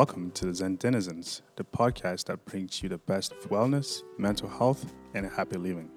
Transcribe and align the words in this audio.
Welcome 0.00 0.30
to 0.30 0.46
the 0.46 0.54
Zen 0.54 0.76
Denizens, 0.76 1.42
the 1.56 1.62
podcast 1.62 2.24
that 2.24 2.42
brings 2.46 2.82
you 2.82 2.88
the 2.88 2.96
best 2.96 3.32
of 3.32 3.50
wellness, 3.50 4.02
mental 4.16 4.48
health, 4.48 4.94
and 5.12 5.26
happy 5.26 5.58
living. 5.58 5.90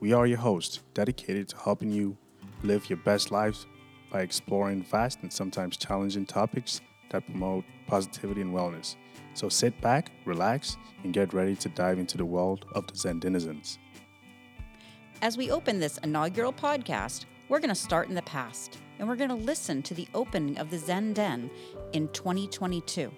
We 0.00 0.12
are 0.12 0.26
your 0.26 0.36
hosts, 0.36 0.82
dedicated 0.92 1.48
to 1.48 1.56
helping 1.56 1.90
you 1.90 2.18
live 2.62 2.90
your 2.90 2.98
best 2.98 3.30
lives 3.30 3.64
by 4.12 4.20
exploring 4.20 4.82
vast 4.82 5.20
and 5.22 5.32
sometimes 5.32 5.78
challenging 5.78 6.26
topics 6.26 6.82
that 7.08 7.24
promote 7.24 7.64
positivity 7.86 8.42
and 8.42 8.54
wellness. 8.54 8.96
So 9.32 9.48
sit 9.48 9.80
back, 9.80 10.12
relax, 10.26 10.76
and 11.02 11.14
get 11.14 11.32
ready 11.32 11.56
to 11.56 11.70
dive 11.70 11.98
into 11.98 12.18
the 12.18 12.26
world 12.26 12.66
of 12.74 12.86
the 12.86 12.98
Zen 12.98 13.18
Denizens. 13.18 13.78
As 15.22 15.38
we 15.38 15.50
open 15.50 15.80
this 15.80 15.96
inaugural 16.04 16.52
podcast, 16.52 17.24
we're 17.48 17.60
going 17.60 17.70
to 17.70 17.74
start 17.74 18.10
in 18.10 18.14
the 18.14 18.20
past 18.20 18.76
and 18.98 19.08
we're 19.08 19.16
going 19.16 19.30
to 19.30 19.34
listen 19.34 19.82
to 19.84 19.94
the 19.94 20.06
opening 20.12 20.58
of 20.58 20.70
the 20.70 20.76
Zen 20.76 21.14
Den 21.14 21.50
in 21.94 22.08
2022. 22.08 23.10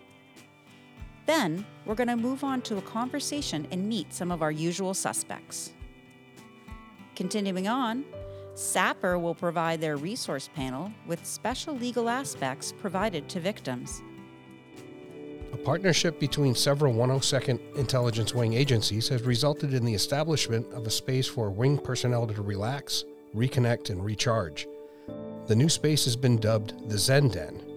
Then, 1.30 1.65
we're 1.87 1.95
going 1.95 2.09
to 2.09 2.16
move 2.16 2.43
on 2.43 2.61
to 2.62 2.79
a 2.79 2.83
conversation 2.83 3.69
and 3.71 3.88
meet 3.88 4.12
some 4.12 4.33
of 4.33 4.43
our 4.43 4.51
usual 4.51 4.95
suspects. 4.95 5.73
Continuing 7.15 7.69
on, 7.69 8.05
SAPR 8.55 9.23
will 9.23 9.37
provide 9.37 9.80
their 9.80 9.97
resource 9.97 10.51
panel 10.57 10.91
with 11.07 11.24
special 11.24 11.77
legal 11.77 12.09
aspects 12.09 12.74
provided 12.77 13.29
to 13.29 13.38
victims. 13.38 14.02
A 15.52 15.57
partnership 15.57 16.19
between 16.19 16.57
several 16.57 16.93
102nd 16.95 17.77
Intelligence 17.77 18.35
Wing 18.35 18.55
agencies 18.55 19.07
has 19.07 19.23
resulted 19.23 19.73
in 19.73 19.85
the 19.85 19.95
establishment 19.95 20.66
of 20.73 20.85
a 20.88 20.91
space 20.91 21.29
for 21.29 21.49
wing 21.49 21.79
personnel 21.79 22.27
to 22.27 22.43
relax, 22.43 23.05
reconnect, 23.37 23.90
and 23.90 24.05
recharge. 24.05 24.66
The 25.46 25.55
new 25.55 25.68
space 25.68 26.05
has 26.07 26.16
been 26.16 26.38
dubbed 26.38 26.90
the 26.90 26.99
Zen 26.99 27.29
Den. 27.29 27.70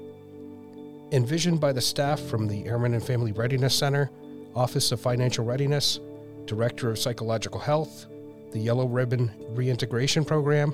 Envisioned 1.13 1.59
by 1.59 1.71
the 1.71 1.79
staff 1.79 2.19
from 2.19 2.47
the 2.47 2.65
Airman 2.65 2.95
and 2.95 3.03
Family 3.03 3.31
Readiness 3.33 3.75
Center, 3.75 4.09
Office 4.55 4.91
of 4.91 4.99
Financial 4.99 5.45
Readiness, 5.45 5.99
Director 6.45 6.89
of 6.89 6.97
Psychological 6.97 7.59
Health, 7.59 8.07
the 8.51 8.57
Yellow 8.57 8.87
Ribbon 8.87 9.31
Reintegration 9.49 10.25
Program, 10.25 10.73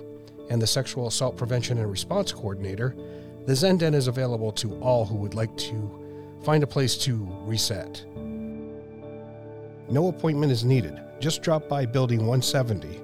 and 0.50 0.62
the 0.62 0.66
Sexual 0.66 1.08
Assault 1.08 1.36
Prevention 1.36 1.78
and 1.78 1.92
Response 1.92 2.32
Coordinator, 2.32 2.96
the 3.48 3.56
Zen 3.56 3.80
Den 3.80 3.94
is 3.94 4.08
available 4.08 4.54
to 4.54 4.80
all 4.80 5.06
who 5.06 5.16
would 5.16 5.34
like 5.34 5.56
to 5.58 6.40
find 6.46 6.64
a 6.64 6.68
place 6.68 6.98
to 7.00 7.28
reset. 7.42 8.06
No 9.90 10.08
appointment 10.08 10.54
is 10.54 10.64
needed. 10.64 11.02
Just 11.20 11.42
drop 11.42 11.68
by 11.68 11.86
Building 11.86 12.20
170. 12.20 13.02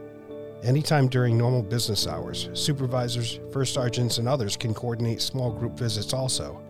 Anytime 0.63 1.09
during 1.09 1.37
normal 1.37 1.63
business 1.63 2.07
hours, 2.07 2.49
supervisors, 2.53 3.41
first 3.51 3.73
sergeants, 3.73 4.19
and 4.19 4.29
others 4.29 4.55
can 4.55 4.73
coordinate 4.73 5.21
small 5.21 5.51
group 5.51 5.77
visits 5.77 6.13
also. 6.13 6.61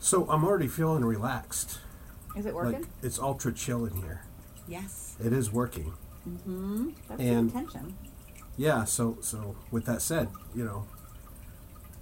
So 0.00 0.28
I'm 0.30 0.44
already 0.44 0.66
feeling 0.66 1.04
relaxed. 1.04 1.78
Is 2.36 2.46
it 2.46 2.54
working? 2.54 2.80
Like 2.80 2.88
it's 3.02 3.18
ultra 3.18 3.52
chill 3.52 3.84
in 3.84 3.94
here. 3.96 4.22
yes. 4.66 5.16
It 5.22 5.32
is 5.32 5.52
working. 5.52 5.92
Mm-hmm. 6.28 6.90
That's 7.08 7.20
And- 7.20 7.50
the 7.52 7.58
intention. 7.58 7.96
Yeah. 8.56 8.84
So 8.84 9.18
so 9.20 9.56
with 9.70 9.84
that 9.86 10.00
said, 10.02 10.28
you 10.54 10.64
know, 10.64 10.86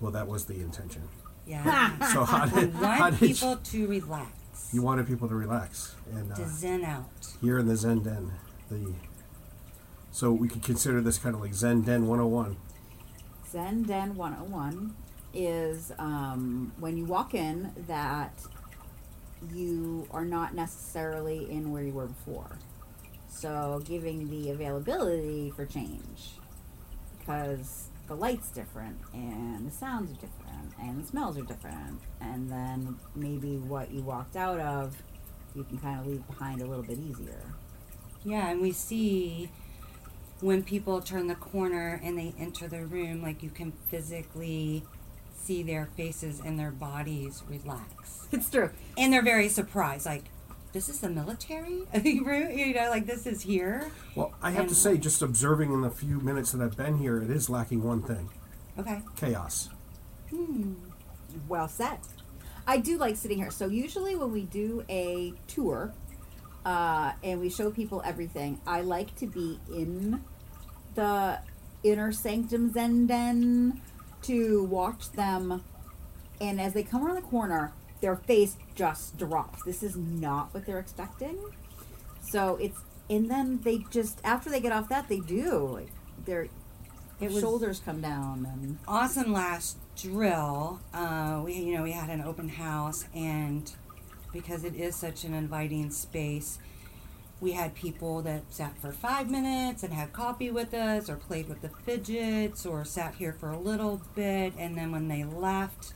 well 0.00 0.12
that 0.12 0.26
was 0.28 0.44
the 0.46 0.54
intention. 0.60 1.02
Yeah. 1.46 1.92
So 2.12 2.24
how 2.24 2.46
we 2.54 2.60
did 2.62 2.72
how 2.74 3.00
want 3.00 3.18
did 3.20 3.28
people 3.28 3.56
to 3.56 3.86
relax, 3.86 4.30
you, 4.72 4.80
you 4.80 4.82
wanted 4.82 5.06
people 5.06 5.28
to 5.28 5.34
relax 5.34 5.94
and 6.12 6.30
uh, 6.32 6.36
zen 6.48 6.84
out. 6.84 7.10
here 7.40 7.58
in 7.58 7.66
the 7.66 7.76
Zen 7.76 8.00
Den, 8.02 8.32
the 8.70 8.92
so 10.12 10.30
we 10.32 10.48
could 10.48 10.62
consider 10.62 11.00
this 11.00 11.18
kind 11.18 11.34
of 11.34 11.40
like 11.40 11.54
Zen 11.54 11.82
Den 11.82 12.06
101. 12.06 12.56
Zen 13.50 13.82
Den 13.84 14.14
101 14.16 14.94
is 15.34 15.92
um, 15.98 16.72
when 16.78 16.96
you 16.96 17.04
walk 17.04 17.34
in 17.34 17.72
that 17.86 18.32
you 19.52 20.06
are 20.10 20.24
not 20.24 20.54
necessarily 20.54 21.50
in 21.50 21.70
where 21.70 21.82
you 21.82 21.92
were 21.92 22.06
before. 22.06 22.58
So 23.28 23.82
giving 23.84 24.28
the 24.30 24.50
availability 24.50 25.52
for 25.54 25.64
change 25.64 26.32
because 27.18 27.88
the 28.08 28.14
light's 28.14 28.48
different 28.50 28.98
and 29.12 29.66
the 29.66 29.70
sounds 29.70 30.10
are 30.10 30.20
different 30.20 30.72
and 30.80 31.02
the 31.02 31.06
smells 31.06 31.36
are 31.36 31.42
different 31.42 32.00
and 32.20 32.50
then 32.50 32.96
maybe 33.14 33.58
what 33.58 33.92
you 33.92 34.00
walked 34.00 34.34
out 34.34 34.58
of 34.58 34.96
you 35.54 35.64
can 35.64 35.78
kind 35.78 36.00
of 36.00 36.06
leave 36.06 36.26
behind 36.26 36.62
a 36.62 36.66
little 36.66 36.82
bit 36.84 36.98
easier. 36.98 37.42
Yeah, 38.24 38.48
and 38.48 38.60
we 38.60 38.72
see 38.72 39.50
when 40.40 40.62
people 40.62 41.00
turn 41.00 41.26
the 41.26 41.34
corner 41.34 42.00
and 42.02 42.18
they 42.18 42.34
enter 42.38 42.68
the 42.68 42.84
room, 42.84 43.22
like 43.22 43.42
you 43.42 43.50
can 43.50 43.72
physically 43.88 44.84
see 45.48 45.62
their 45.62 45.86
faces 45.96 46.40
and 46.44 46.58
their 46.58 46.70
bodies 46.70 47.42
relax, 47.48 48.28
It's 48.30 48.50
true. 48.50 48.70
and 48.98 49.10
they're 49.12 49.22
very 49.22 49.48
surprised, 49.48 50.04
like. 50.06 50.24
This 50.70 50.90
is 50.90 51.00
the 51.00 51.08
military 51.08 51.78
you 52.04 52.74
know, 52.74 52.90
like 52.90 53.06
this 53.06 53.26
is 53.26 53.40
here. 53.40 53.90
Well, 54.14 54.34
I 54.42 54.50
have 54.50 54.68
to 54.68 54.74
say, 54.74 54.98
just 54.98 55.22
observing 55.22 55.72
in 55.72 55.80
the 55.80 55.90
few 55.90 56.20
minutes 56.20 56.52
that 56.52 56.60
I've 56.62 56.76
been 56.76 56.98
here, 56.98 57.22
it 57.22 57.30
is 57.30 57.48
lacking 57.48 57.82
one 57.82 58.02
thing: 58.02 58.28
Okay. 58.78 59.00
chaos. 59.16 59.70
Hmm. 60.28 60.74
well 61.48 61.68
said. 61.68 61.98
I 62.66 62.76
do 62.76 62.98
like 62.98 63.16
sitting 63.16 63.38
here. 63.38 63.50
So 63.50 63.66
usually 63.66 64.14
when 64.14 64.30
we 64.30 64.42
do 64.42 64.84
a 64.90 65.32
tour, 65.46 65.94
uh, 66.66 67.12
and 67.24 67.40
we 67.40 67.48
show 67.48 67.70
people 67.70 68.02
everything, 68.04 68.60
I 68.66 68.82
like 68.82 69.16
to 69.16 69.26
be 69.26 69.58
in 69.74 70.22
the 70.94 71.38
inner 71.82 72.12
sanctum 72.12 72.70
zen 72.74 73.06
den 73.06 73.80
to 74.28 74.64
watch 74.64 75.10
them, 75.12 75.64
and 76.40 76.60
as 76.60 76.72
they 76.72 76.82
come 76.82 77.04
around 77.04 77.16
the 77.16 77.22
corner, 77.22 77.72
their 78.00 78.16
face 78.16 78.56
just 78.74 79.18
drops. 79.18 79.64
This 79.64 79.82
is 79.82 79.96
not 79.96 80.54
what 80.54 80.64
they're 80.66 80.78
expecting. 80.78 81.36
So 82.22 82.56
it's 82.56 82.78
and 83.10 83.30
then 83.30 83.60
they 83.62 83.78
just 83.90 84.20
after 84.22 84.50
they 84.50 84.60
get 84.60 84.72
off 84.72 84.88
that 84.90 85.08
they 85.08 85.20
do 85.20 85.66
like 85.66 85.90
their 86.24 86.48
It 87.20 87.32
shoulders 87.32 87.80
come 87.80 88.00
down 88.00 88.46
and 88.52 88.78
awesome 88.86 89.32
last 89.32 89.78
drill. 89.96 90.80
Uh, 90.94 91.42
we 91.44 91.54
you 91.54 91.74
know 91.74 91.82
we 91.82 91.92
had 91.92 92.10
an 92.10 92.20
open 92.20 92.48
house, 92.48 93.06
and 93.14 93.72
because 94.32 94.62
it 94.64 94.76
is 94.76 94.94
such 94.94 95.24
an 95.24 95.34
inviting 95.34 95.90
space, 95.90 96.58
we 97.40 97.52
had 97.52 97.74
people 97.74 98.22
that 98.22 98.42
sat 98.50 98.76
for 98.78 98.92
five 98.92 99.30
minutes 99.30 99.82
and 99.82 99.92
had 99.92 100.12
coffee 100.12 100.50
with 100.50 100.74
us, 100.74 101.08
or 101.08 101.16
played 101.16 101.48
with 101.48 101.62
the 101.62 101.68
fidgets, 101.68 102.66
or 102.66 102.84
sat 102.84 103.14
here 103.14 103.32
for 103.32 103.50
a 103.50 103.58
little 103.58 104.02
bit, 104.14 104.52
and 104.58 104.76
then 104.76 104.90
when 104.90 105.08
they 105.08 105.24
left, 105.24 105.92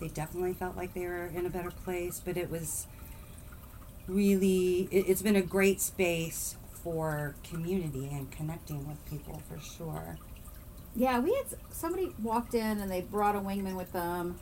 they 0.00 0.08
definitely 0.08 0.52
felt 0.52 0.76
like 0.76 0.94
they 0.94 1.06
were 1.06 1.26
in 1.26 1.46
a 1.46 1.50
better 1.50 1.70
place. 1.70 2.20
But 2.24 2.36
it 2.36 2.50
was 2.50 2.86
really 4.06 4.88
it, 4.90 5.08
it's 5.08 5.22
been 5.22 5.36
a 5.36 5.42
great 5.42 5.80
space 5.80 6.56
for 6.72 7.34
community 7.42 8.08
and 8.12 8.30
connecting 8.30 8.86
with 8.88 9.04
people 9.10 9.42
for 9.48 9.60
sure. 9.60 10.16
Yeah, 10.94 11.18
we 11.18 11.34
had 11.34 11.46
somebody 11.70 12.12
walked 12.22 12.54
in 12.54 12.80
and 12.80 12.90
they 12.90 13.02
brought 13.02 13.36
a 13.36 13.40
wingman 13.40 13.76
with 13.76 13.92
them, 13.92 14.38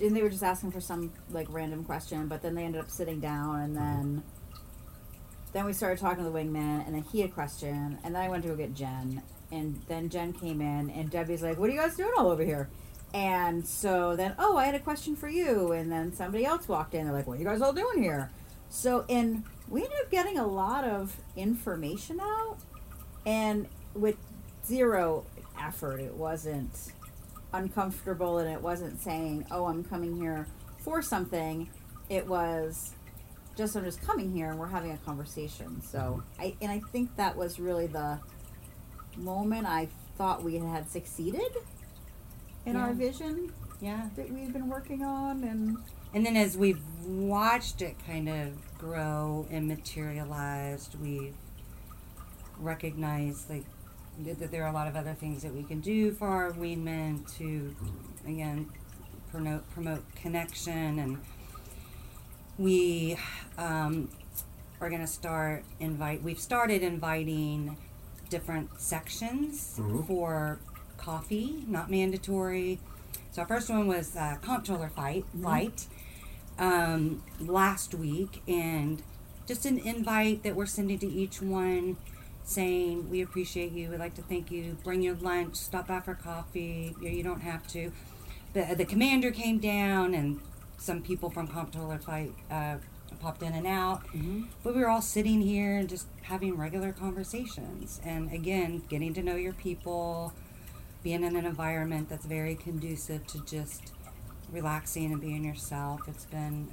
and 0.00 0.16
they 0.16 0.22
were 0.22 0.30
just 0.30 0.42
asking 0.42 0.70
for 0.70 0.80
some 0.80 1.12
like 1.30 1.46
random 1.50 1.84
question, 1.84 2.28
but 2.28 2.42
then 2.42 2.54
they 2.54 2.64
ended 2.64 2.80
up 2.80 2.90
sitting 2.90 3.20
down, 3.20 3.60
and 3.60 3.76
then 3.76 4.04
mm-hmm. 4.04 4.39
Then 5.52 5.64
we 5.64 5.72
started 5.72 5.98
talking 5.98 6.24
to 6.24 6.30
the 6.30 6.36
wingman, 6.36 6.86
and 6.86 6.94
then 6.94 7.02
he 7.02 7.20
had 7.20 7.30
a 7.30 7.32
question, 7.32 7.98
and 8.04 8.14
then 8.14 8.22
I 8.22 8.28
went 8.28 8.42
to 8.44 8.50
go 8.50 8.56
get 8.56 8.74
Jen, 8.74 9.22
and 9.50 9.80
then 9.88 10.08
Jen 10.08 10.32
came 10.32 10.60
in, 10.60 10.90
and 10.90 11.10
Debbie's 11.10 11.42
like, 11.42 11.58
"What 11.58 11.70
are 11.70 11.72
you 11.72 11.80
guys 11.80 11.96
doing 11.96 12.12
all 12.16 12.30
over 12.30 12.44
here?" 12.44 12.68
And 13.12 13.66
so 13.66 14.14
then, 14.14 14.34
oh, 14.38 14.56
I 14.56 14.66
had 14.66 14.74
a 14.76 14.80
question 14.80 15.16
for 15.16 15.28
you, 15.28 15.72
and 15.72 15.90
then 15.90 16.12
somebody 16.12 16.44
else 16.44 16.68
walked 16.68 16.94
in. 16.94 17.04
They're 17.04 17.14
like, 17.14 17.26
"What 17.26 17.36
are 17.36 17.40
you 17.40 17.46
guys 17.46 17.60
all 17.60 17.72
doing 17.72 18.02
here?" 18.02 18.30
So, 18.68 19.04
and 19.08 19.44
we 19.68 19.82
ended 19.82 19.98
up 20.04 20.10
getting 20.10 20.38
a 20.38 20.46
lot 20.46 20.84
of 20.84 21.16
information 21.36 22.20
out, 22.20 22.58
and 23.26 23.66
with 23.94 24.16
zero 24.66 25.24
effort. 25.58 26.00
It 26.00 26.14
wasn't 26.14 26.92
uncomfortable 27.52 28.38
and 28.38 28.50
it 28.50 28.60
wasn't 28.60 29.00
saying, 29.02 29.46
oh, 29.50 29.66
I'm 29.66 29.84
coming 29.84 30.16
here 30.16 30.46
for 30.78 31.02
something. 31.02 31.68
It 32.08 32.26
was 32.26 32.94
just, 33.60 33.76
I'm 33.76 33.84
just 33.84 34.02
coming 34.02 34.32
here 34.32 34.50
and 34.50 34.58
we're 34.58 34.66
having 34.68 34.90
a 34.92 34.96
conversation. 34.98 35.80
So, 35.82 36.22
I, 36.38 36.56
and 36.62 36.70
I 36.72 36.80
think 36.92 37.14
that 37.16 37.36
was 37.36 37.60
really 37.60 37.86
the 37.86 38.18
moment 39.16 39.66
I 39.66 39.88
thought 40.16 40.42
we 40.42 40.56
had 40.56 40.90
succeeded 40.90 41.50
in 42.66 42.76
our 42.76 42.92
vision 42.92 43.52
Yeah. 43.80 44.08
that 44.16 44.30
we've 44.32 44.52
been 44.52 44.68
working 44.68 45.02
on. 45.04 45.44
And 45.44 45.78
And 46.14 46.24
then 46.26 46.36
as 46.36 46.56
we've 46.56 46.82
watched 47.06 47.82
it 47.82 47.96
kind 48.06 48.28
of 48.28 48.78
grow 48.78 49.46
and 49.50 49.68
materialized, 49.68 50.96
we've 51.00 51.34
recognized 52.58 53.48
like 53.48 53.64
that 54.24 54.38
that 54.38 54.50
there 54.50 54.64
are 54.64 54.68
a 54.68 54.72
lot 54.72 54.86
of 54.86 54.96
other 54.96 55.14
things 55.14 55.42
that 55.42 55.54
we 55.54 55.62
can 55.62 55.80
do 55.80 56.12
for 56.12 56.28
our 56.28 56.52
weanmen 56.52 57.24
to 57.38 57.74
again 58.26 58.68
promote 59.30 59.68
promote 59.70 60.02
connection 60.14 60.98
and 60.98 61.18
we 62.60 63.16
um, 63.58 64.08
are 64.80 64.88
going 64.90 65.00
to 65.00 65.06
start 65.06 65.64
invite 65.80 66.22
we've 66.22 66.38
started 66.38 66.82
inviting 66.82 67.76
different 68.28 68.68
sections 68.80 69.76
Mhm. 69.78 70.06
for 70.06 70.58
coffee 70.98 71.64
not 71.66 71.90
mandatory 71.90 72.78
so 73.32 73.42
our 73.42 73.48
first 73.48 73.70
one 73.70 73.86
was 73.86 74.14
uh, 74.16 74.36
comptroller 74.42 74.88
fight 74.90 75.24
light 75.34 75.86
um, 76.58 77.22
last 77.40 77.94
week, 77.94 78.42
and 78.46 79.02
just 79.46 79.64
an 79.64 79.78
invite 79.78 80.42
that 80.42 80.54
we're 80.54 80.66
sending 80.66 80.98
to 80.98 81.06
each 81.06 81.40
one 81.40 81.96
saying 82.44 83.08
we 83.08 83.22
appreciate 83.22 83.72
you. 83.72 83.88
We'd 83.88 83.98
like 84.00 84.14
to 84.16 84.22
thank 84.22 84.50
you. 84.50 84.76
Bring 84.84 85.00
your 85.00 85.14
lunch. 85.14 85.54
Stop 85.56 85.86
by 85.86 86.00
for 86.00 86.14
coffee. 86.14 86.94
You, 87.00 87.08
you 87.08 87.22
don't 87.22 87.40
have 87.40 87.66
to. 87.68 87.92
The, 88.52 88.74
the 88.76 88.84
commander 88.84 89.30
came 89.30 89.58
down, 89.58 90.12
and 90.12 90.40
some 90.80 91.02
people 91.02 91.28
from 91.28 91.46
Comptroller 91.46 91.98
Flight 91.98 92.32
uh, 92.50 92.76
popped 93.20 93.42
in 93.42 93.52
and 93.52 93.66
out. 93.66 94.02
But 94.64 94.74
we 94.74 94.80
were 94.80 94.88
all 94.88 95.02
sitting 95.02 95.42
here 95.42 95.76
and 95.76 95.88
just 95.88 96.06
having 96.22 96.56
regular 96.56 96.90
conversations. 96.92 98.00
And 98.02 98.32
again, 98.32 98.82
getting 98.88 99.12
to 99.14 99.22
know 99.22 99.36
your 99.36 99.52
people, 99.52 100.32
being 101.02 101.22
in 101.22 101.36
an 101.36 101.44
environment 101.44 102.08
that's 102.08 102.24
very 102.24 102.54
conducive 102.54 103.26
to 103.28 103.44
just 103.44 103.92
relaxing 104.50 105.12
and 105.12 105.20
being 105.20 105.44
yourself. 105.44 106.00
It's 106.08 106.24
been 106.24 106.72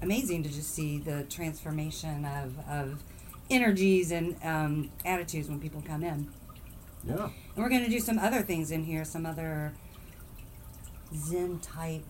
amazing 0.00 0.42
to 0.44 0.48
just 0.48 0.74
see 0.74 0.98
the 0.98 1.24
transformation 1.24 2.24
of, 2.24 2.58
of 2.66 3.02
energies 3.50 4.10
and 4.10 4.36
um, 4.42 4.90
attitudes 5.04 5.48
when 5.48 5.60
people 5.60 5.82
come 5.86 6.02
in. 6.02 6.30
Yeah. 7.04 7.24
And 7.24 7.32
we're 7.56 7.68
going 7.68 7.84
to 7.84 7.90
do 7.90 8.00
some 8.00 8.18
other 8.18 8.40
things 8.40 8.70
in 8.70 8.84
here, 8.84 9.04
some 9.04 9.26
other 9.26 9.74
Zen 11.14 11.58
type 11.58 12.04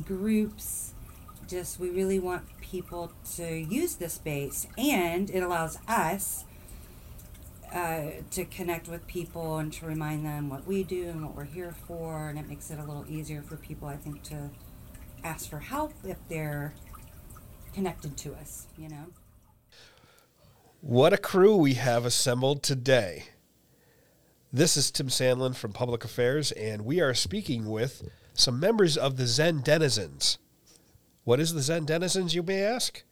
groups. 0.00 0.92
Just, 1.46 1.78
we 1.78 1.90
really 1.90 2.18
want 2.18 2.44
people 2.60 3.12
to 3.36 3.54
use 3.54 3.96
this 3.96 4.14
space, 4.14 4.66
and 4.78 5.28
it 5.30 5.42
allows 5.42 5.78
us 5.86 6.44
uh, 7.72 8.22
to 8.30 8.44
connect 8.44 8.88
with 8.88 9.06
people 9.06 9.58
and 9.58 9.72
to 9.74 9.84
remind 9.84 10.24
them 10.24 10.48
what 10.48 10.66
we 10.66 10.84
do 10.84 11.08
and 11.08 11.22
what 11.22 11.36
we're 11.36 11.44
here 11.44 11.74
for, 11.86 12.28
and 12.28 12.38
it 12.38 12.48
makes 12.48 12.70
it 12.70 12.78
a 12.78 12.84
little 12.84 13.04
easier 13.08 13.42
for 13.42 13.56
people, 13.56 13.88
I 13.88 13.96
think, 13.96 14.22
to 14.24 14.50
ask 15.22 15.50
for 15.50 15.58
help 15.58 15.92
if 16.04 16.16
they're 16.28 16.74
connected 17.72 18.16
to 18.18 18.34
us, 18.34 18.66
you 18.78 18.88
know? 18.88 19.06
What 20.80 21.12
a 21.12 21.18
crew 21.18 21.56
we 21.56 21.74
have 21.74 22.04
assembled 22.04 22.62
today. 22.62 23.24
This 24.52 24.76
is 24.76 24.90
Tim 24.90 25.08
Sandlin 25.08 25.56
from 25.56 25.72
Public 25.72 26.04
Affairs, 26.04 26.52
and 26.52 26.84
we 26.84 27.00
are 27.00 27.14
speaking 27.14 27.68
with 27.68 28.08
some 28.34 28.58
members 28.58 28.96
of 28.96 29.16
the 29.16 29.26
Zen 29.26 29.60
Denizens. 29.60 30.38
What 31.22 31.38
is 31.38 31.54
the 31.54 31.62
Zen 31.62 31.86
Denizens, 31.86 32.34
you 32.34 32.42
may 32.42 32.62
ask? 32.62 33.04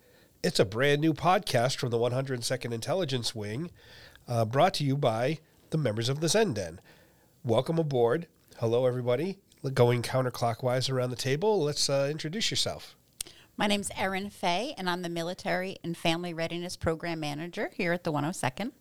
It's 0.42 0.58
a 0.58 0.64
brand 0.64 1.00
new 1.00 1.14
podcast 1.14 1.76
from 1.76 1.90
the 1.90 1.98
102nd 1.98 2.72
Intelligence 2.72 3.32
Wing, 3.32 3.70
uh, 4.26 4.44
brought 4.44 4.74
to 4.74 4.84
you 4.84 4.96
by 4.96 5.38
the 5.70 5.78
members 5.78 6.08
of 6.08 6.20
the 6.20 6.28
Zen 6.28 6.54
Den. 6.54 6.80
Welcome 7.44 7.78
aboard. 7.78 8.26
Hello, 8.58 8.84
everybody. 8.84 9.38
Going 9.72 10.02
counterclockwise 10.02 10.90
around 10.90 11.10
the 11.10 11.16
table, 11.16 11.62
let's 11.62 11.88
uh, 11.88 12.08
introduce 12.10 12.50
yourself. 12.50 12.96
My 13.56 13.68
name's 13.68 13.90
Erin 13.96 14.28
Fay, 14.28 14.74
and 14.76 14.90
I'm 14.90 15.02
the 15.02 15.08
Military 15.08 15.76
and 15.84 15.96
Family 15.96 16.34
Readiness 16.34 16.76
Program 16.76 17.20
Manager 17.20 17.70
here 17.72 17.92
at 17.92 18.02
the 18.02 18.12
102nd. 18.12 18.72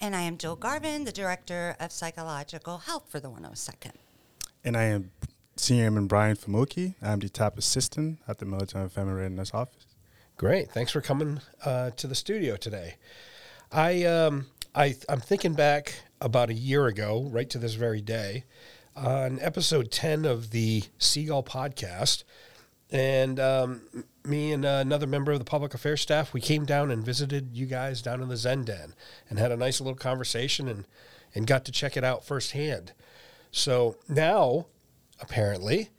And 0.00 0.14
I 0.14 0.20
am 0.22 0.38
Jill 0.38 0.54
Garvin, 0.54 1.04
the 1.04 1.12
Director 1.12 1.74
of 1.80 1.90
Psychological 1.90 2.78
Health 2.78 3.06
for 3.08 3.18
the 3.18 3.30
102nd. 3.30 3.94
And 4.64 4.76
I 4.76 4.84
am 4.84 5.10
Senior 5.56 5.84
Airman 5.84 6.06
Brian 6.06 6.36
Famuki. 6.36 6.94
I'm 7.02 7.18
the 7.18 7.28
top 7.28 7.58
assistant 7.58 8.20
at 8.28 8.38
the 8.38 8.44
Military 8.44 8.84
and 8.84 8.92
Family 8.92 9.14
Readiness 9.14 9.52
Office. 9.52 9.86
Great. 10.36 10.70
Thanks 10.70 10.92
for 10.92 11.00
coming 11.00 11.40
uh, 11.64 11.90
to 11.90 12.06
the 12.06 12.14
studio 12.14 12.54
today. 12.54 12.94
I 13.72 14.04
um, 14.04 14.46
I 14.72 14.94
I'm 15.08 15.20
thinking 15.20 15.54
back 15.54 16.02
about 16.20 16.48
a 16.48 16.54
year 16.54 16.86
ago, 16.86 17.28
right 17.32 17.50
to 17.50 17.58
this 17.58 17.74
very 17.74 18.00
day, 18.00 18.44
on 18.94 19.40
episode 19.40 19.90
ten 19.90 20.24
of 20.24 20.50
the 20.50 20.84
Seagull 20.96 21.42
podcast, 21.42 22.22
and 22.88 23.40
um, 23.40 23.82
me 24.24 24.52
and 24.52 24.64
uh, 24.64 24.78
another 24.80 25.08
member 25.08 25.32
of 25.32 25.40
the 25.40 25.44
public 25.44 25.74
affairs 25.74 26.02
staff, 26.02 26.32
we 26.32 26.40
came 26.40 26.64
down 26.64 26.92
and 26.92 27.04
visited 27.04 27.56
you 27.56 27.66
guys 27.66 28.00
down 28.00 28.22
in 28.22 28.28
the 28.28 28.36
Zen 28.36 28.62
Den 28.62 28.94
and 29.28 29.40
had 29.40 29.50
a 29.50 29.56
nice 29.56 29.80
little 29.80 29.96
conversation 29.96 30.68
and 30.68 30.86
and 31.34 31.48
got 31.48 31.64
to 31.64 31.72
check 31.72 31.96
it 31.96 32.04
out 32.04 32.24
firsthand. 32.24 32.92
So 33.52 33.96
now, 34.08 34.66
apparently, 35.20 35.90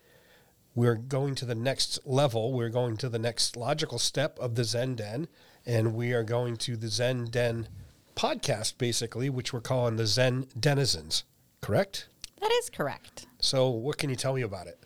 we're 0.73 0.95
going 0.95 1.35
to 1.35 1.45
the 1.45 1.55
next 1.55 1.99
level. 2.03 2.51
We're 2.51 2.69
going 2.69 2.97
to 2.97 3.09
the 3.09 3.19
next 3.19 3.55
logical 3.55 3.99
step 3.99 4.39
of 4.39 4.55
the 4.55 4.63
Zen 4.63 4.95
Den, 4.95 5.27
and 5.65 5.93
we 5.93 6.13
are 6.13 6.23
going 6.23 6.57
to 6.57 6.75
the 6.75 6.87
Zen 6.87 7.25
Den 7.25 7.67
podcast, 8.15 8.79
basically, 8.79 9.29
which 9.29 9.53
we're 9.53 9.61
calling 9.61 9.97
the 9.97 10.07
Zen 10.07 10.47
Denizens. 10.59 11.23
Correct? 11.61 12.09
That 12.41 12.51
is 12.53 12.71
correct. 12.71 13.27
So, 13.39 13.69
what 13.69 13.99
can 13.99 14.09
you 14.09 14.15
tell 14.15 14.33
me 14.33 14.41
about 14.41 14.65
it? 14.65 14.79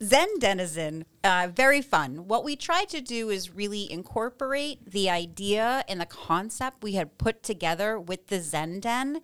Zen 0.00 0.38
Denizen, 0.38 1.06
uh, 1.24 1.48
very 1.52 1.82
fun. 1.82 2.28
What 2.28 2.44
we 2.44 2.54
tried 2.54 2.88
to 2.90 3.00
do 3.00 3.30
is 3.30 3.52
really 3.52 3.90
incorporate 3.90 4.92
the 4.92 5.10
idea 5.10 5.84
and 5.88 6.00
the 6.00 6.06
concept 6.06 6.84
we 6.84 6.92
had 6.92 7.18
put 7.18 7.42
together 7.42 7.98
with 7.98 8.28
the 8.28 8.40
Zen 8.40 8.78
Den, 8.78 9.20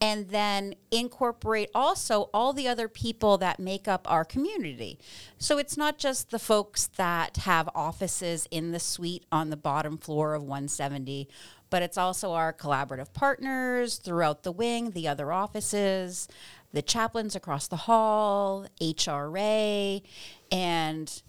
and 0.00 0.28
then 0.28 0.74
incorporate 0.90 1.70
also 1.74 2.30
all 2.32 2.52
the 2.52 2.66
other 2.66 2.88
people 2.88 3.36
that 3.38 3.60
make 3.60 3.86
up 3.86 4.10
our 4.10 4.24
community. 4.24 4.98
So 5.38 5.58
it's 5.58 5.76
not 5.76 5.98
just 5.98 6.30
the 6.30 6.38
folks 6.38 6.86
that 6.96 7.38
have 7.38 7.68
offices 7.74 8.48
in 8.50 8.72
the 8.72 8.80
suite 8.80 9.24
on 9.30 9.50
the 9.50 9.56
bottom 9.56 9.98
floor 9.98 10.34
of 10.34 10.42
170 10.42 11.28
but 11.70 11.82
it's 11.82 11.96
also 11.96 12.32
our 12.32 12.52
collaborative 12.52 13.12
partners 13.12 13.98
throughout 13.98 14.42
the 14.42 14.52
wing, 14.52 14.90
the 14.90 15.06
other 15.06 15.32
offices, 15.32 16.28
the 16.72 16.82
chaplains 16.82 17.34
across 17.34 17.68
the 17.68 17.76
hall, 17.76 18.66
HRA, 18.80 20.02
and 20.52 21.22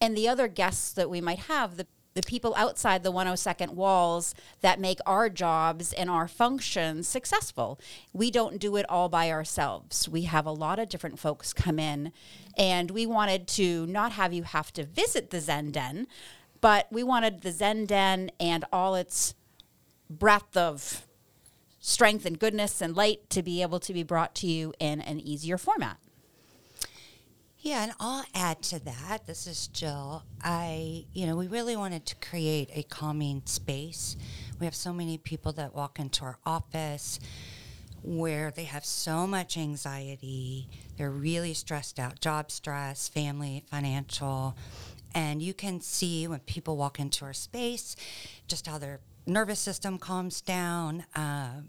and 0.00 0.16
the 0.16 0.28
other 0.28 0.48
guests 0.48 0.92
that 0.92 1.08
we 1.08 1.20
might 1.20 1.38
have, 1.40 1.76
the 1.76 1.86
the 2.14 2.22
people 2.22 2.54
outside 2.56 3.02
the 3.02 3.12
102nd 3.12 3.70
walls 3.70 4.34
that 4.60 4.78
make 4.78 5.00
our 5.04 5.28
jobs 5.28 5.92
and 5.92 6.08
our 6.08 6.28
functions 6.28 7.08
successful. 7.08 7.78
We 8.12 8.30
don't 8.30 8.60
do 8.60 8.76
it 8.76 8.86
all 8.88 9.08
by 9.08 9.30
ourselves. 9.30 10.08
We 10.08 10.22
have 10.22 10.46
a 10.46 10.52
lot 10.52 10.78
of 10.78 10.88
different 10.88 11.18
folks 11.18 11.52
come 11.52 11.78
in, 11.80 12.12
and 12.56 12.92
we 12.92 13.04
wanted 13.04 13.48
to 13.48 13.86
not 13.86 14.12
have 14.12 14.32
you 14.32 14.44
have 14.44 14.72
to 14.74 14.84
visit 14.84 15.30
the 15.30 15.40
Zen 15.40 15.72
Den, 15.72 16.06
but 16.60 16.86
we 16.92 17.02
wanted 17.02 17.42
the 17.42 17.50
Zen 17.50 17.84
Den 17.86 18.30
and 18.38 18.64
all 18.72 18.94
its 18.94 19.34
breadth 20.08 20.56
of 20.56 21.06
strength 21.80 22.24
and 22.24 22.38
goodness 22.38 22.80
and 22.80 22.96
light 22.96 23.28
to 23.28 23.42
be 23.42 23.60
able 23.60 23.80
to 23.80 23.92
be 23.92 24.04
brought 24.04 24.34
to 24.36 24.46
you 24.46 24.72
in 24.78 25.00
an 25.00 25.18
easier 25.18 25.58
format. 25.58 25.98
Yeah, 27.64 27.84
and 27.84 27.92
I'll 27.98 28.26
add 28.34 28.60
to 28.64 28.84
that. 28.84 29.26
This 29.26 29.46
is 29.46 29.68
Jill. 29.68 30.22
I, 30.42 31.06
you 31.14 31.26
know, 31.26 31.34
we 31.34 31.46
really 31.48 31.76
wanted 31.76 32.04
to 32.04 32.16
create 32.16 32.68
a 32.74 32.82
calming 32.82 33.40
space. 33.46 34.18
We 34.60 34.66
have 34.66 34.74
so 34.74 34.92
many 34.92 35.16
people 35.16 35.50
that 35.52 35.74
walk 35.74 35.98
into 35.98 36.26
our 36.26 36.36
office 36.44 37.18
where 38.02 38.50
they 38.50 38.64
have 38.64 38.84
so 38.84 39.26
much 39.26 39.56
anxiety. 39.56 40.68
They're 40.98 41.10
really 41.10 41.54
stressed 41.54 41.98
out 41.98 42.20
job 42.20 42.50
stress, 42.50 43.08
family, 43.08 43.64
financial. 43.70 44.58
And 45.14 45.40
you 45.40 45.54
can 45.54 45.80
see 45.80 46.28
when 46.28 46.40
people 46.40 46.76
walk 46.76 47.00
into 47.00 47.24
our 47.24 47.32
space 47.32 47.96
just 48.46 48.66
how 48.66 48.76
their 48.76 49.00
nervous 49.26 49.58
system 49.58 49.96
calms 49.96 50.42
down. 50.42 51.06
Uh, 51.16 51.62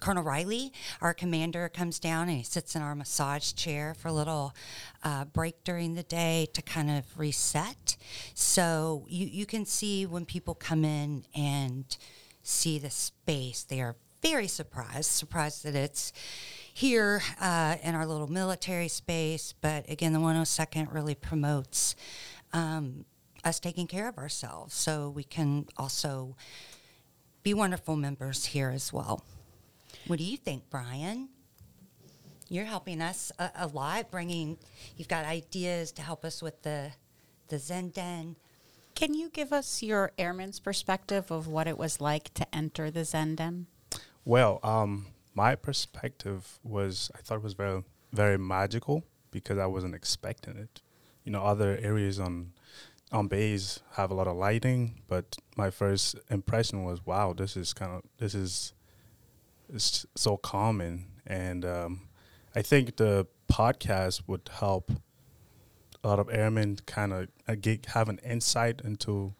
Colonel 0.00 0.22
Riley, 0.22 0.72
our 1.00 1.14
commander, 1.14 1.68
comes 1.68 1.98
down 1.98 2.28
and 2.28 2.38
he 2.38 2.44
sits 2.44 2.74
in 2.74 2.82
our 2.82 2.94
massage 2.94 3.52
chair 3.52 3.94
for 3.94 4.08
a 4.08 4.12
little 4.12 4.54
uh, 5.02 5.24
break 5.24 5.64
during 5.64 5.94
the 5.94 6.02
day 6.02 6.48
to 6.52 6.62
kind 6.62 6.90
of 6.90 7.18
reset. 7.18 7.96
So 8.34 9.06
you, 9.08 9.26
you 9.26 9.46
can 9.46 9.64
see 9.64 10.06
when 10.06 10.24
people 10.24 10.54
come 10.54 10.84
in 10.84 11.24
and 11.34 11.84
see 12.42 12.78
the 12.78 12.90
space, 12.90 13.64
they 13.64 13.80
are 13.80 13.96
very 14.22 14.48
surprised, 14.48 15.10
surprised 15.10 15.64
that 15.64 15.74
it's 15.74 16.12
here 16.72 17.22
uh, 17.40 17.76
in 17.82 17.94
our 17.94 18.06
little 18.06 18.26
military 18.26 18.88
space. 18.88 19.54
But 19.60 19.88
again, 19.90 20.12
the 20.12 20.18
102nd 20.18 20.92
really 20.92 21.14
promotes 21.14 21.94
um, 22.52 23.04
us 23.44 23.60
taking 23.60 23.86
care 23.86 24.08
of 24.08 24.18
ourselves 24.18 24.74
so 24.74 25.10
we 25.10 25.24
can 25.24 25.66
also 25.76 26.36
be 27.42 27.54
wonderful 27.54 27.96
members 27.96 28.46
here 28.46 28.70
as 28.70 28.92
well. 28.92 29.24
What 30.08 30.18
do 30.18 30.24
you 30.24 30.38
think, 30.38 30.70
Brian? 30.70 31.28
You're 32.48 32.64
helping 32.64 33.02
us 33.02 33.30
a, 33.38 33.50
a 33.56 33.66
lot, 33.66 34.10
bringing, 34.10 34.56
you've 34.96 35.06
got 35.06 35.26
ideas 35.26 35.92
to 35.92 36.02
help 36.02 36.24
us 36.24 36.42
with 36.42 36.62
the, 36.62 36.92
the 37.48 37.58
Zen 37.58 37.90
Den. 37.90 38.36
Can 38.94 39.12
you 39.12 39.28
give 39.28 39.52
us 39.52 39.82
your 39.82 40.12
airman's 40.16 40.60
perspective 40.60 41.30
of 41.30 41.46
what 41.46 41.68
it 41.68 41.76
was 41.76 42.00
like 42.00 42.32
to 42.34 42.54
enter 42.54 42.90
the 42.90 43.04
Zen 43.04 43.34
Den? 43.34 43.66
Well, 44.24 44.60
um, 44.62 45.08
my 45.34 45.54
perspective 45.54 46.58
was 46.62 47.10
I 47.14 47.18
thought 47.18 47.36
it 47.36 47.42
was 47.42 47.52
very 47.52 47.84
very 48.10 48.38
magical 48.38 49.04
because 49.30 49.58
I 49.58 49.66
wasn't 49.66 49.94
expecting 49.94 50.56
it. 50.56 50.80
You 51.22 51.32
know, 51.32 51.42
other 51.42 51.78
areas 51.82 52.18
on 52.18 52.52
on 53.12 53.28
base 53.28 53.80
have 53.92 54.10
a 54.10 54.14
lot 54.14 54.26
of 54.26 54.36
lighting, 54.36 55.02
but 55.06 55.36
my 55.54 55.68
first 55.68 56.16
impression 56.30 56.84
was, 56.84 57.04
wow, 57.04 57.34
this 57.34 57.58
is 57.58 57.74
kind 57.74 57.92
of 57.92 58.02
this 58.16 58.34
is 58.34 58.72
it's 59.72 60.06
so 60.14 60.36
common, 60.36 61.06
and 61.26 61.64
um, 61.64 62.08
I 62.54 62.62
think 62.62 62.96
the 62.96 63.26
podcast 63.52 64.22
would 64.26 64.48
help 64.52 64.90
a 66.02 66.08
lot 66.08 66.18
of 66.18 66.28
airmen 66.30 66.78
kind 66.86 67.12
of 67.12 67.28
uh, 67.46 67.54
get, 67.60 67.86
have 67.86 68.08
an 68.08 68.18
insight 68.24 68.80
into 68.84 69.34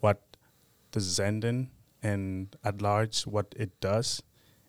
what 0.00 0.20
the 0.92 1.00
Zen 1.00 1.40
Den 1.40 1.70
and 2.02 2.54
at 2.64 2.82
large 2.82 3.22
what 3.22 3.54
it 3.56 3.80
does, 3.80 4.22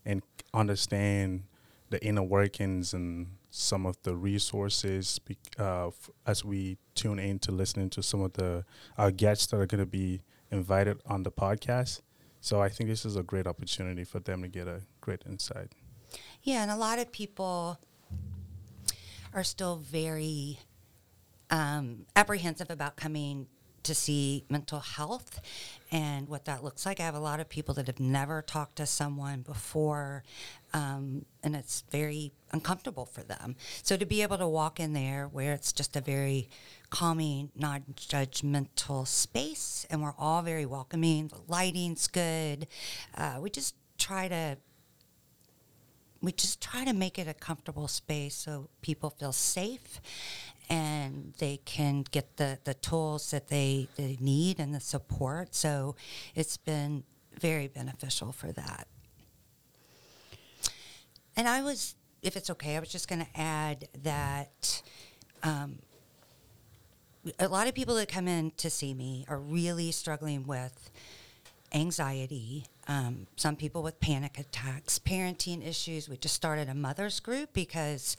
and 0.06 0.22
understand 0.54 1.44
the 1.90 2.04
inner 2.04 2.24
workings 2.24 2.94
and 2.94 3.28
some 3.50 3.86
of 3.86 4.02
the 4.02 4.16
resources 4.16 5.20
uh, 5.60 5.88
f- 5.88 6.10
as 6.26 6.44
we 6.44 6.78
tune 6.96 7.20
in 7.20 7.38
to 7.38 7.52
listening 7.52 7.88
to 7.88 8.02
some 8.02 8.22
of 8.22 8.34
the 8.34 8.66
our 8.98 9.12
guests 9.12 9.46
that 9.48 9.58
are 9.58 9.68
going 9.68 9.80
to 9.80 9.86
be 9.86 10.22
invited 10.50 11.00
on 11.06 11.22
the 11.24 11.32
podcast. 11.32 12.02
So 12.44 12.62
I 12.62 12.68
think 12.68 12.90
this 12.90 13.06
is 13.06 13.16
a 13.16 13.24
great 13.24 13.48
opportunity 13.48 14.04
for 14.04 14.20
them 14.20 14.42
to 14.42 14.50
get 14.50 14.68
a 14.68 14.82
great 15.00 15.22
insight. 15.26 15.72
Yeah, 16.42 16.62
and 16.62 16.70
a 16.70 16.76
lot 16.76 17.00
of 17.00 17.10
people 17.10 17.80
are 19.34 19.46
still 19.46 19.78
very 19.78 20.60
um, 21.50 22.06
apprehensive 22.18 22.70
about 22.70 22.98
coming 22.98 23.48
to 23.84 23.96
see 23.96 24.44
mental 24.50 24.80
health 24.80 25.40
and 25.90 26.28
what 26.28 26.44
that 26.44 26.66
looks 26.66 26.86
like. 26.86 27.00
I 27.00 27.04
have 27.04 27.16
a 27.16 27.20
lot 27.20 27.40
of 27.40 27.48
people 27.48 27.76
that 27.76 27.88
have 27.88 28.02
never 28.02 28.42
talked 28.42 28.76
to 28.78 28.86
someone 28.86 29.42
before, 29.42 30.24
um, 30.74 31.26
and 31.44 31.56
it's 31.56 31.86
very 31.92 32.34
uncomfortable 32.52 33.06
for 33.06 33.24
them. 33.24 33.56
So 33.84 33.96
to 33.96 34.06
be 34.06 34.22
able 34.22 34.38
to 34.38 34.48
walk 34.50 34.82
in 34.82 34.92
there 34.92 35.30
where 35.32 35.54
it's 35.54 35.72
just 35.72 35.96
a 35.96 36.02
very 36.02 36.50
calming, 36.94 37.50
non 37.56 37.84
judgmental 37.96 39.08
space, 39.08 39.88
and 39.90 40.04
we're 40.04 40.14
all 40.20 40.44
very 40.44 40.66
welcoming, 40.66 41.28
the 41.28 41.42
lighting's 41.48 42.08
good. 42.08 42.68
Uh, 43.18 43.40
we 43.42 43.50
just 43.50 43.74
try 43.98 44.28
to 44.28 44.58
we 46.22 46.32
just 46.32 46.62
try 46.62 46.86
to 46.86 46.94
make 46.94 47.18
it 47.18 47.28
a 47.28 47.34
comfortable 47.34 47.88
space 47.88 48.36
so 48.36 48.70
people 48.82 49.10
feel 49.10 49.34
safe 49.34 50.00
and 50.70 51.34
they 51.40 51.58
can 51.66 52.06
get 52.12 52.38
the, 52.38 52.60
the 52.64 52.76
tools 52.76 53.32
that 53.32 53.50
they, 53.50 53.90
they 53.98 54.18
need 54.22 54.60
and 54.60 54.74
the 54.74 54.80
support. 54.80 55.54
So 55.54 55.98
it's 56.34 56.56
been 56.56 57.04
very 57.38 57.68
beneficial 57.68 58.32
for 58.32 58.54
that. 58.54 58.88
And 61.36 61.50
I 61.50 61.62
was, 61.62 61.96
if 62.22 62.38
it's 62.38 62.50
okay, 62.52 62.78
I 62.78 62.80
was 62.80 62.88
just 62.88 63.10
going 63.10 63.26
to 63.26 63.40
add 63.40 63.90
that 64.04 64.82
um, 65.42 65.80
a 67.40 67.48
lot 67.48 67.68
of 67.68 67.74
people 67.74 67.96
that 67.96 68.10
come 68.10 68.28
in 68.28 68.52
to 68.58 68.70
see 68.70 68.94
me 68.94 69.26
are 69.28 69.40
really 69.40 69.92
struggling 69.92 70.46
with 70.46 70.92
anxiety, 71.74 72.66
um, 72.88 73.26
some 73.36 73.56
people 73.56 73.82
with 73.82 74.00
panic 74.00 74.38
attacks, 74.38 75.00
parenting 75.00 75.66
issues. 75.66 76.08
We 76.08 76.18
just 76.18 76.36
started 76.36 76.70
a 76.70 76.76
mother's 76.76 77.20
group 77.20 77.54
because 77.54 78.16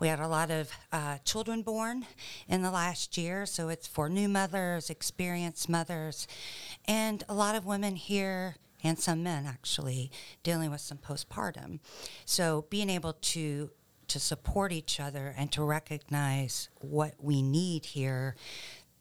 we 0.00 0.08
had 0.08 0.18
a 0.18 0.26
lot 0.26 0.50
of 0.50 0.70
uh, 0.92 1.18
children 1.24 1.62
born 1.62 2.06
in 2.48 2.62
the 2.62 2.70
last 2.70 3.16
year. 3.16 3.46
So 3.46 3.68
it's 3.68 3.86
for 3.86 4.08
new 4.08 4.28
mothers, 4.28 4.90
experienced 4.90 5.68
mothers, 5.68 6.26
and 6.86 7.22
a 7.28 7.34
lot 7.34 7.54
of 7.54 7.64
women 7.64 7.96
here 7.96 8.56
and 8.82 8.98
some 8.98 9.22
men 9.22 9.46
actually 9.46 10.10
dealing 10.42 10.70
with 10.70 10.80
some 10.80 10.98
postpartum. 10.98 11.80
So 12.24 12.66
being 12.70 12.90
able 12.90 13.14
to 13.14 13.70
to 14.08 14.20
support 14.20 14.72
each 14.72 15.00
other 15.00 15.34
and 15.36 15.50
to 15.52 15.62
recognize 15.62 16.68
what 16.80 17.14
we 17.18 17.42
need 17.42 17.86
here 17.86 18.36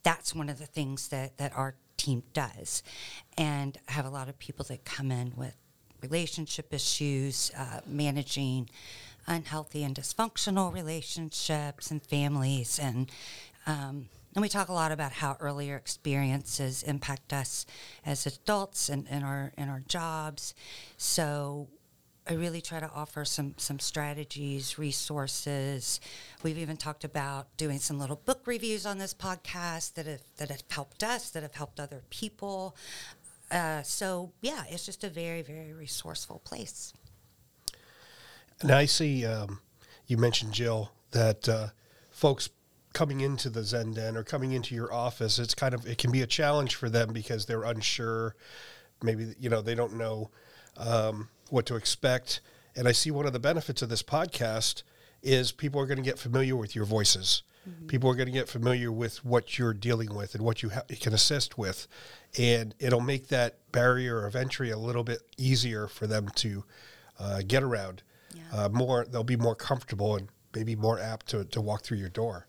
that's 0.06 0.36
one 0.36 0.50
of 0.50 0.60
the 0.60 0.68
things 0.68 1.08
that, 1.10 1.38
that 1.40 1.52
our 1.58 1.76
team 1.98 2.22
does. 2.32 2.84
And 3.38 3.78
I 3.90 3.94
have 3.94 4.06
a 4.06 4.10
lot 4.10 4.30
of 4.30 4.38
people 4.38 4.64
that 4.66 4.86
come 4.86 5.12
in 5.12 5.34
with 5.36 5.58
relationship 6.02 6.72
issues, 6.72 7.52
uh, 7.58 7.82
managing 7.88 8.70
unhealthy 9.26 9.84
and 9.84 9.96
dysfunctional 9.96 10.72
relationships 10.72 11.90
and 11.90 12.04
families. 12.04 12.78
And, 12.80 13.12
um, 13.66 14.10
and 14.36 14.44
we 14.44 14.48
talk 14.48 14.70
a 14.70 14.74
lot 14.74 14.92
about 14.92 15.12
how 15.12 15.38
earlier 15.40 15.76
experiences 15.76 16.84
impact 16.84 17.34
us 17.34 17.66
as 18.06 18.28
adults 18.28 18.90
and 18.90 19.08
in 19.08 19.24
our, 19.24 19.54
in 19.58 19.70
our 19.70 19.82
jobs. 19.88 20.54
So 20.98 21.68
I 22.28 22.34
really 22.34 22.62
try 22.62 22.80
to 22.80 22.90
offer 22.90 23.24
some 23.24 23.54
some 23.58 23.80
strategies, 23.80 24.80
resources. 24.80 26.00
We've 26.42 26.58
even 26.58 26.76
talked 26.76 27.04
about 27.04 27.56
doing 27.56 27.78
some 27.78 28.00
little 28.00 28.16
book 28.16 28.42
reviews 28.48 28.86
on 28.86 28.98
this 28.98 29.14
podcast 29.14 29.94
that 29.94 30.08
have 30.08 30.22
that 30.38 30.50
have 30.50 30.64
helped 30.70 31.04
us, 31.04 31.30
that 31.32 31.44
have 31.44 31.54
helped 31.54 31.80
other 31.80 32.02
people. 32.10 32.76
Uh, 33.52 33.84
so 33.84 34.32
yeah, 34.42 34.64
it's 34.70 34.86
just 34.86 35.04
a 35.04 35.10
very 35.10 35.44
very 35.44 35.72
resourceful 35.74 36.40
place. 36.44 36.94
And 38.62 38.72
I 38.72 38.86
see 38.86 39.24
um, 39.24 39.60
you 40.08 40.18
mentioned 40.18 40.54
Jill 40.54 40.92
that 41.12 41.48
uh, 41.48 41.68
folks 42.10 42.50
coming 42.94 43.22
into 43.22 43.52
the 43.52 43.64
Zen 43.64 43.94
Den 43.94 44.18
or 44.18 44.24
coming 44.24 44.54
into 44.54 44.74
your 44.74 44.92
office, 44.92 45.38
it's 45.38 45.54
kind 45.54 45.76
of 45.76 45.86
it 45.86 46.00
can 46.00 46.12
be 46.12 46.24
a 46.24 46.28
challenge 46.28 46.74
for 46.74 46.90
them 46.90 47.14
because 47.14 47.46
they're 47.46 47.64
unsure. 47.64 48.36
Maybe 49.04 49.36
you 49.40 49.52
know 49.52 49.62
they 49.62 49.76
don't 49.76 49.94
know 49.94 50.32
um, 50.78 51.30
what 51.50 51.66
to 51.68 51.76
expect. 51.76 52.42
And 52.76 52.88
I 52.88 52.92
see 52.92 53.12
one 53.12 53.26
of 53.26 53.34
the 53.34 53.40
benefits 53.40 53.82
of 53.82 53.90
this 53.90 54.04
podcast 54.04 54.84
is 55.24 55.52
people 55.52 55.80
are 55.82 55.86
going 55.86 55.98
to 55.98 56.04
get 56.04 56.20
familiar 56.20 56.56
with 56.56 56.76
your 56.76 56.86
voices. 56.86 57.44
Mm-hmm. 57.68 57.88
People 57.88 58.10
are 58.10 58.16
going 58.16 58.28
to 58.28 58.32
get 58.32 58.48
familiar 58.48 58.92
with 58.92 59.26
what 59.26 59.58
you're 59.58 59.74
dealing 59.74 60.14
with 60.14 60.36
and 60.36 60.44
what 60.44 60.62
you, 60.62 60.70
ha- 60.70 60.84
you 60.90 60.98
can 60.98 61.14
assist 61.14 61.58
with, 61.58 61.88
and 62.38 62.76
it'll 62.80 63.02
make 63.02 63.30
that 63.30 63.58
barrier 63.72 64.26
of 64.26 64.36
entry 64.36 64.70
a 64.70 64.78
little 64.78 65.04
bit 65.04 65.22
easier 65.38 65.88
for 65.88 66.06
them 66.06 66.30
to 66.36 66.64
uh, 67.20 67.42
get 67.48 67.64
around. 67.64 68.04
Yeah. 68.36 68.44
Uh, 68.54 68.70
more, 68.70 69.06
they'll 69.10 69.24
be 69.24 69.38
more 69.38 69.56
comfortable 69.56 70.16
and 70.16 70.30
maybe 70.54 70.76
more 70.76 71.00
apt 71.00 71.28
to, 71.28 71.46
to 71.46 71.62
walk 71.62 71.84
through 71.84 71.98
your 71.98 72.10
door. 72.10 72.48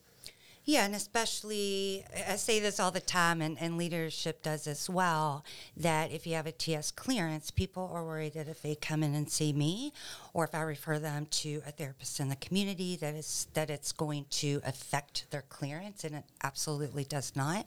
Yeah, 0.68 0.84
and 0.84 0.96
especially, 0.96 2.04
I 2.28 2.34
say 2.34 2.58
this 2.58 2.80
all 2.80 2.90
the 2.90 2.98
time, 2.98 3.40
and, 3.40 3.56
and 3.60 3.78
leadership 3.78 4.42
does 4.42 4.66
as 4.66 4.90
well, 4.90 5.44
that 5.76 6.10
if 6.10 6.26
you 6.26 6.34
have 6.34 6.48
a 6.48 6.52
TS 6.52 6.90
clearance, 6.90 7.52
people 7.52 7.88
are 7.94 8.04
worried 8.04 8.34
that 8.34 8.48
if 8.48 8.62
they 8.62 8.74
come 8.74 9.04
in 9.04 9.14
and 9.14 9.30
see 9.30 9.52
me, 9.52 9.92
or 10.34 10.42
if 10.42 10.56
I 10.56 10.62
refer 10.62 10.98
them 10.98 11.26
to 11.26 11.62
a 11.64 11.70
therapist 11.70 12.18
in 12.18 12.30
the 12.30 12.36
community, 12.36 12.96
that 12.96 13.14
is 13.14 13.46
that 13.54 13.70
it's 13.70 13.92
going 13.92 14.26
to 14.30 14.60
affect 14.66 15.26
their 15.30 15.44
clearance, 15.48 16.02
and 16.02 16.16
it 16.16 16.24
absolutely 16.42 17.04
does 17.04 17.36
not. 17.36 17.66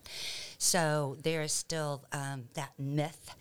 So 0.58 1.16
there 1.24 1.42
is 1.42 1.54
still 1.54 2.04
um, 2.12 2.50
that 2.56 2.74
myth 2.78 3.34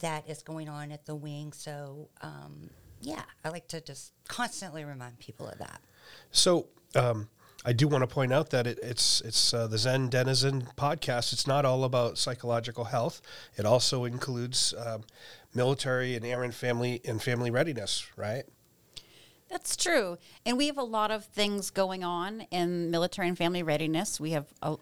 that 0.00 0.28
is 0.28 0.42
going 0.42 0.68
on 0.68 0.92
at 0.92 1.06
the 1.06 1.14
wing. 1.14 1.54
So 1.54 2.10
um, 2.20 2.68
yeah, 3.00 3.22
I 3.42 3.48
like 3.48 3.66
to 3.68 3.80
just 3.80 4.12
constantly 4.28 4.84
remind 4.84 5.18
people 5.20 5.48
of 5.48 5.56
that. 5.56 5.80
So. 6.32 6.66
Um, 6.94 7.28
I 7.68 7.72
do 7.72 7.88
want 7.88 8.02
to 8.02 8.06
point 8.06 8.32
out 8.32 8.50
that 8.50 8.68
it, 8.68 8.78
it's 8.80 9.20
it's 9.22 9.52
uh, 9.52 9.66
the 9.66 9.76
Zen 9.76 10.08
Denizen 10.08 10.68
podcast. 10.76 11.32
It's 11.32 11.48
not 11.48 11.64
all 11.64 11.82
about 11.82 12.16
psychological 12.16 12.84
health. 12.84 13.20
It 13.56 13.66
also 13.66 14.04
includes 14.04 14.72
um, 14.78 15.02
military 15.52 16.14
and 16.14 16.24
airman 16.24 16.52
family 16.52 17.00
and 17.04 17.20
family 17.20 17.50
readiness, 17.50 18.06
right? 18.16 18.44
That's 19.48 19.76
true. 19.76 20.16
And 20.44 20.56
we 20.56 20.68
have 20.68 20.78
a 20.78 20.84
lot 20.84 21.10
of 21.10 21.24
things 21.24 21.70
going 21.70 22.04
on 22.04 22.42
in 22.52 22.92
military 22.92 23.26
and 23.26 23.36
family 23.36 23.64
readiness. 23.64 24.20
We 24.20 24.30
have 24.30 24.46
a 24.62 24.76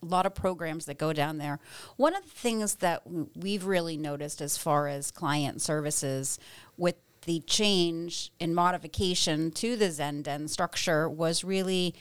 lot 0.00 0.24
of 0.24 0.32
programs 0.32 0.86
that 0.86 0.98
go 0.98 1.12
down 1.12 1.38
there. 1.38 1.58
One 1.96 2.14
of 2.14 2.22
the 2.22 2.30
things 2.30 2.76
that 2.76 3.02
we've 3.34 3.64
really 3.64 3.96
noticed 3.96 4.40
as 4.40 4.56
far 4.56 4.86
as 4.86 5.10
client 5.10 5.60
services 5.60 6.38
with 6.76 6.96
the 7.24 7.40
change 7.40 8.32
and 8.40 8.54
modification 8.54 9.50
to 9.52 9.76
the 9.76 9.90
Zen 9.90 10.22
Den 10.22 10.48
structure 10.48 11.08
was 11.08 11.44
really 11.44 11.94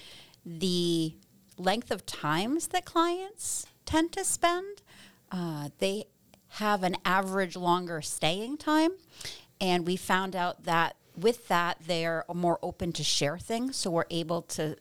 the 0.45 1.15
length 1.57 1.91
of 1.91 2.05
times 2.05 2.69
that 2.69 2.85
clients 2.85 3.65
tend 3.85 4.11
to 4.13 4.23
spend. 4.23 4.81
Uh, 5.31 5.69
they 5.79 6.05
have 6.55 6.83
an 6.83 6.97
average 7.05 7.55
longer 7.55 8.01
staying 8.01 8.57
time. 8.57 8.91
And 9.59 9.85
we 9.85 9.95
found 9.95 10.35
out 10.35 10.63
that 10.63 10.95
with 11.15 11.47
that, 11.47 11.77
they're 11.85 12.25
more 12.33 12.59
open 12.63 12.91
to 12.93 13.03
share 13.03 13.37
things. 13.37 13.75
So 13.77 13.91
we're 13.91 14.05
able 14.09 14.41
to 14.43 14.75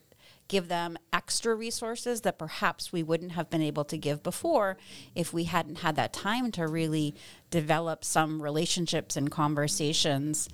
give 0.51 0.67
them 0.67 0.97
extra 1.13 1.55
resources 1.55 2.21
that 2.21 2.37
perhaps 2.37 2.91
we 2.91 3.01
wouldn't 3.01 3.31
have 3.31 3.49
been 3.49 3.61
able 3.61 3.85
to 3.85 3.97
give 3.97 4.21
before 4.21 4.75
if 5.15 5.31
we 5.31 5.45
hadn't 5.45 5.77
had 5.77 5.95
that 5.95 6.11
time 6.11 6.51
to 6.51 6.67
really 6.67 7.15
develop 7.49 8.03
some 8.03 8.41
relationships 8.41 9.15
and 9.15 9.31
conversations. 9.31 10.49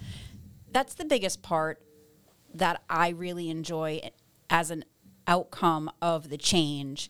That's 0.72 0.94
the 0.94 1.04
biggest 1.04 1.42
part 1.42 1.82
that 2.54 2.84
I 2.88 3.10
really 3.10 3.50
enjoy 3.50 4.02
as 4.52 4.70
an 4.70 4.86
outcome 5.26 5.90
of 6.00 6.30
the 6.30 6.38
change 6.38 7.10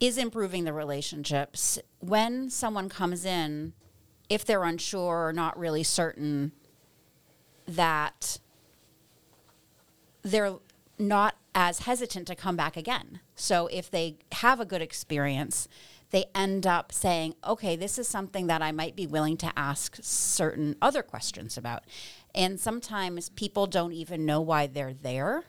is 0.00 0.18
improving 0.18 0.64
the 0.64 0.72
relationships. 0.72 1.78
When 2.00 2.50
someone 2.50 2.88
comes 2.88 3.24
in, 3.24 3.74
if 4.28 4.44
they're 4.44 4.64
unsure 4.64 5.28
or 5.28 5.32
not 5.32 5.56
really 5.56 5.84
certain 5.84 6.50
that 7.68 8.40
they're 10.24 10.56
not 10.98 11.36
as 11.54 11.80
hesitant 11.80 12.26
to 12.26 12.34
come 12.34 12.56
back 12.56 12.76
again. 12.76 13.20
So 13.34 13.68
if 13.68 13.90
they 13.90 14.18
have 14.32 14.60
a 14.60 14.64
good 14.64 14.82
experience, 14.82 15.68
they 16.10 16.26
end 16.34 16.66
up 16.66 16.92
saying, 16.92 17.34
okay, 17.46 17.76
this 17.76 17.98
is 17.98 18.08
something 18.08 18.46
that 18.46 18.62
I 18.62 18.72
might 18.72 18.96
be 18.96 19.06
willing 19.06 19.36
to 19.38 19.52
ask 19.56 19.98
certain 20.00 20.76
other 20.82 21.02
questions 21.02 21.56
about. 21.56 21.84
And 22.34 22.58
sometimes 22.58 23.30
people 23.30 23.66
don't 23.66 23.92
even 23.92 24.26
know 24.26 24.40
why 24.40 24.66
they're 24.66 24.94
there. 24.94 25.44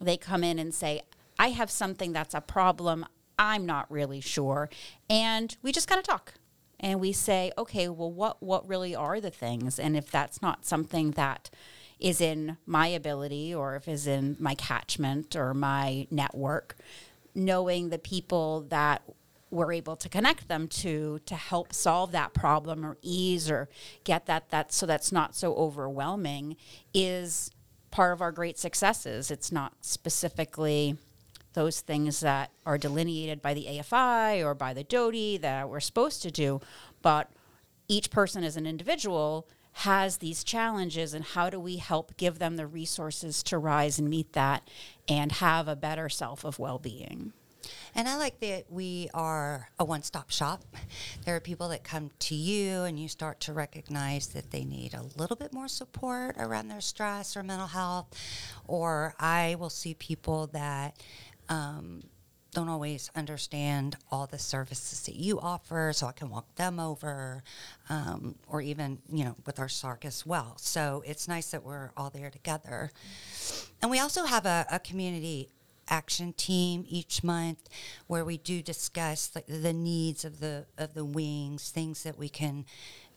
They 0.00 0.16
come 0.16 0.42
in 0.44 0.58
and 0.58 0.74
say, 0.74 1.02
I 1.38 1.48
have 1.50 1.70
something 1.70 2.12
that's 2.12 2.34
a 2.34 2.40
problem. 2.40 3.06
I'm 3.38 3.66
not 3.66 3.90
really 3.90 4.20
sure. 4.20 4.70
And 5.10 5.56
we 5.62 5.72
just 5.72 5.88
kind 5.88 5.98
of 5.98 6.06
talk 6.06 6.34
and 6.80 7.00
we 7.00 7.12
say, 7.12 7.50
okay, 7.56 7.88
well, 7.88 8.12
what, 8.12 8.42
what 8.42 8.68
really 8.68 8.94
are 8.94 9.20
the 9.20 9.30
things? 9.30 9.78
And 9.78 9.96
if 9.96 10.10
that's 10.10 10.42
not 10.42 10.64
something 10.64 11.12
that 11.12 11.50
is 11.98 12.20
in 12.20 12.56
my 12.66 12.88
ability 12.88 13.54
or 13.54 13.76
if 13.76 13.88
is 13.88 14.06
in 14.06 14.36
my 14.38 14.54
catchment 14.54 15.36
or 15.36 15.54
my 15.54 16.06
network, 16.10 16.76
knowing 17.34 17.88
the 17.88 17.98
people 17.98 18.66
that 18.68 19.02
we're 19.50 19.72
able 19.72 19.94
to 19.94 20.08
connect 20.08 20.48
them 20.48 20.66
to 20.66 21.20
to 21.26 21.34
help 21.36 21.72
solve 21.72 22.10
that 22.12 22.34
problem 22.34 22.84
or 22.84 22.98
ease 23.02 23.48
or 23.48 23.68
get 24.02 24.26
that 24.26 24.50
that 24.50 24.72
so 24.72 24.84
that's 24.84 25.12
not 25.12 25.36
so 25.36 25.54
overwhelming 25.54 26.56
is 26.92 27.50
part 27.94 28.12
of 28.12 28.20
our 28.20 28.32
great 28.32 28.58
successes. 28.58 29.30
It's 29.30 29.52
not 29.52 29.72
specifically 29.80 30.96
those 31.52 31.80
things 31.80 32.18
that 32.20 32.50
are 32.66 32.76
delineated 32.76 33.40
by 33.40 33.54
the 33.54 33.66
AFI 33.66 34.44
or 34.44 34.52
by 34.54 34.74
the 34.74 34.82
DoDI 34.82 35.40
that 35.40 35.68
we're 35.68 35.78
supposed 35.78 36.20
to 36.22 36.32
do, 36.32 36.60
but 37.00 37.30
each 37.86 38.10
person 38.10 38.42
as 38.42 38.56
an 38.56 38.66
individual 38.66 39.46
has 39.78 40.18
these 40.18 40.44
challenges 40.44 41.14
and 41.14 41.24
how 41.24 41.50
do 41.50 41.58
we 41.58 41.76
help 41.76 42.16
give 42.16 42.38
them 42.38 42.56
the 42.56 42.66
resources 42.66 43.42
to 43.42 43.58
rise 43.58 43.98
and 43.98 44.08
meet 44.08 44.32
that 44.32 44.68
and 45.08 45.32
have 45.32 45.66
a 45.66 45.76
better 45.76 46.08
self 46.08 46.44
of 46.44 46.58
well-being. 46.58 47.32
And 47.94 48.08
I 48.08 48.16
like 48.16 48.40
that 48.40 48.64
we 48.70 49.08
are 49.14 49.68
a 49.78 49.84
one 49.84 50.02
stop 50.02 50.30
shop. 50.30 50.64
There 51.24 51.34
are 51.34 51.40
people 51.40 51.68
that 51.68 51.82
come 51.82 52.10
to 52.20 52.34
you 52.34 52.82
and 52.82 52.98
you 52.98 53.08
start 53.08 53.40
to 53.40 53.52
recognize 53.52 54.28
that 54.28 54.50
they 54.50 54.64
need 54.64 54.94
a 54.94 55.06
little 55.16 55.36
bit 55.36 55.52
more 55.52 55.68
support 55.68 56.36
around 56.38 56.68
their 56.68 56.80
stress 56.80 57.36
or 57.36 57.42
mental 57.42 57.68
health. 57.68 58.06
Or 58.66 59.14
I 59.18 59.56
will 59.58 59.70
see 59.70 59.94
people 59.94 60.48
that 60.48 60.96
um, 61.48 62.02
don't 62.54 62.70
always 62.70 63.10
understand 63.14 63.96
all 64.10 64.26
the 64.26 64.38
services 64.38 65.02
that 65.02 65.16
you 65.16 65.38
offer, 65.38 65.92
so 65.92 66.06
I 66.06 66.12
can 66.12 66.30
walk 66.30 66.54
them 66.54 66.80
over, 66.80 67.42
um, 67.90 68.36
or 68.48 68.62
even, 68.62 68.98
you 69.12 69.24
know, 69.24 69.36
with 69.44 69.58
our 69.58 69.68
SARC 69.68 70.04
as 70.04 70.24
well. 70.24 70.54
So 70.56 71.02
it's 71.04 71.28
nice 71.28 71.50
that 71.50 71.62
we're 71.62 71.90
all 71.96 72.10
there 72.10 72.30
together. 72.30 72.92
And 73.82 73.90
we 73.90 73.98
also 74.00 74.24
have 74.24 74.46
a, 74.46 74.66
a 74.70 74.78
community 74.78 75.50
action 75.88 76.32
team 76.32 76.86
each 76.88 77.22
month 77.22 77.68
where 78.06 78.24
we 78.24 78.38
do 78.38 78.62
discuss 78.62 79.26
the, 79.26 79.42
the 79.46 79.72
needs 79.74 80.24
of 80.24 80.40
the 80.40 80.64
of 80.78 80.94
the 80.94 81.04
wings, 81.04 81.70
things 81.70 82.02
that 82.04 82.16
we 82.16 82.28
can 82.28 82.64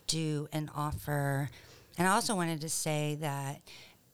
do 0.08 0.50
and 0.52 0.70
offer. 0.76 1.50
And 1.98 2.08
I 2.08 2.12
also 2.12 2.36
wanted 2.36 2.62
to 2.62 2.70
say 2.70 3.18
that 3.22 3.62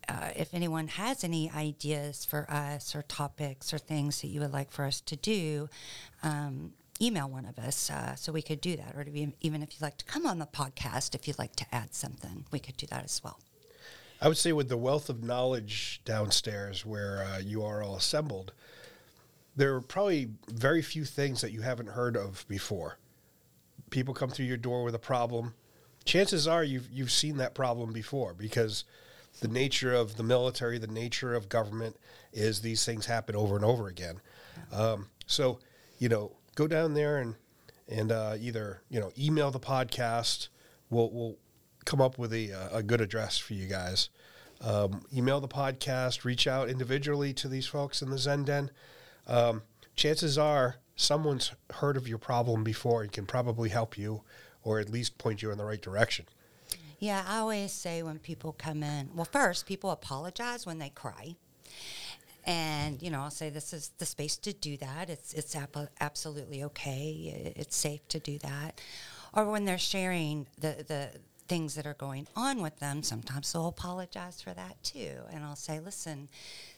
uh, 0.10 0.30
if 0.36 0.54
anyone 0.54 0.88
has 0.88 1.24
any 1.24 1.52
ideas 1.52 2.26
for 2.26 2.50
us 2.50 2.96
or 2.96 3.02
topics 3.04 3.74
or 3.74 3.78
things 3.78 4.22
that 4.22 4.28
you 4.28 4.40
would 4.42 4.54
like 4.54 4.72
for 4.72 4.86
us 4.86 5.02
to 5.02 5.16
do, 5.16 5.70
um, 6.22 6.74
email 7.02 7.30
one 7.30 7.46
of 7.46 7.58
us 7.60 7.90
uh, 7.90 8.16
so 8.16 8.32
we 8.32 8.42
could 8.42 8.62
do 8.62 8.76
that. 8.78 8.96
Or 8.96 9.04
be, 9.04 9.34
even 9.42 9.62
if 9.64 9.74
you'd 9.74 9.82
like 9.82 9.98
to 9.98 10.06
come 10.06 10.26
on 10.26 10.40
the 10.40 10.46
podcast, 10.46 11.16
if 11.16 11.28
you'd 11.28 11.40
like 11.40 11.56
to 11.58 11.66
add 11.72 11.94
something, 11.94 12.46
we 12.52 12.60
could 12.60 12.78
do 12.78 12.88
that 12.88 13.04
as 13.04 13.22
well. 13.24 13.40
I 14.22 14.28
would 14.28 14.38
say 14.38 14.54
with 14.54 14.70
the 14.70 14.78
wealth 14.78 15.10
of 15.10 15.24
knowledge 15.24 16.02
downstairs 16.06 16.86
where 16.86 17.24
uh, 17.24 17.40
you 17.40 17.64
are 17.64 17.84
all 17.84 17.96
assembled, 17.96 18.54
there 19.56 19.76
are 19.76 19.82
probably 19.82 20.30
very 20.48 20.82
few 20.82 21.06
things 21.06 21.42
that 21.42 21.52
you 21.52 21.62
haven't 21.62 21.90
heard 21.90 22.16
of 22.16 22.46
before. 22.48 22.98
People 23.90 24.14
come 24.14 24.30
through 24.30 24.46
your 24.46 24.58
door 24.58 24.84
with 24.84 24.96
a 24.96 25.00
problem. 25.00 25.54
Chances 26.06 26.48
are 26.48 26.64
you've 26.64 26.90
you've 26.92 27.12
seen 27.12 27.38
that 27.38 27.54
problem 27.54 27.94
before 27.94 28.34
because 28.34 28.84
the 29.42 29.48
nature 29.48 29.94
of 29.94 30.18
the 30.18 30.24
military, 30.24 30.78
the 30.78 30.88
nature 30.88 31.34
of 31.34 31.50
government 31.50 31.98
is 32.32 32.62
these 32.62 32.86
things 32.86 33.06
happen 33.06 33.36
over 33.36 33.56
and 33.56 33.66
over 33.66 33.88
again. 33.88 34.22
Um, 34.72 35.08
so, 35.26 35.60
you 36.00 36.10
know, 36.10 36.32
go 36.56 36.68
down 36.68 36.94
there 36.94 37.18
and 37.18 37.36
and 37.90 38.12
uh, 38.12 38.36
either 38.40 38.82
you 38.90 39.00
know 39.00 39.12
email 39.18 39.52
the 39.52 39.60
podcast. 39.60 40.48
We'll 40.90 41.12
we'll 41.12 41.38
come 41.86 42.02
up 42.02 42.18
with 42.18 42.34
a, 42.34 42.70
a 42.72 42.84
good 42.84 43.02
address 43.02 43.38
for 43.38 43.54
you 43.54 43.68
guys. 43.68 44.10
Um, 44.62 45.06
email 45.14 45.42
the 45.42 45.48
podcast, 45.48 46.24
reach 46.24 46.48
out 46.48 46.70
individually 46.70 47.34
to 47.34 47.50
these 47.50 47.68
folks 47.68 48.02
in 48.02 48.10
the 48.10 48.18
Zen 48.18 48.46
Den. 48.46 48.72
Um, 49.28 49.64
chances 49.96 50.38
are 50.38 50.78
someone's 50.96 51.52
heard 51.72 51.98
of 51.98 52.08
your 52.08 52.18
problem 52.18 52.64
before 52.64 53.02
and 53.02 53.12
can 53.12 53.26
probably 53.26 53.70
help 53.70 53.98
you 53.98 54.22
or 54.64 54.80
at 54.80 54.90
least 54.90 55.18
point 55.18 55.42
you 55.42 55.52
in 55.52 55.58
the 55.58 55.66
right 55.66 55.82
direction. 55.82 56.26
Yeah, 57.04 57.26
I 57.28 57.40
always 57.40 57.74
say 57.74 58.02
when 58.02 58.18
people 58.18 58.54
come 58.54 58.82
in, 58.82 59.10
well, 59.14 59.28
first, 59.30 59.66
people 59.66 59.92
apologize 59.92 60.66
when 60.66 60.80
they 60.80 60.88
cry. 60.88 61.36
And, 62.46 63.02
you 63.02 63.10
know, 63.10 63.20
I'll 63.20 63.30
say 63.30 63.50
this 63.50 63.74
is 63.74 63.92
the 63.98 64.06
space 64.06 64.38
to 64.38 64.54
do 64.54 64.78
that. 64.78 65.10
It's, 65.10 65.34
it's 65.34 65.54
ap- 65.54 65.92
absolutely 66.00 66.64
okay. 66.64 67.54
It's 67.58 67.76
safe 67.76 68.08
to 68.08 68.20
do 68.20 68.38
that. 68.38 68.80
Or 69.34 69.44
when 69.52 69.66
they're 69.66 69.78
sharing 69.78 70.48
the, 70.58 70.86
the, 70.88 71.10
things 71.50 71.76
that 71.76 71.86
are 71.86 71.94
going 71.96 72.26
on 72.38 72.62
with 72.62 72.80
them, 72.80 73.04
sometimes 73.04 73.52
they'll 73.52 73.68
apologize 73.68 74.42
for 74.42 74.54
that 74.54 74.82
too. 74.82 75.18
And 75.30 75.44
I'll 75.44 75.58
say, 75.58 75.82
listen, 75.82 76.30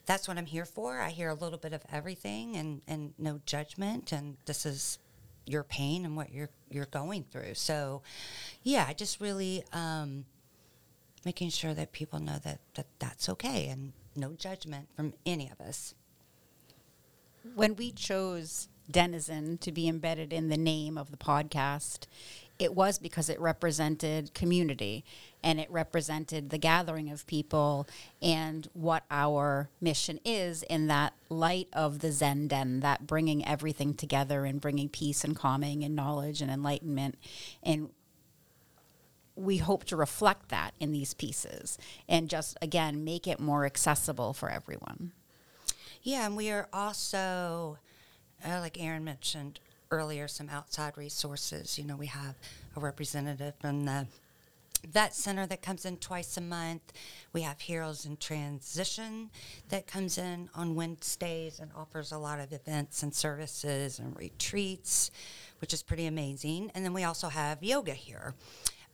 that's 0.07 0.27
what 0.27 0.39
I'm 0.39 0.47
here 0.47 0.65
for. 0.65 1.01
I 1.01 1.11
hear 1.11 1.29
a 1.29 1.35
little 1.35 1.59
bit 1.59 1.71
of 1.71 1.83
everything 1.91 2.55
and, 2.55 2.81
and 2.87 3.13
no 3.19 3.41
judgment. 3.45 4.11
And 4.11 4.37
this 4.47 4.65
is 4.65 4.97
your 5.45 5.63
pain 5.63 6.03
and 6.03 6.17
what 6.17 6.31
you're 6.31 6.49
you're 6.75 6.85
going 6.85 7.23
through. 7.31 7.55
So, 7.55 8.01
yeah, 8.61 8.91
just 8.93 9.21
really 9.21 9.63
um, 9.73 10.25
making 11.23 11.49
sure 11.49 11.73
that 11.73 11.91
people 11.91 12.19
know 12.19 12.37
that, 12.43 12.59
that 12.75 12.87
that's 12.99 13.29
okay 13.29 13.67
and 13.69 13.93
no 14.15 14.33
judgment 14.33 14.89
from 14.95 15.13
any 15.25 15.49
of 15.49 15.59
us. 15.59 15.95
When 17.55 17.75
we 17.75 17.91
chose 17.91 18.67
Denizen 18.89 19.57
to 19.59 19.71
be 19.71 19.87
embedded 19.87 20.33
in 20.33 20.49
the 20.49 20.57
name 20.57 20.97
of 20.97 21.11
the 21.11 21.17
podcast, 21.17 22.05
it 22.59 22.73
was 22.73 22.99
because 22.99 23.29
it 23.29 23.39
represented 23.39 24.33
community 24.33 25.03
and 25.45 25.59
it 25.59 25.69
represented 25.69 26.49
the 26.49 26.57
gathering 26.57 27.11
of 27.11 27.27
people 27.27 27.87
and 28.19 28.67
what 28.73 29.03
our 29.11 29.69
mission 29.79 30.19
is 30.25 30.63
in 30.63 30.87
that 30.87 31.13
light 31.29 31.67
of 31.71 31.99
the 31.99 32.11
Zen 32.11 32.47
Den, 32.47 32.79
that 32.79 33.05
bringing 33.05 33.45
everything 33.45 33.93
together 33.93 34.43
and 34.45 34.59
bringing 34.59 34.89
peace 34.89 35.23
and 35.23 35.35
calming 35.35 35.83
and 35.83 35.95
knowledge 35.95 36.41
and 36.41 36.49
enlightenment. 36.49 37.15
And 37.61 37.89
we 39.35 39.57
hope 39.57 39.83
to 39.83 39.95
reflect 39.95 40.49
that 40.49 40.73
in 40.79 40.91
these 40.91 41.13
pieces 41.13 41.77
and 42.09 42.27
just, 42.27 42.57
again, 42.59 43.03
make 43.03 43.27
it 43.27 43.39
more 43.39 43.65
accessible 43.65 44.33
for 44.33 44.49
everyone. 44.49 45.11
Yeah, 46.01 46.25
and 46.25 46.35
we 46.35 46.49
are 46.49 46.67
also, 46.73 47.77
uh, 48.43 48.59
like 48.61 48.81
Erin 48.81 49.03
mentioned 49.03 49.59
earlier 49.91 50.27
some 50.27 50.49
outside 50.49 50.97
resources. 50.97 51.77
You 51.77 51.85
know, 51.85 51.95
we 51.95 52.07
have 52.07 52.35
a 52.75 52.79
representative 52.79 53.53
from 53.59 53.85
the 53.85 54.07
Vet 54.87 55.15
Center 55.15 55.45
that 55.47 55.61
comes 55.61 55.85
in 55.85 55.97
twice 55.97 56.37
a 56.37 56.41
month. 56.41 56.93
We 57.33 57.41
have 57.41 57.59
Heroes 57.59 58.05
in 58.05 58.17
Transition 58.17 59.31
that 59.69 59.87
comes 59.87 60.17
in 60.17 60.49
on 60.53 60.75
Wednesdays 60.75 61.59
and 61.59 61.71
offers 61.75 62.11
a 62.11 62.17
lot 62.17 62.39
of 62.39 62.53
events 62.53 63.03
and 63.03 63.13
services 63.13 63.99
and 63.99 64.15
retreats, 64.17 65.11
which 65.59 65.73
is 65.73 65.81
pretty 65.81 66.05
amazing. 66.05 66.71
And 66.75 66.85
then 66.85 66.93
we 66.93 67.03
also 67.03 67.29
have 67.29 67.63
yoga 67.63 67.93
here 67.93 68.35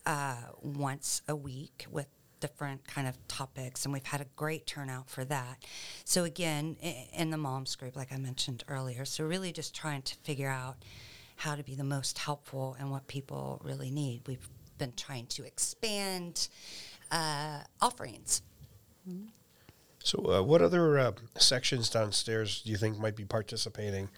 uh, 0.06 0.38
once 0.62 1.22
a 1.28 1.36
week 1.36 1.86
with 1.92 2.08
different 2.40 2.88
kind 2.88 3.08
of 3.08 3.16
topics, 3.28 3.86
and 3.86 3.94
we've 3.94 4.04
had 4.04 4.20
a 4.20 4.26
great 4.36 4.66
turnout 4.66 5.10
for 5.10 5.24
that. 5.26 5.64
So 6.06 6.24
again, 6.24 6.76
in 7.14 7.30
the 7.30 7.38
moms 7.38 7.76
group, 7.76 7.96
like 7.96 8.12
I 8.12 8.18
mentioned 8.18 8.64
earlier, 8.68 9.06
so 9.06 9.24
really 9.24 9.52
just 9.52 9.76
trying 9.76 10.02
to 10.02 10.16
figure 10.24 10.50
out 10.50 10.78
how 11.36 11.56
to 11.56 11.64
be 11.64 11.76
the 11.76 11.84
most 11.84 12.18
helpful 12.18 12.76
and 12.80 12.90
what 12.90 13.08
people 13.08 13.62
really 13.64 13.92
need. 13.92 14.22
We've 14.28 14.50
been 14.82 14.94
trying 14.98 15.28
to 15.28 15.44
expand 15.46 16.50
uh, 17.12 17.60
offerings. 17.80 18.42
Mm-hmm. 19.08 19.28
So, 20.04 20.18
uh, 20.32 20.42
what 20.42 20.64
other 20.64 20.98
uh, 20.98 21.12
sections 21.38 21.88
downstairs 21.88 22.64
do 22.64 22.72
you 22.72 22.78
think 22.78 22.98
might 22.98 23.16
be 23.16 23.24
participating? 23.24 24.10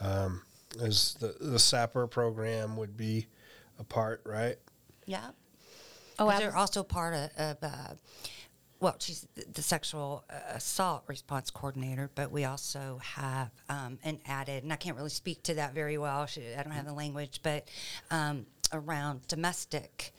Um, 0.00 0.42
as 0.82 1.14
the 1.20 1.36
the 1.38 1.58
SAPR 1.58 2.10
program 2.10 2.76
would 2.76 2.96
be 2.96 3.28
a 3.78 3.84
part, 3.84 4.22
right? 4.24 4.56
Yeah. 5.06 5.30
Oh, 6.18 6.28
they're 6.36 6.56
also 6.56 6.82
part 6.82 7.14
of, 7.14 7.30
of 7.38 7.56
uh, 7.62 7.94
well, 8.82 8.96
she's 8.98 9.28
the 9.52 9.62
sexual 9.62 10.24
uh, 10.28 10.34
assault 10.54 11.04
response 11.06 11.50
coordinator, 11.50 12.10
but 12.16 12.32
we 12.32 12.44
also 12.44 12.98
have 13.02 13.50
um, 13.68 14.00
an 14.02 14.18
added, 14.26 14.64
and 14.64 14.72
I 14.72 14.76
can't 14.76 14.96
really 14.96 15.10
speak 15.10 15.44
to 15.44 15.54
that 15.54 15.72
very 15.72 15.98
well. 15.98 16.26
She, 16.26 16.42
I 16.58 16.64
don't 16.64 16.72
have 16.72 16.86
the 16.86 16.92
language, 16.92 17.40
but 17.44 17.68
um, 18.10 18.46
around 18.72 19.26
domestic 19.28 20.12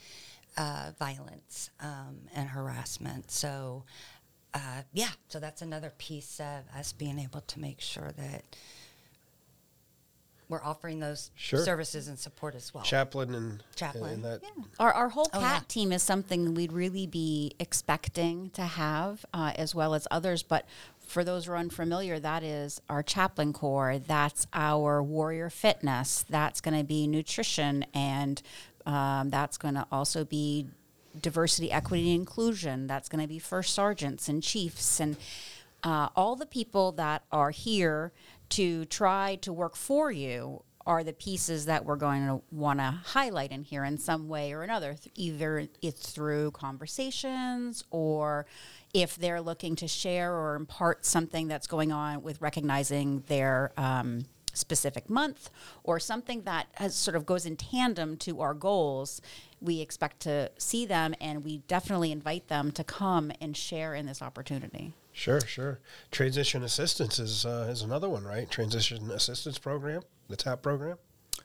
uh, 0.58 0.92
violence 0.98 1.70
um, 1.80 2.20
and 2.36 2.50
harassment. 2.50 3.32
So, 3.32 3.84
uh, 4.54 4.84
yeah, 4.94 5.10
so 5.28 5.40
that's 5.40 5.62
another 5.62 5.92
piece 5.98 6.40
of 6.40 6.64
us 6.78 6.94
being 6.94 7.20
able 7.20 7.42
to 7.42 7.60
make 7.60 7.82
sure 7.82 8.12
that 8.18 8.44
we're 10.50 10.64
offering 10.64 11.00
those 11.00 11.32
sure. 11.36 11.64
services 11.64 12.08
and 12.08 12.20
support 12.20 12.54
as 12.54 12.74
well. 12.74 12.84
Chaplain 12.84 13.34
and 13.34 13.64
chaplain. 13.76 14.14
And 14.14 14.26
that. 14.26 14.42
Yeah. 14.44 14.64
Our, 14.80 14.94
our 14.94 15.10
whole 15.10 15.28
oh, 15.34 15.40
CAT 15.40 15.62
yeah. 15.62 15.68
team 15.68 15.92
is 15.92 16.04
something 16.04 16.54
we'd 16.54 16.72
really 16.72 17.08
be 17.08 17.54
expecting 17.60 18.52
to 18.52 18.62
have, 18.62 19.26
uh, 19.34 19.54
as 19.56 19.74
well 19.74 19.96
as 19.96 20.08
others. 20.12 20.44
But 20.44 20.68
for 21.14 21.24
those 21.24 21.46
who 21.46 21.52
are 21.52 21.58
unfamiliar, 21.58 22.20
that 22.20 22.42
is 22.42 22.82
our 22.90 23.04
chaplain 23.04 23.54
corps. 23.54 24.00
That's 24.00 24.48
our 24.52 25.04
warrior 25.04 25.52
fitness. 25.52 26.26
That's 26.28 26.60
going 26.60 26.78
to 26.78 26.84
be 26.84 27.06
nutrition, 27.06 27.86
and 27.94 28.42
um, 28.88 29.30
that's 29.30 29.58
going 29.58 29.76
to 29.76 29.86
also 29.92 30.26
be 30.26 30.66
diversity, 31.22 31.72
equity, 31.72 32.12
and 32.12 32.22
inclusion. 32.22 32.88
That's 32.88 33.10
going 33.10 33.22
to 33.22 33.28
be 33.28 33.38
first 33.38 33.76
sergeants 33.76 34.28
and 34.28 34.42
chiefs 34.42 35.00
and 35.00 35.16
uh, 35.84 36.10
all 36.16 36.36
the 36.36 36.46
people 36.46 36.94
that 36.94 37.24
are 37.32 37.52
here 37.52 38.12
to 38.50 38.86
try 38.86 39.38
to 39.42 39.54
work 39.54 39.76
for 39.76 40.12
you 40.12 40.64
are 40.86 41.04
the 41.04 41.14
pieces 41.14 41.66
that 41.66 41.86
we're 41.86 41.96
going 41.96 42.26
to 42.26 42.42
want 42.52 42.80
to 42.80 43.00
highlight 43.06 43.52
in 43.52 43.64
here 43.64 43.84
in 43.84 43.98
some 43.98 44.28
way 44.28 44.54
or 44.54 44.64
another, 44.64 44.96
either 45.16 45.68
it's 45.82 46.12
through 46.12 46.52
conversations 46.52 47.84
or 47.90 48.46
if 48.94 49.16
they're 49.16 49.42
looking 49.42 49.76
to 49.78 49.88
share 49.88 50.34
or 50.34 50.56
impart 50.56 51.06
something 51.06 51.48
that's 51.48 51.68
going 51.68 51.92
on 51.92 52.22
with 52.22 52.40
recognizing 52.42 53.24
their 53.28 53.72
um, 53.78 54.26
specific 54.54 55.10
month 55.10 55.50
or 55.84 56.00
something 56.00 56.44
that 56.44 56.68
has 56.76 56.96
sort 56.96 57.16
of 57.16 57.26
goes 57.26 57.46
in 57.46 57.56
tandem 57.56 58.16
to 58.18 58.40
our 58.40 58.54
goals 58.54 59.20
we 59.60 59.82
expect 59.82 60.20
to 60.20 60.52
see 60.58 60.86
them 60.86 61.16
and 61.20 61.44
we 61.44 61.58
definitely 61.68 62.12
invite 62.12 62.48
them 62.50 62.72
to 62.72 62.84
come 62.84 63.32
and 63.42 63.58
share 63.58 63.96
in 63.96 64.06
this 64.06 64.22
opportunity 64.22 64.94
Sure, 65.14 65.42
sure. 65.42 65.80
Transition 66.12 66.64
assistance 66.64 67.20
is 67.20 67.46
uh, 67.46 67.68
is 67.70 67.84
another 67.84 68.10
one, 68.10 68.24
right? 68.24 68.50
Transition 68.50 69.12
assistance 69.12 69.60
program, 69.60 70.02
the 70.28 70.36
TAP 70.36 70.64
program. 70.64 70.98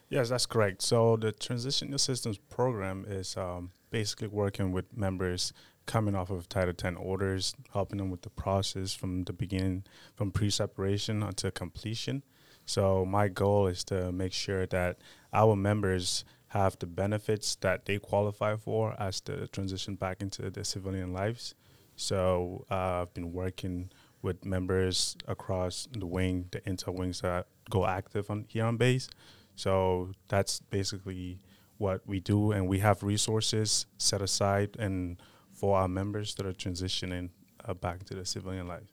Yes, 0.09 0.31
that's 0.31 0.47
correct. 0.47 0.81
So 0.81 1.17
the 1.17 1.33
transition 1.33 1.93
assistance 1.93 2.39
program 2.49 3.05
is 3.07 3.37
um, 3.37 3.71
basically 3.91 4.29
working 4.29 4.73
with 4.73 4.97
members 4.97 5.53
coming 5.87 6.15
off 6.15 6.31
of 6.31 6.49
Title 6.49 6.75
10 6.75 6.97
orders, 6.97 7.55
helping 7.73 7.99
them 7.99 8.11
with 8.11 8.23
the 8.23 8.31
process 8.31 8.95
from 8.95 9.25
the 9.25 9.33
beginning, 9.33 9.85
from 10.15 10.31
pre-separation 10.31 11.23
until 11.23 11.51
completion. 11.51 12.23
So 12.67 13.07
my 13.07 13.29
goal 13.29 13.67
is 13.67 13.83
to 13.85 14.13
make 14.13 14.35
sure 14.35 14.67
that 14.67 14.99
our 15.33 15.57
members 15.57 16.25
have 16.49 16.79
the 16.79 16.87
benefits 16.87 17.57
that 17.57 17.87
they 17.87 17.99
qualify 17.99 18.57
for 18.57 18.95
as 19.01 19.21
they 19.23 19.47
transition 19.47 19.95
back 19.95 20.21
into 20.21 20.51
their 20.51 20.65
civilian 20.65 21.13
lives. 21.13 21.55
So 21.97 22.67
uh, 22.71 23.03
I've 23.03 23.15
been 23.15 23.33
working 23.33 23.91
with 24.23 24.45
members 24.45 25.17
across 25.27 25.89
the 25.93 26.07
wing, 26.07 26.47
the 26.51 26.61
intel 26.61 26.95
wings 26.95 27.21
that 27.23 27.47
go 27.71 27.87
active 27.87 28.31
on 28.31 28.45
here 28.49 28.65
on 28.65 28.77
base. 28.77 29.09
So 29.57 30.13
that's 30.29 30.61
basically 30.61 31.41
what 31.79 32.07
we 32.07 32.21
do, 32.21 32.53
and 32.53 32.69
we 32.69 32.81
have 32.81 33.03
resources 33.03 33.87
set 33.97 34.21
aside 34.21 34.77
and 34.79 35.21
for 35.53 35.79
our 35.79 35.89
members 35.89 36.35
that 36.37 36.47
are 36.47 36.53
transitioning 36.53 37.31
uh, 37.65 37.75
back 37.75 38.05
to 38.05 38.15
the 38.15 38.25
civilian 38.25 38.69
life. 38.69 38.93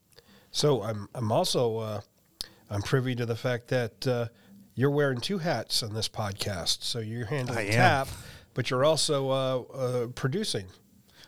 So 0.52 0.82
I'm 0.84 1.10
I'm 1.14 1.32
also 1.32 1.78
uh, 1.78 2.02
I'm 2.70 2.82
privy 2.82 3.16
to 3.16 3.26
the 3.26 3.36
fact 3.36 3.68
that 3.68 4.08
uh, 4.08 4.28
you're 4.76 4.90
wearing 4.90 5.20
two 5.20 5.38
hats 5.38 5.84
on 5.84 5.94
this 5.94 6.10
podcast. 6.10 6.84
So 6.84 7.00
you're 7.00 7.26
handling 7.26 7.58
I 7.58 7.62
am. 7.64 7.72
TAP, 7.72 8.08
but 8.54 8.70
you're 8.70 8.86
also 8.86 9.30
uh, 9.30 9.60
uh, 9.74 10.08
producing. 10.08 10.66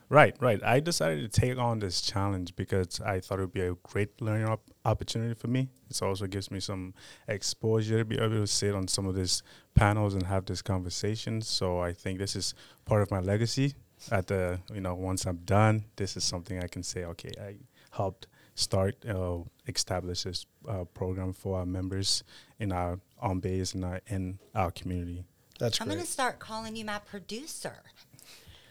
Right, 0.10 0.36
right. 0.39 0.63
I 0.63 0.80
decided 0.80 1.30
to 1.32 1.41
take 1.41 1.58
on 1.58 1.80
this 1.80 2.00
challenge 2.02 2.56
because 2.56 3.02
I 3.02 3.20
thought 3.20 3.39
it 3.39 3.41
would 3.41 3.52
be 3.52 3.62
a 3.62 3.76
great 3.84 4.22
learning 4.22 4.48
op- 4.48 4.72
opportunity 4.86 5.34
for 5.34 5.48
me. 5.48 5.67
It 5.89 6.02
also 6.02 6.28
gives 6.28 6.50
me 6.50 6.62
some 6.62 6.93
exposure 7.28 7.98
to 7.98 8.06
be 8.06 8.17
able 8.17 8.36
to 8.36 8.48
sit 8.48 8.74
on 8.74 8.88
some 8.88 9.06
of 9.06 9.15
these 9.15 9.43
panels 9.76 10.13
and 10.13 10.24
have 10.24 10.46
these 10.46 10.62
conversations. 10.62 11.48
So 11.50 11.80
I 11.82 11.91
think 11.91 12.20
this 12.20 12.38
is 12.38 12.54
part 12.86 13.02
of 13.02 13.12
my 13.12 13.20
legacy. 13.20 13.74
At 14.12 14.28
the 14.28 14.60
you 14.74 14.80
know 14.80 14.93
once 14.93 15.26
I'm 15.26 15.38
done, 15.38 15.86
this 15.96 16.15
is 16.15 16.24
something 16.24 16.63
I 16.63 16.67
can 16.67 16.84
say. 16.84 17.04
Okay, 17.04 17.32
I 17.41 17.56
helped 17.91 18.28
start 18.54 18.96
uh, 19.10 19.39
establish 19.65 20.24
this 20.24 20.46
uh, 20.70 20.86
program 20.86 21.34
for 21.34 21.58
our 21.58 21.65
members 21.65 22.24
in 22.60 22.72
our 22.72 23.00
on 23.20 23.39
base 23.39 23.74
and 23.74 23.84
our 23.84 24.00
in 24.08 24.38
our 24.54 24.72
community. 24.72 25.24
That's 25.60 25.82
I'm 25.82 25.88
great. 25.88 25.96
going 25.96 26.06
to 26.06 26.12
start 26.12 26.38
calling 26.39 26.76
you 26.76 26.86
my 26.86 27.00
producer. 27.00 27.82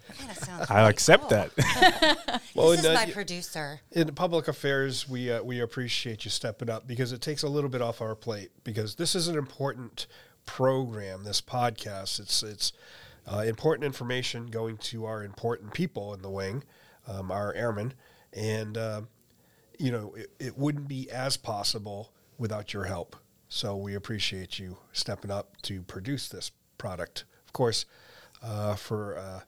That 0.09 0.19
kind 0.19 0.31
of 0.31 0.37
sounds. 0.38 0.71
I'll 0.71 0.87
accept 0.87 1.29
cool. 1.29 1.31
that. 1.31 2.42
Well, 2.55 2.71
this 2.71 2.81
is 2.81 2.87
uh, 2.87 2.95
my 2.95 3.05
y- 3.05 3.11
producer. 3.11 3.81
in 3.92 4.14
public 4.14 4.49
affairs, 4.49 5.07
we 5.09 5.31
uh, 5.31 5.42
we 5.42 5.61
appreciate 5.61 6.25
you 6.25 6.31
stepping 6.31 6.71
up 6.71 6.87
because 6.87 7.12
it 7.12 7.21
takes 7.21 7.42
a 7.42 7.49
little 7.49 7.69
bit 7.69 7.83
off 7.83 8.01
our 8.01 8.14
plate. 8.14 8.51
Because 8.64 8.95
this 8.95 9.14
is 9.14 9.29
an 9.29 9.37
important 9.37 10.07
program. 10.47 11.25
This 11.25 11.42
podcast, 11.42 12.19
it's 12.19 12.42
it's 12.42 12.73
uh, 13.31 13.40
important 13.47 13.85
information 13.85 14.47
going 14.47 14.79
to 14.79 15.05
our 15.05 15.23
important 15.23 15.75
people 15.75 16.14
in 16.14 16.23
the 16.23 16.31
wing, 16.31 16.64
um, 17.07 17.31
our 17.31 17.53
airmen, 17.55 17.92
and 18.33 18.79
uh, 18.79 19.03
you 19.79 19.92
know 19.92 20.14
it, 20.14 20.31
it 20.38 20.57
wouldn't 20.57 20.88
be 20.88 21.11
as 21.11 21.37
possible 21.37 22.12
without 22.38 22.73
your 22.73 22.85
help. 22.85 23.16
So 23.49 23.77
we 23.77 23.95
appreciate 23.95 24.59
you 24.59 24.79
stepping 24.92 25.31
up 25.31 25.61
to 25.62 25.83
produce 25.83 26.29
this 26.29 26.51
product. 26.79 27.25
Of 27.47 27.53
course, 27.53 27.85
uh, 28.42 28.77
for 28.77 29.19
uh, 29.19 29.40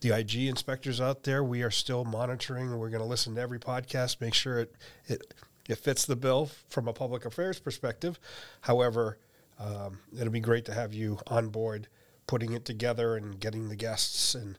the 0.00 0.16
IG 0.16 0.46
inspectors 0.46 1.00
out 1.00 1.22
there, 1.24 1.42
we 1.42 1.62
are 1.62 1.70
still 1.70 2.04
monitoring. 2.04 2.76
We're 2.78 2.90
going 2.90 3.02
to 3.02 3.08
listen 3.08 3.34
to 3.36 3.40
every 3.40 3.58
podcast, 3.58 4.20
make 4.20 4.34
sure 4.34 4.60
it 4.60 4.74
it 5.06 5.34
it 5.68 5.78
fits 5.78 6.04
the 6.04 6.16
bill 6.16 6.50
from 6.68 6.86
a 6.88 6.92
public 6.92 7.24
affairs 7.24 7.58
perspective. 7.58 8.20
However, 8.62 9.18
um, 9.58 9.98
it'll 10.18 10.32
be 10.32 10.40
great 10.40 10.64
to 10.66 10.74
have 10.74 10.92
you 10.92 11.18
on 11.26 11.48
board, 11.48 11.88
putting 12.26 12.52
it 12.52 12.64
together 12.64 13.16
and 13.16 13.40
getting 13.40 13.68
the 13.68 13.76
guests 13.76 14.34
and 14.34 14.58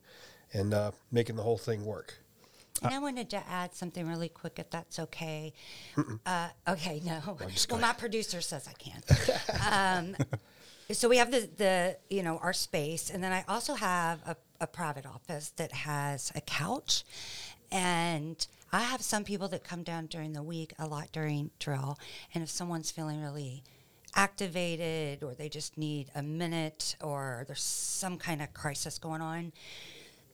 and 0.53 0.73
uh, 0.73 0.91
making 1.11 1.35
the 1.35 1.43
whole 1.43 1.57
thing 1.57 1.85
work. 1.85 2.15
And 2.81 2.93
I 2.93 2.99
wanted 2.99 3.29
to 3.31 3.43
add 3.49 3.73
something 3.73 4.07
really 4.07 4.29
quick, 4.29 4.59
if 4.59 4.69
that's 4.69 4.99
okay. 4.99 5.53
Uh, 6.25 6.49
okay, 6.67 7.01
no. 7.03 7.37
Well, 7.69 7.79
my 7.79 7.93
producer 7.97 8.41
says 8.41 8.67
I 8.67 8.73
can. 8.73 10.15
um, 10.19 10.27
so 10.91 11.09
we 11.09 11.17
have 11.17 11.31
the, 11.31 11.49
the, 11.57 11.97
you 12.09 12.21
know, 12.23 12.37
our 12.37 12.53
space, 12.53 13.09
and 13.09 13.23
then 13.23 13.31
I 13.31 13.43
also 13.47 13.73
have 13.73 14.19
a, 14.27 14.35
a 14.59 14.67
private 14.67 15.05
office 15.05 15.49
that 15.57 15.71
has 15.71 16.31
a 16.35 16.41
couch, 16.41 17.03
and 17.71 18.45
I 18.71 18.81
have 18.81 19.01
some 19.01 19.23
people 19.23 19.47
that 19.49 19.63
come 19.63 19.83
down 19.83 20.07
during 20.07 20.33
the 20.33 20.43
week, 20.43 20.73
a 20.77 20.87
lot 20.87 21.09
during 21.11 21.51
drill, 21.59 21.97
and 22.33 22.43
if 22.43 22.49
someone's 22.49 22.91
feeling 22.91 23.21
really 23.21 23.63
activated 24.15 25.23
or 25.23 25.35
they 25.35 25.47
just 25.47 25.77
need 25.77 26.09
a 26.15 26.23
minute 26.23 26.95
or 27.01 27.43
there's 27.47 27.61
some 27.61 28.17
kind 28.17 28.41
of 28.41 28.53
crisis 28.53 28.97
going 28.97 29.21
on, 29.21 29.51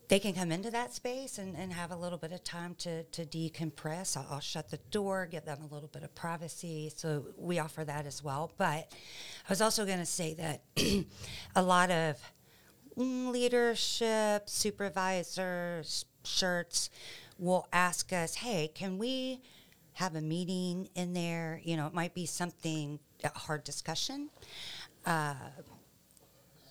they 0.07 0.19
can 0.19 0.33
come 0.33 0.51
into 0.51 0.69
that 0.71 0.93
space 0.93 1.37
and, 1.37 1.55
and 1.55 1.73
have 1.73 1.91
a 1.91 1.95
little 1.95 2.17
bit 2.17 2.31
of 2.31 2.43
time 2.43 2.75
to, 2.75 3.03
to 3.03 3.25
decompress. 3.25 4.17
I'll, 4.17 4.27
I'll 4.31 4.39
shut 4.39 4.69
the 4.69 4.77
door, 4.91 5.27
give 5.29 5.45
them 5.45 5.59
a 5.61 5.73
little 5.73 5.89
bit 5.89 6.03
of 6.03 6.13
privacy. 6.13 6.91
So 6.95 7.25
we 7.37 7.59
offer 7.59 7.83
that 7.83 8.05
as 8.05 8.23
well. 8.23 8.51
But 8.57 8.91
I 8.91 9.49
was 9.49 9.61
also 9.61 9.85
going 9.85 9.99
to 9.99 10.05
say 10.05 10.33
that 10.35 10.61
a 11.55 11.61
lot 11.61 11.89
of 11.89 12.17
leadership, 12.95 14.49
supervisors, 14.49 16.05
shirts 16.23 16.89
will 17.37 17.67
ask 17.73 18.13
us, 18.13 18.35
hey, 18.35 18.69
can 18.73 18.97
we 18.97 19.41
have 19.93 20.15
a 20.15 20.21
meeting 20.21 20.89
in 20.95 21.13
there? 21.13 21.61
You 21.63 21.77
know, 21.77 21.87
it 21.87 21.93
might 21.93 22.13
be 22.13 22.25
something, 22.25 22.99
a 23.23 23.37
hard 23.37 23.63
discussion. 23.63 24.29
Uh, 25.05 25.35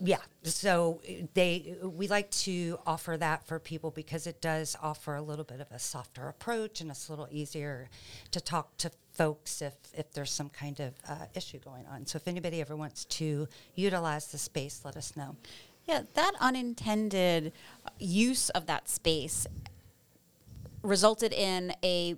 yeah 0.04 0.18
so 0.42 1.00
they 1.34 1.76
we 1.82 2.08
like 2.08 2.28
to 2.30 2.78
offer 2.86 3.16
that 3.16 3.46
for 3.46 3.60
people 3.60 3.90
because 3.92 4.26
it 4.26 4.40
does 4.40 4.76
offer 4.82 5.14
a 5.14 5.22
little 5.22 5.44
bit 5.44 5.60
of 5.60 5.70
a 5.70 5.78
softer 5.78 6.28
approach 6.28 6.80
and 6.80 6.90
it's 6.90 7.08
a 7.08 7.12
little 7.12 7.28
easier 7.30 7.88
to 8.32 8.40
talk 8.40 8.76
to 8.76 8.90
folks 9.12 9.62
if 9.62 9.74
if 9.94 10.10
there's 10.12 10.32
some 10.32 10.48
kind 10.48 10.80
of 10.80 10.94
uh, 11.08 11.26
issue 11.34 11.58
going 11.58 11.86
on. 11.86 12.06
So 12.06 12.16
if 12.16 12.26
anybody 12.26 12.60
ever 12.60 12.74
wants 12.74 13.04
to 13.04 13.46
utilize 13.76 14.32
the 14.32 14.38
space 14.38 14.80
let 14.84 14.96
us 14.96 15.16
know 15.16 15.36
Yeah, 15.86 16.02
that 16.14 16.32
unintended 16.40 17.52
use 17.98 18.50
of 18.50 18.66
that 18.66 18.88
space 18.88 19.46
resulted 20.82 21.32
in 21.32 21.72
a 21.82 22.16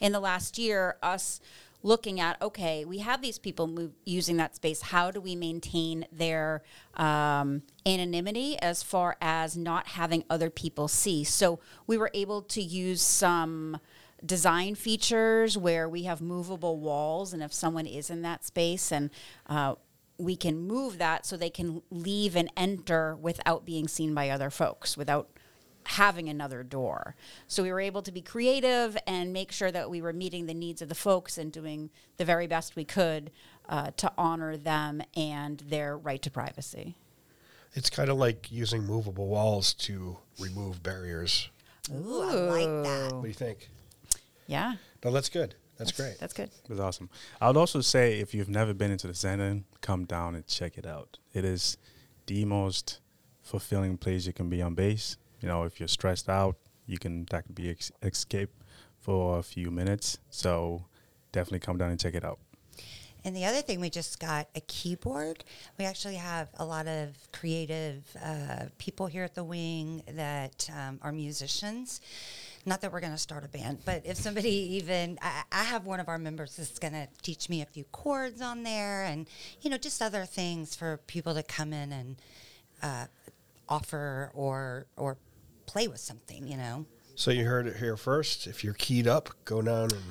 in 0.00 0.12
the 0.12 0.20
last 0.20 0.58
year 0.58 0.96
us 1.02 1.40
looking 1.82 2.20
at 2.20 2.40
okay 2.40 2.84
we 2.84 2.98
have 2.98 3.20
these 3.20 3.38
people 3.38 3.66
move, 3.66 3.92
using 4.04 4.36
that 4.36 4.54
space. 4.56 4.82
How 4.82 5.10
do 5.10 5.20
we 5.20 5.34
maintain 5.36 6.06
their 6.12 6.62
um, 6.94 7.62
anonymity 7.84 8.58
as 8.60 8.82
far 8.82 9.16
as 9.20 9.56
not 9.56 9.88
having 9.88 10.24
other 10.30 10.50
people 10.50 10.88
see? 10.88 11.24
So 11.24 11.60
we 11.86 11.96
were 11.98 12.10
able 12.14 12.42
to 12.42 12.62
use 12.62 13.02
some 13.02 13.78
design 14.24 14.74
features 14.74 15.58
where 15.58 15.88
we 15.88 16.04
have 16.04 16.20
movable 16.20 16.78
walls 16.78 17.32
and 17.32 17.42
if 17.42 17.52
someone 17.52 17.86
is 17.86 18.08
in 18.08 18.22
that 18.22 18.44
space 18.44 18.92
and 18.92 19.10
uh, 19.48 19.74
we 20.22 20.36
can 20.36 20.56
move 20.58 20.98
that 20.98 21.26
so 21.26 21.36
they 21.36 21.50
can 21.50 21.82
leave 21.90 22.36
and 22.36 22.50
enter 22.56 23.16
without 23.16 23.64
being 23.64 23.88
seen 23.88 24.14
by 24.14 24.30
other 24.30 24.50
folks 24.50 24.96
without 24.96 25.28
having 25.86 26.28
another 26.28 26.62
door 26.62 27.16
so 27.48 27.60
we 27.62 27.72
were 27.72 27.80
able 27.80 28.02
to 28.02 28.12
be 28.12 28.20
creative 28.22 28.96
and 29.04 29.32
make 29.32 29.50
sure 29.50 29.72
that 29.72 29.90
we 29.90 30.00
were 30.00 30.12
meeting 30.12 30.46
the 30.46 30.54
needs 30.54 30.80
of 30.80 30.88
the 30.88 30.94
folks 30.94 31.36
and 31.36 31.50
doing 31.52 31.90
the 32.18 32.24
very 32.24 32.46
best 32.46 32.76
we 32.76 32.84
could 32.84 33.32
uh, 33.68 33.90
to 33.96 34.12
honor 34.16 34.56
them 34.56 35.02
and 35.16 35.58
their 35.68 35.98
right 35.98 36.22
to 36.22 36.30
privacy 36.30 36.94
It's 37.74 37.90
kind 37.90 38.08
of 38.10 38.16
like 38.16 38.52
using 38.52 38.84
movable 38.86 39.26
walls 39.26 39.74
to 39.74 40.18
remove 40.38 40.82
barriers. 40.84 41.48
Ooh, 41.92 42.22
I 42.22 42.34
like 42.34 42.84
that 42.84 43.12
What 43.14 43.22
do 43.22 43.28
you 43.28 43.34
think? 43.34 43.68
yeah 44.46 44.74
No, 45.04 45.10
that's 45.10 45.28
good. 45.30 45.56
That's 45.84 45.96
great. 45.96 46.18
That's 46.20 46.32
good. 46.32 46.50
It 46.64 46.70
was 46.70 46.78
awesome. 46.78 47.10
I 47.40 47.48
would 47.48 47.56
also 47.56 47.80
say 47.80 48.20
if 48.20 48.34
you've 48.34 48.48
never 48.48 48.72
been 48.72 48.90
into 48.90 49.08
the 49.08 49.14
Zen, 49.14 49.64
come 49.80 50.04
down 50.04 50.34
and 50.34 50.46
check 50.46 50.78
it 50.78 50.86
out. 50.86 51.18
It 51.32 51.44
is 51.44 51.76
the 52.26 52.44
most 52.44 53.00
fulfilling 53.42 53.98
place 53.98 54.26
you 54.26 54.32
can 54.32 54.48
be 54.48 54.62
on 54.62 54.74
base. 54.74 55.16
You 55.40 55.48
know, 55.48 55.64
if 55.64 55.80
you're 55.80 55.88
stressed 55.88 56.28
out, 56.28 56.56
you 56.86 56.98
can 56.98 57.26
that 57.30 57.46
could 57.46 57.54
be 57.54 57.70
ex- 57.70 57.90
escape 58.02 58.50
for 59.00 59.38
a 59.38 59.42
few 59.42 59.70
minutes. 59.70 60.18
So 60.30 60.84
definitely 61.32 61.60
come 61.60 61.78
down 61.78 61.90
and 61.90 61.98
check 61.98 62.14
it 62.14 62.24
out. 62.24 62.38
And 63.24 63.36
the 63.36 63.44
other 63.44 63.62
thing, 63.62 63.80
we 63.80 63.88
just 63.88 64.18
got 64.18 64.48
a 64.56 64.60
keyboard. 64.62 65.44
We 65.78 65.84
actually 65.84 66.16
have 66.16 66.48
a 66.58 66.64
lot 66.64 66.88
of 66.88 67.10
creative 67.32 68.04
uh, 68.22 68.64
people 68.78 69.06
here 69.06 69.22
at 69.22 69.34
the 69.34 69.44
wing 69.44 70.02
that 70.14 70.68
um, 70.76 70.98
are 71.02 71.12
musicians. 71.12 72.00
Not 72.64 72.80
that 72.82 72.92
we're 72.92 73.00
going 73.00 73.12
to 73.12 73.18
start 73.18 73.44
a 73.44 73.48
band, 73.48 73.78
but 73.84 74.02
if 74.06 74.16
somebody 74.16 74.50
even, 74.76 75.18
I, 75.20 75.42
I 75.50 75.64
have 75.64 75.84
one 75.84 75.98
of 75.98 76.08
our 76.08 76.18
members 76.18 76.56
that's 76.56 76.78
going 76.78 76.92
to 76.92 77.08
teach 77.20 77.48
me 77.48 77.60
a 77.60 77.66
few 77.66 77.82
chords 77.90 78.40
on 78.40 78.62
there 78.62 79.02
and, 79.04 79.28
you 79.62 79.68
know, 79.70 79.78
just 79.78 80.00
other 80.00 80.24
things 80.24 80.76
for 80.76 80.98
people 81.08 81.34
to 81.34 81.42
come 81.42 81.72
in 81.72 81.90
and 81.90 82.16
uh, 82.82 83.06
offer 83.68 84.30
or, 84.32 84.86
or 84.96 85.18
play 85.66 85.88
with 85.88 85.98
something, 85.98 86.46
you 86.46 86.56
know. 86.56 86.86
So 87.16 87.32
you 87.32 87.44
heard 87.44 87.66
it 87.66 87.76
here 87.76 87.96
first. 87.96 88.46
If 88.46 88.62
you're 88.62 88.74
keyed 88.74 89.08
up, 89.08 89.30
go 89.44 89.60
down 89.60 89.90
and 89.92 90.02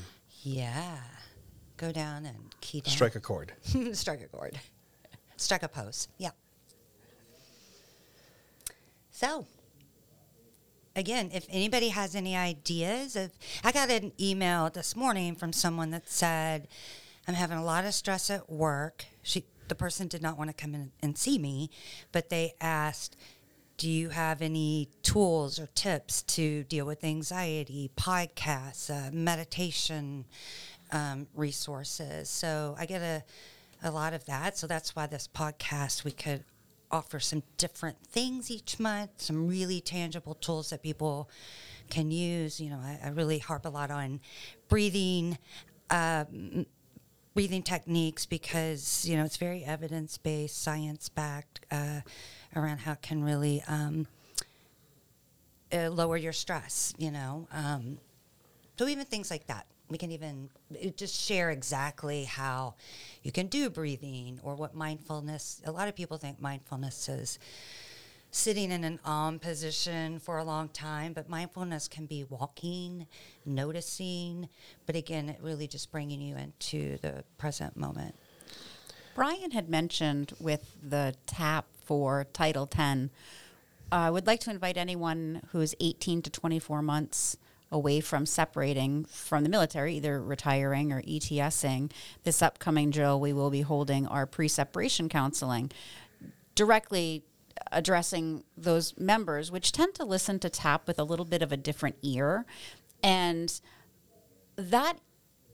Yeah. 0.44 0.98
Go 1.78 1.92
down 1.94 2.26
and 2.26 2.54
key 2.60 2.82
down. 2.82 2.92
strike 2.92 3.16
a 3.16 3.20
chord. 3.22 3.54
strike 3.94 4.22
a 4.22 4.28
chord. 4.28 4.60
Strike 5.38 5.64
a 5.64 5.68
pose. 5.70 6.10
Yeah. 6.18 6.32
So, 9.10 9.46
again, 10.96 11.32
if 11.34 11.46
anybody 11.50 11.90
has 11.90 12.16
any 12.16 12.36
ideas 12.36 13.16
of, 13.16 13.32
I 13.64 13.72
got 13.72 13.90
an 13.90 14.12
email 14.20 14.70
this 14.70 14.96
morning 14.96 15.36
from 15.36 15.54
someone 15.54 15.92
that 15.92 16.10
said, 16.10 16.68
"I'm 17.28 17.36
having 17.36 17.58
a 17.58 17.64
lot 17.64 17.86
of 17.86 17.94
stress 17.94 18.30
at 18.30 18.50
work." 18.50 19.06
She, 19.24 19.46
the 19.68 19.76
person 19.76 20.08
did 20.08 20.22
not 20.22 20.38
want 20.38 20.50
to 20.50 20.54
come 20.54 20.76
in 20.76 20.92
and 21.02 21.18
see 21.18 21.38
me, 21.38 21.70
but 22.12 22.30
they 22.30 22.54
asked, 22.60 23.16
"Do 23.78 23.90
you 23.90 24.10
have 24.10 24.42
any 24.42 24.90
tools 25.04 25.60
or 25.60 25.68
tips 25.68 26.22
to 26.24 26.64
deal 26.64 26.86
with 26.86 27.04
anxiety? 27.04 27.92
Podcasts, 27.96 28.90
uh, 28.90 29.12
meditation." 29.12 30.26
um, 30.92 31.28
resources. 31.36 32.30
So 32.30 32.76
I 32.78 32.86
get 32.86 33.02
a, 33.02 33.24
a 33.84 33.92
lot 33.92 34.14
of 34.14 34.26
that. 34.26 34.58
So 34.58 34.68
that's 34.68 34.96
why 34.96 35.08
this 35.08 35.28
podcast, 35.28 36.04
we 36.04 36.12
could 36.12 36.44
offer 36.92 37.20
some 37.20 37.44
different 37.58 37.98
things 38.06 38.52
each 38.52 38.80
month, 38.80 39.12
some 39.18 39.48
really 39.48 39.82
tangible 39.82 40.36
tools 40.36 40.70
that 40.70 40.82
people 40.82 41.30
can 41.90 42.12
use. 42.12 42.60
You 42.60 42.70
know, 42.72 42.78
I, 42.78 43.00
I 43.04 43.10
really 43.10 43.40
harp 43.40 43.66
a 43.66 43.70
lot 43.70 43.92
on 43.92 44.20
breathing. 44.70 45.38
Um, 45.90 46.66
breathing 47.34 47.64
techniques 47.64 48.26
because 48.26 49.06
you 49.08 49.16
know 49.16 49.24
it's 49.24 49.38
very 49.38 49.64
evidence 49.64 50.18
based, 50.18 50.62
science 50.62 51.10
backed 51.10 51.66
uh, 51.72 52.02
around 52.56 52.80
how 52.80 52.94
it 52.94 53.02
can 53.02 53.24
really 53.24 53.64
um, 53.68 54.08
uh, 55.74 55.90
lower 55.90 56.18
your 56.18 56.34
stress. 56.34 56.94
You 56.98 57.12
know, 57.12 57.48
um, 57.52 57.98
so 58.78 58.88
even 58.88 59.06
things 59.06 59.30
like 59.32 59.48
that 59.48 59.66
we 59.92 59.98
can 59.98 60.12
even 60.12 60.50
just 60.96 61.20
share 61.20 61.52
exactly 61.52 62.24
how 62.24 62.74
you 63.24 63.32
can 63.32 63.48
do 63.48 63.70
breathing 63.70 64.40
or 64.42 64.56
what 64.56 64.74
mindfulness 64.74 65.62
a 65.66 65.72
lot 65.72 65.88
of 65.88 65.96
people 65.96 66.18
think 66.18 66.42
mindfulness 66.42 67.10
is 67.10 67.38
sitting 68.32 68.72
in 68.72 68.86
an 68.86 68.98
om 69.04 69.38
position 69.38 70.18
for 70.18 70.38
a 70.38 70.44
long 70.44 70.70
time 70.70 71.12
but 71.12 71.30
mindfulness 71.30 71.90
can 71.90 72.06
be 72.06 72.24
walking 72.30 73.06
noticing 73.46 74.48
but 74.86 74.96
again 74.96 75.28
it 75.28 75.38
really 75.42 75.68
just 75.68 75.92
bringing 75.92 76.22
you 76.22 76.36
into 76.38 76.98
the 77.00 77.24
present 77.38 77.76
moment 77.76 78.16
Brian 79.14 79.52
had 79.52 79.70
mentioned 79.70 80.32
with 80.40 80.74
the 80.82 81.14
tap 81.26 81.66
for 81.84 82.26
Title 82.32 82.66
10. 82.66 83.10
Uh, 83.92 83.96
I 83.96 84.10
would 84.10 84.26
like 84.26 84.40
to 84.42 84.50
invite 84.50 84.78
anyone 84.78 85.42
who 85.52 85.60
is 85.60 85.76
18 85.82 86.22
to 86.22 86.30
24 86.30 86.82
months 86.82 87.36
away 87.72 88.02
from 88.02 88.26
separating 88.26 89.06
from 89.06 89.44
the 89.44 89.50
military, 89.50 89.96
either 89.96 90.22
retiring 90.22 90.92
or 90.92 91.02
ETSing. 91.04 91.92
This 92.24 92.42
upcoming 92.42 92.92
drill, 92.92 93.20
we 93.20 93.34
will 93.34 93.50
be 93.50 93.62
holding 93.62 94.08
our 94.08 94.26
pre 94.26 94.48
separation 94.48 95.10
counseling 95.10 95.72
directly 96.56 97.24
addressing 97.72 98.44
those 98.58 98.98
members, 98.98 99.52
which 99.52 99.72
tend 99.72 99.94
to 99.96 100.04
listen 100.06 100.40
to 100.40 100.50
TAP 100.50 100.88
with 100.88 101.00
a 101.00 101.04
little 101.04 101.26
bit 101.26 101.42
of 101.42 101.52
a 101.52 101.58
different 101.58 101.96
ear. 102.02 102.46
And 103.04 103.60
that 104.56 105.00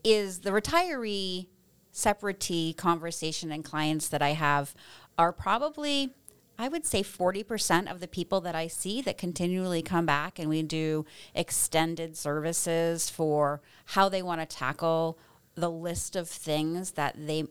is 0.04 0.40
the 0.40 0.50
retiree 0.50 1.46
separatee 1.92 2.72
conversation 2.72 3.50
and 3.50 3.64
clients 3.64 4.08
that 4.08 4.22
I 4.22 4.30
have 4.30 4.74
are 5.16 5.32
probably 5.32 6.14
I 6.58 6.68
would 6.68 6.84
say 6.84 7.02
40% 7.02 7.90
of 7.90 8.00
the 8.00 8.08
people 8.08 8.40
that 8.40 8.56
I 8.56 8.66
see 8.66 9.00
that 9.02 9.16
continually 9.16 9.80
come 9.80 10.06
back 10.06 10.38
and 10.38 10.48
we 10.48 10.62
do 10.62 11.06
extended 11.34 12.16
services 12.16 13.08
for 13.08 13.60
how 13.86 14.08
they 14.08 14.22
want 14.22 14.40
to 14.40 14.56
tackle 14.56 15.18
the 15.54 15.70
list 15.70 16.16
of 16.16 16.28
things 16.28 16.92
that 16.92 17.14
they 17.16 17.44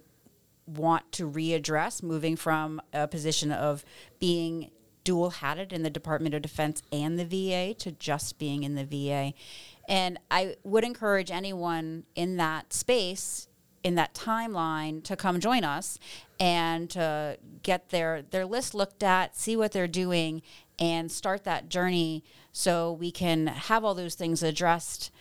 want 0.65 1.09
to 1.13 1.29
readdress, 1.29 2.03
moving 2.03 2.35
from 2.35 2.81
a 2.91 3.07
position 3.07 3.51
of 3.51 3.85
being 4.19 4.71
dual 5.05 5.29
hatted 5.29 5.71
in 5.71 5.83
the 5.83 5.89
Department 5.89 6.35
of 6.35 6.41
Defense 6.41 6.83
and 6.91 7.17
the 7.17 7.23
VA 7.23 7.73
to 7.75 7.93
just 7.93 8.37
being 8.37 8.63
in 8.63 8.75
the 8.75 8.83
VA. 8.83 9.33
And 9.87 10.19
I 10.29 10.57
would 10.65 10.83
encourage 10.83 11.31
anyone 11.31 12.03
in 12.13 12.35
that 12.35 12.73
space 12.73 13.46
in 13.83 13.95
that 13.95 14.13
timeline 14.13 15.03
to 15.03 15.15
come 15.15 15.39
join 15.39 15.63
us 15.63 15.99
and 16.39 16.89
to 16.89 17.37
get 17.63 17.89
their 17.89 18.21
their 18.21 18.45
list 18.45 18.73
looked 18.73 19.03
at, 19.03 19.35
see 19.35 19.55
what 19.55 19.71
they're 19.71 19.87
doing, 19.87 20.41
and 20.79 21.11
start 21.11 21.43
that 21.43 21.69
journey 21.69 22.23
so 22.51 22.91
we 22.91 23.11
can 23.11 23.47
have 23.47 23.83
all 23.83 23.93
those 23.93 24.15
things 24.15 24.43
addressed. 24.43 25.11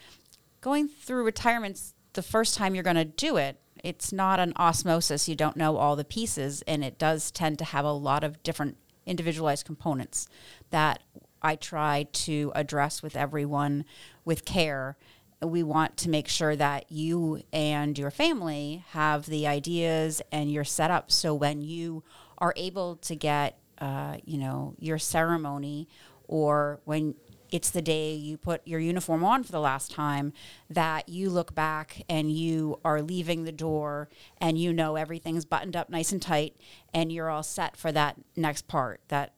Going 0.60 0.88
through 0.88 1.24
retirements 1.24 1.94
the 2.14 2.22
first 2.22 2.56
time 2.56 2.74
you're 2.74 2.84
going 2.84 2.96
to 2.96 3.04
do 3.04 3.36
it, 3.36 3.58
it's 3.84 4.12
not 4.12 4.40
an 4.40 4.52
osmosis. 4.56 5.28
You 5.28 5.36
don't 5.36 5.56
know 5.56 5.76
all 5.76 5.96
the 5.96 6.04
pieces, 6.04 6.62
and 6.62 6.82
it 6.82 6.98
does 6.98 7.30
tend 7.30 7.58
to 7.58 7.64
have 7.64 7.84
a 7.84 7.92
lot 7.92 8.24
of 8.24 8.42
different 8.42 8.76
individualized 9.04 9.64
components 9.64 10.26
that 10.70 11.00
I 11.42 11.54
try 11.54 12.08
to 12.10 12.52
address 12.54 13.02
with 13.02 13.16
everyone 13.16 13.84
with 14.24 14.44
care 14.44 14.96
we 15.42 15.62
want 15.62 15.96
to 15.98 16.08
make 16.08 16.28
sure 16.28 16.56
that 16.56 16.90
you 16.90 17.42
and 17.52 17.98
your 17.98 18.10
family 18.10 18.84
have 18.90 19.26
the 19.26 19.46
ideas 19.46 20.22
and 20.32 20.50
you're 20.50 20.64
set 20.64 20.90
up 20.90 21.10
so 21.10 21.34
when 21.34 21.60
you 21.60 22.02
are 22.38 22.54
able 22.56 22.96
to 22.96 23.14
get 23.14 23.58
uh, 23.78 24.16
you 24.24 24.38
know 24.38 24.74
your 24.78 24.98
ceremony 24.98 25.88
or 26.28 26.80
when 26.84 27.14
it's 27.52 27.70
the 27.70 27.82
day 27.82 28.14
you 28.14 28.36
put 28.36 28.66
your 28.66 28.80
uniform 28.80 29.22
on 29.22 29.42
for 29.42 29.52
the 29.52 29.60
last 29.60 29.90
time 29.90 30.32
that 30.70 31.08
you 31.08 31.30
look 31.30 31.54
back 31.54 32.02
and 32.08 32.32
you 32.32 32.80
are 32.84 33.02
leaving 33.02 33.44
the 33.44 33.52
door 33.52 34.08
and 34.40 34.58
you 34.58 34.72
know 34.72 34.96
everything's 34.96 35.44
buttoned 35.44 35.76
up 35.76 35.90
nice 35.90 36.10
and 36.10 36.22
tight 36.22 36.56
and 36.94 37.12
you're 37.12 37.30
all 37.30 37.42
set 37.42 37.76
for 37.76 37.92
that 37.92 38.16
next 38.34 38.66
part 38.66 39.00
that 39.08 39.34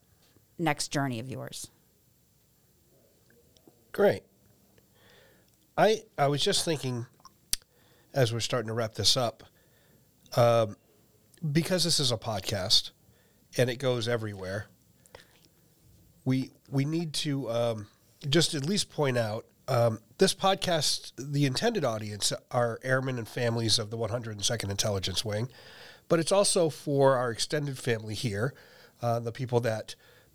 next 0.58 0.88
journey 0.88 1.18
of 1.18 1.28
yours 1.28 1.70
Great. 3.90 4.22
I 5.78 6.02
I 6.18 6.26
was 6.26 6.42
just 6.42 6.64
thinking, 6.64 7.06
as 8.12 8.32
we're 8.32 8.40
starting 8.40 8.66
to 8.66 8.74
wrap 8.74 8.94
this 8.94 9.16
up, 9.16 9.44
um, 10.36 10.76
because 11.52 11.84
this 11.84 12.00
is 12.00 12.10
a 12.10 12.16
podcast 12.16 12.90
and 13.56 13.70
it 13.70 13.76
goes 13.76 14.08
everywhere. 14.08 14.66
We 16.24 16.50
we 16.68 16.84
need 16.84 17.14
to 17.14 17.48
um, 17.48 17.86
just 18.28 18.54
at 18.54 18.66
least 18.66 18.90
point 18.90 19.16
out 19.16 19.46
um, 19.68 20.00
this 20.18 20.34
podcast. 20.34 21.12
The 21.16 21.46
intended 21.46 21.84
audience 21.84 22.32
are 22.50 22.80
airmen 22.82 23.16
and 23.16 23.28
families 23.28 23.78
of 23.78 23.90
the 23.90 23.96
102nd 23.96 24.70
Intelligence 24.70 25.24
Wing, 25.24 25.48
but 26.08 26.18
it's 26.18 26.32
also 26.32 26.70
for 26.70 27.16
our 27.16 27.30
extended 27.30 27.78
family 27.78 28.14
here, 28.14 28.52
uh, 29.00 29.20
the 29.20 29.32
people 29.32 29.60
that 29.60 29.94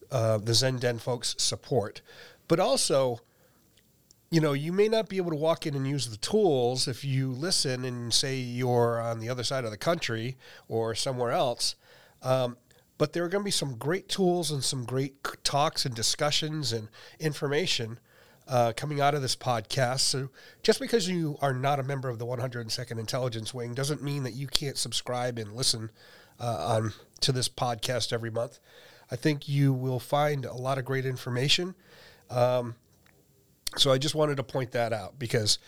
uh, 0.10 0.38
the 0.38 0.54
Zen 0.54 0.78
Den 0.78 1.00
folks 1.00 1.36
support, 1.38 2.02
but 2.48 2.62
also 2.62 3.20
you 4.34 4.42
know, 4.42 4.54
you 4.54 4.74
may 4.74 4.88
not 4.88 5.10
be 5.10 5.18
able 5.18 5.30
to 5.30 5.38
walk 5.38 5.68
in 5.68 5.76
and 5.76 5.88
use 5.88 6.08
the 6.08 6.18
tools 6.18 6.88
if 6.88 7.06
you 7.06 7.30
listen 7.30 7.86
and 7.86 8.12
say 8.12 8.36
you're 8.36 9.00
on 9.00 9.20
the 9.20 9.30
other 9.30 9.44
side 9.44 9.64
of 9.64 9.70
the 9.70 9.78
country 9.78 10.38
or 10.68 10.96
somewhere 10.96 11.30
else. 11.30 11.76
Um, 12.24 12.58
but 12.98 13.14
there 13.14 13.24
are 13.24 13.30
going 13.30 13.44
to 13.44 13.46
be 13.46 13.52
some 13.52 13.78
great 13.78 14.10
tools 14.10 14.50
and 14.50 14.64
some 14.64 14.86
great 14.86 15.24
talks 15.44 15.86
and 15.86 15.94
discussions 15.94 16.74
and 16.74 16.88
information 17.20 18.00
uh, 18.48 18.74
coming 18.76 19.00
out 19.00 19.14
of 19.14 19.22
this 19.22 19.36
podcast. 19.36 20.00
So 20.00 20.32
just 20.64 20.80
because 20.80 21.08
you 21.08 21.38
are 21.40 21.54
not 21.54 21.80
a 21.80 21.84
member 21.84 22.10
of 22.10 22.18
the 22.18 22.26
102nd 22.26 22.98
Intelligence 22.98 23.54
Wing 23.54 23.76
doesn't 23.76 24.02
mean 24.02 24.24
that 24.24 24.34
you 24.34 24.48
can't 24.48 24.80
subscribe 24.80 25.38
and 25.38 25.54
listen 25.54 25.92
uh, 26.40 26.78
on 26.80 26.94
to 27.22 27.32
this 27.32 27.50
podcast 27.50 28.12
every 28.12 28.32
month. 28.32 28.58
I 29.12 29.16
think 29.16 29.48
you 29.48 29.74
will 29.74 30.00
find 30.00 30.44
a 30.44 30.56
lot 30.56 30.80
of 30.80 30.86
great 30.86 31.06
information. 31.06 31.76
Um, 32.32 32.78
so 33.78 33.92
I 33.92 33.98
just 33.98 34.16
wanted 34.16 34.38
to 34.38 34.44
point 34.44 34.72
that 34.72 34.94
out 34.94 35.18
because 35.20 35.60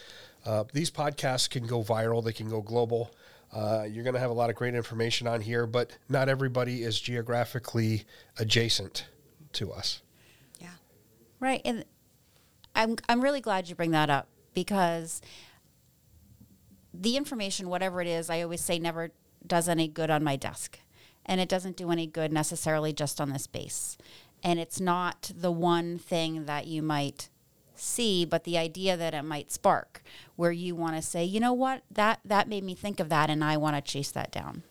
Uh, 0.46 0.64
these 0.74 0.92
podcasts 0.92 1.50
can 1.50 1.66
go 1.66 1.84
viral, 1.84 2.24
they 2.24 2.32
can 2.32 2.48
go 2.48 2.62
global. 2.62 3.10
Uh, 3.52 3.84
you're 3.90 4.04
going 4.04 4.14
to 4.14 4.20
have 4.20 4.30
a 4.30 4.34
lot 4.34 4.48
of 4.52 4.56
great 4.56 4.76
information 4.76 5.28
on 5.28 5.42
here, 5.42 5.66
but 5.66 5.98
not 6.08 6.30
everybody 6.30 6.84
is 6.84 7.00
geographically 7.00 8.06
adjacent 8.38 9.08
to 9.54 9.74
us. 9.74 10.04
Yeah. 10.60 10.76
Right. 11.40 11.62
And 11.66 11.84
I'm 12.76 12.98
I'm 13.10 13.22
really 13.22 13.42
glad 13.42 13.68
you 13.68 13.76
bring 13.76 13.90
that 13.90 14.12
up 14.12 14.28
because 14.54 15.20
the 16.94 17.18
information, 17.18 17.68
whatever 17.68 18.02
it 18.02 18.08
is, 18.08 18.30
I 18.30 18.44
always 18.44 18.62
say 18.62 18.78
never 18.78 19.12
does 19.48 19.68
any 19.68 19.88
good 19.88 20.12
on 20.12 20.24
my 20.24 20.36
desk. 20.36 20.78
And 21.26 21.42
it 21.42 21.50
doesn't 21.50 21.76
do 21.76 21.90
any 21.90 22.06
good 22.06 22.32
necessarily 22.32 22.94
just 22.94 23.20
on 23.20 23.32
this 23.32 23.48
base. 23.48 23.98
And 24.44 24.60
it's 24.60 24.80
not 24.80 25.32
the 25.36 25.52
one 25.52 25.98
thing 25.98 26.46
that 26.46 26.68
you 26.68 26.84
might 26.84 27.30
see, 27.82 28.26
but 28.26 28.44
the 28.44 28.58
idea 28.58 28.98
that 28.98 29.14
it 29.14 29.24
might 29.24 29.52
spark 29.52 30.02
where 30.36 30.52
you 30.52 30.76
want 30.76 30.96
to 30.96 31.02
say, 31.02 31.24
you 31.24 31.40
know 31.40 31.54
what, 31.54 31.84
that 31.92 32.20
that 32.26 32.48
made 32.48 32.64
me 32.64 32.76
think 32.76 33.00
of 33.00 33.10
that 33.10 33.30
and 33.30 33.44
I 33.44 33.58
want 33.58 33.76
to 33.76 33.92
chase 33.92 34.12
that 34.12 34.32
down. 34.32 34.64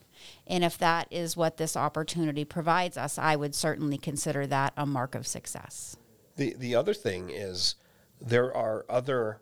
And 0.46 0.64
if 0.64 0.78
that 0.78 1.06
is 1.10 1.36
what 1.36 1.56
this 1.56 1.76
opportunity 1.76 2.44
provides 2.44 2.96
us, 2.96 3.18
I 3.18 3.36
would 3.36 3.54
certainly 3.54 3.98
consider 3.98 4.46
that 4.46 4.72
a 4.76 4.86
mark 4.86 5.14
of 5.14 5.26
success. 5.26 5.96
The 6.36 6.54
the 6.58 6.74
other 6.74 6.94
thing 6.94 7.30
is 7.30 7.76
there 8.20 8.54
are 8.54 8.84
other 8.88 9.40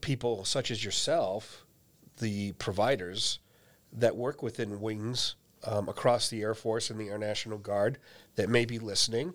people 0.00 0.44
such 0.44 0.70
as 0.70 0.84
yourself, 0.84 1.64
the 2.18 2.52
providers 2.52 3.38
that 3.92 4.16
work 4.16 4.42
within 4.42 4.80
wings 4.80 5.34
um, 5.64 5.88
across 5.88 6.28
the 6.28 6.42
Air 6.42 6.54
Force 6.54 6.90
and 6.90 6.98
the 6.98 7.08
Air 7.08 7.18
National 7.18 7.58
Guard 7.58 7.98
that 8.36 8.48
may 8.48 8.64
be 8.64 8.78
listening, 8.78 9.34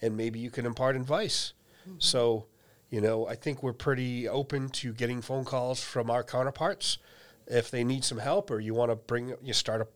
and 0.00 0.16
maybe 0.16 0.38
you 0.38 0.50
can 0.50 0.66
impart 0.66 0.96
advice. 0.96 1.52
So, 1.98 2.46
you 2.90 3.00
know, 3.00 3.26
I 3.26 3.34
think 3.34 3.62
we're 3.62 3.72
pretty 3.72 4.28
open 4.28 4.68
to 4.70 4.92
getting 4.92 5.20
phone 5.22 5.44
calls 5.44 5.82
from 5.82 6.10
our 6.10 6.22
counterparts 6.22 6.98
if 7.46 7.70
they 7.70 7.84
need 7.84 8.04
some 8.04 8.18
help 8.18 8.50
or 8.50 8.60
you 8.60 8.74
want 8.74 8.90
to 8.90 8.96
bring 8.96 9.34
you 9.42 9.52
start 9.54 9.80
a 9.80 9.86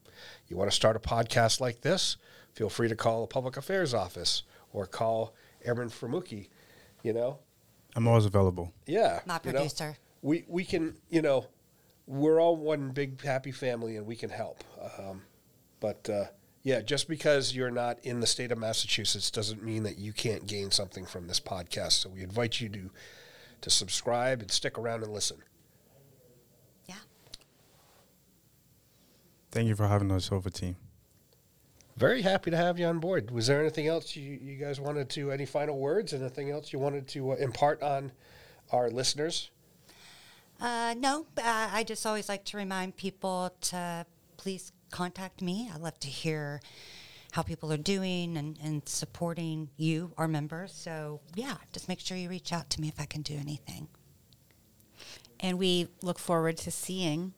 you 0.49 0.57
want 0.57 0.71
to 0.71 0.75
start 0.75 0.97
a 0.97 1.01
podcast 1.01 1.61
like 1.61 1.81
this. 1.83 2.17
Feel 2.55 2.69
free 2.69 2.89
to 2.89 2.97
call 2.97 3.23
the 3.23 3.27
public 3.27 3.57
affairs 3.57 3.95
office 3.95 4.43
or 4.73 4.87
call 4.87 5.35
Airman 5.65 5.89
Framuki. 5.89 6.49
You 7.03 7.13
know, 7.13 7.39
I'm 7.97 8.07
always 8.07 8.27
available. 8.27 8.73
yeah, 8.87 9.21
My 9.27 9.41
you 9.45 9.53
know? 9.53 9.59
producer. 9.59 9.97
we 10.23 10.45
we 10.49 10.65
can 10.65 10.97
you 11.11 11.23
know 11.23 11.47
we're 12.07 12.41
all 12.41 12.57
one 12.57 12.91
big 12.91 13.23
happy 13.23 13.53
family 13.53 13.97
and 13.97 14.07
we 14.07 14.17
can 14.17 14.29
help 14.31 14.63
um, 14.99 15.23
but 15.81 16.09
uh, 16.11 16.25
yeah 16.63 16.81
just 16.81 17.09
because 17.09 17.55
you're 17.55 17.71
not 17.71 17.99
in 18.03 18.21
the 18.21 18.27
state 18.27 18.53
of 18.53 18.59
massachusetts 18.59 19.31
doesn't 19.31 19.63
mean 19.63 19.83
that 19.83 19.99
you 19.99 20.13
can't 20.13 20.47
gain 20.47 20.71
something 20.71 21.05
from 21.07 21.27
this 21.29 21.41
podcast. 21.41 21.93
So 21.93 22.09
we 22.11 22.23
invite 22.23 22.61
you 22.61 22.69
to 22.71 22.91
to 23.63 23.71
subscribe 23.71 24.41
and 24.41 24.51
stick 24.51 24.77
around 24.79 25.03
and 25.05 25.13
listen. 25.13 25.39
Yeah. 26.89 26.97
Thank 29.51 29.69
you 29.69 29.77
for 29.77 29.87
having 29.87 30.11
us 30.11 30.33
over, 30.33 30.51
team. 30.51 30.77
very 31.97 32.23
happy 32.23 32.51
to 32.51 32.57
have 32.57 32.79
you 32.79 32.87
on 32.87 32.99
board. 32.99 33.31
Was 33.31 33.47
there 33.47 33.61
anything 33.61 33.87
else 33.87 34.17
you, 34.17 34.39
you 34.43 34.57
guys 34.57 34.81
wanted 34.81 35.09
to 35.11 35.31
any 35.31 35.47
final 35.47 35.79
words? 35.79 36.13
Anything 36.13 36.51
else 36.51 36.73
you 36.73 36.79
wanted 36.79 37.07
to 37.09 37.33
uh, 37.33 37.35
impart 37.37 37.83
on 37.83 38.11
our 38.73 38.91
listeners? 38.91 39.51
Uh, 40.61 40.95
no, 40.99 41.27
but 41.35 41.45
I 41.45 41.69
I 41.73 41.85
just 41.85 42.05
always 42.07 42.29
like 42.29 42.45
to 42.47 42.57
remind 42.57 42.97
people 42.97 43.53
to 43.63 44.07
please 44.37 44.73
contact 44.93 45.43
me. 45.43 45.71
I 45.75 45.79
love 45.79 45.99
to 46.01 46.09
hear 46.09 46.61
how 47.33 47.43
people 47.43 47.73
are 47.73 47.79
doing 47.79 48.37
and, 48.37 48.59
and 48.63 48.87
supporting 48.89 49.71
you, 49.77 50.13
our 50.19 50.29
members. 50.29 50.73
So, 50.73 51.21
yeah, 51.35 51.57
just 51.73 51.89
make 51.89 51.99
sure 51.99 52.17
you 52.17 52.29
reach 52.29 52.53
out 52.53 52.71
to 52.71 52.81
me 52.81 52.89
if 52.89 53.01
I 53.01 53.07
can 53.07 53.23
do 53.23 53.35
anything. 53.35 53.89
And 55.41 55.59
we 55.59 55.89
look 56.03 56.19
forward 56.19 56.59
to 56.59 56.71
seeing 56.71 57.33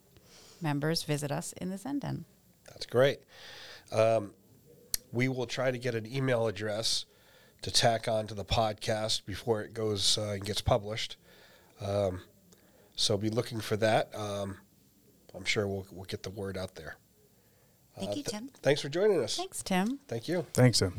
members 0.61 1.05
visit 1.05 1.31
us 1.31 1.53
in 1.55 1.71
the 1.71 1.79
Zen 1.79 2.01
Den. 2.01 2.25
That's 2.67 2.87
great. 2.87 3.21
Um, 3.93 4.33
we 5.13 5.29
will 5.29 5.47
try 5.47 5.71
to 5.71 5.79
get 5.79 5.95
an 5.95 6.07
email 6.13 6.49
address 6.49 7.07
to 7.63 7.71
tack 7.71 8.09
on 8.09 8.27
to 8.27 8.35
the 8.35 8.45
podcast 8.45 9.25
before 9.25 9.63
it 9.63 9.73
goes 9.73 10.19
uh, 10.19 10.33
and 10.33 10.45
gets 10.45 10.61
published. 10.61 11.17
Um, 11.81 12.21
so 12.97 13.17
be 13.17 13.31
looking 13.31 13.61
for 13.61 13.77
that. 13.77 14.15
Um, 14.15 14.59
I'm 15.35 15.45
sure 15.45 15.67
we'll, 15.67 15.87
we'll 15.91 16.05
get 16.05 16.25
the 16.25 16.31
word 16.31 16.59
out 16.59 16.75
there. 16.75 16.97
Thank 17.97 18.11
Uh, 18.11 18.15
you, 18.15 18.23
th- 18.23 18.27
Tim. 18.27 18.49
thanks 18.63 18.81
for 18.81 18.89
joining 18.89 19.23
us. 19.23 19.37
Thanks, 19.37 19.63
Tim. 19.63 20.01
Thank 20.09 20.27
you. 20.29 20.45
Thanks, 20.53 20.79
sir. 20.79 20.93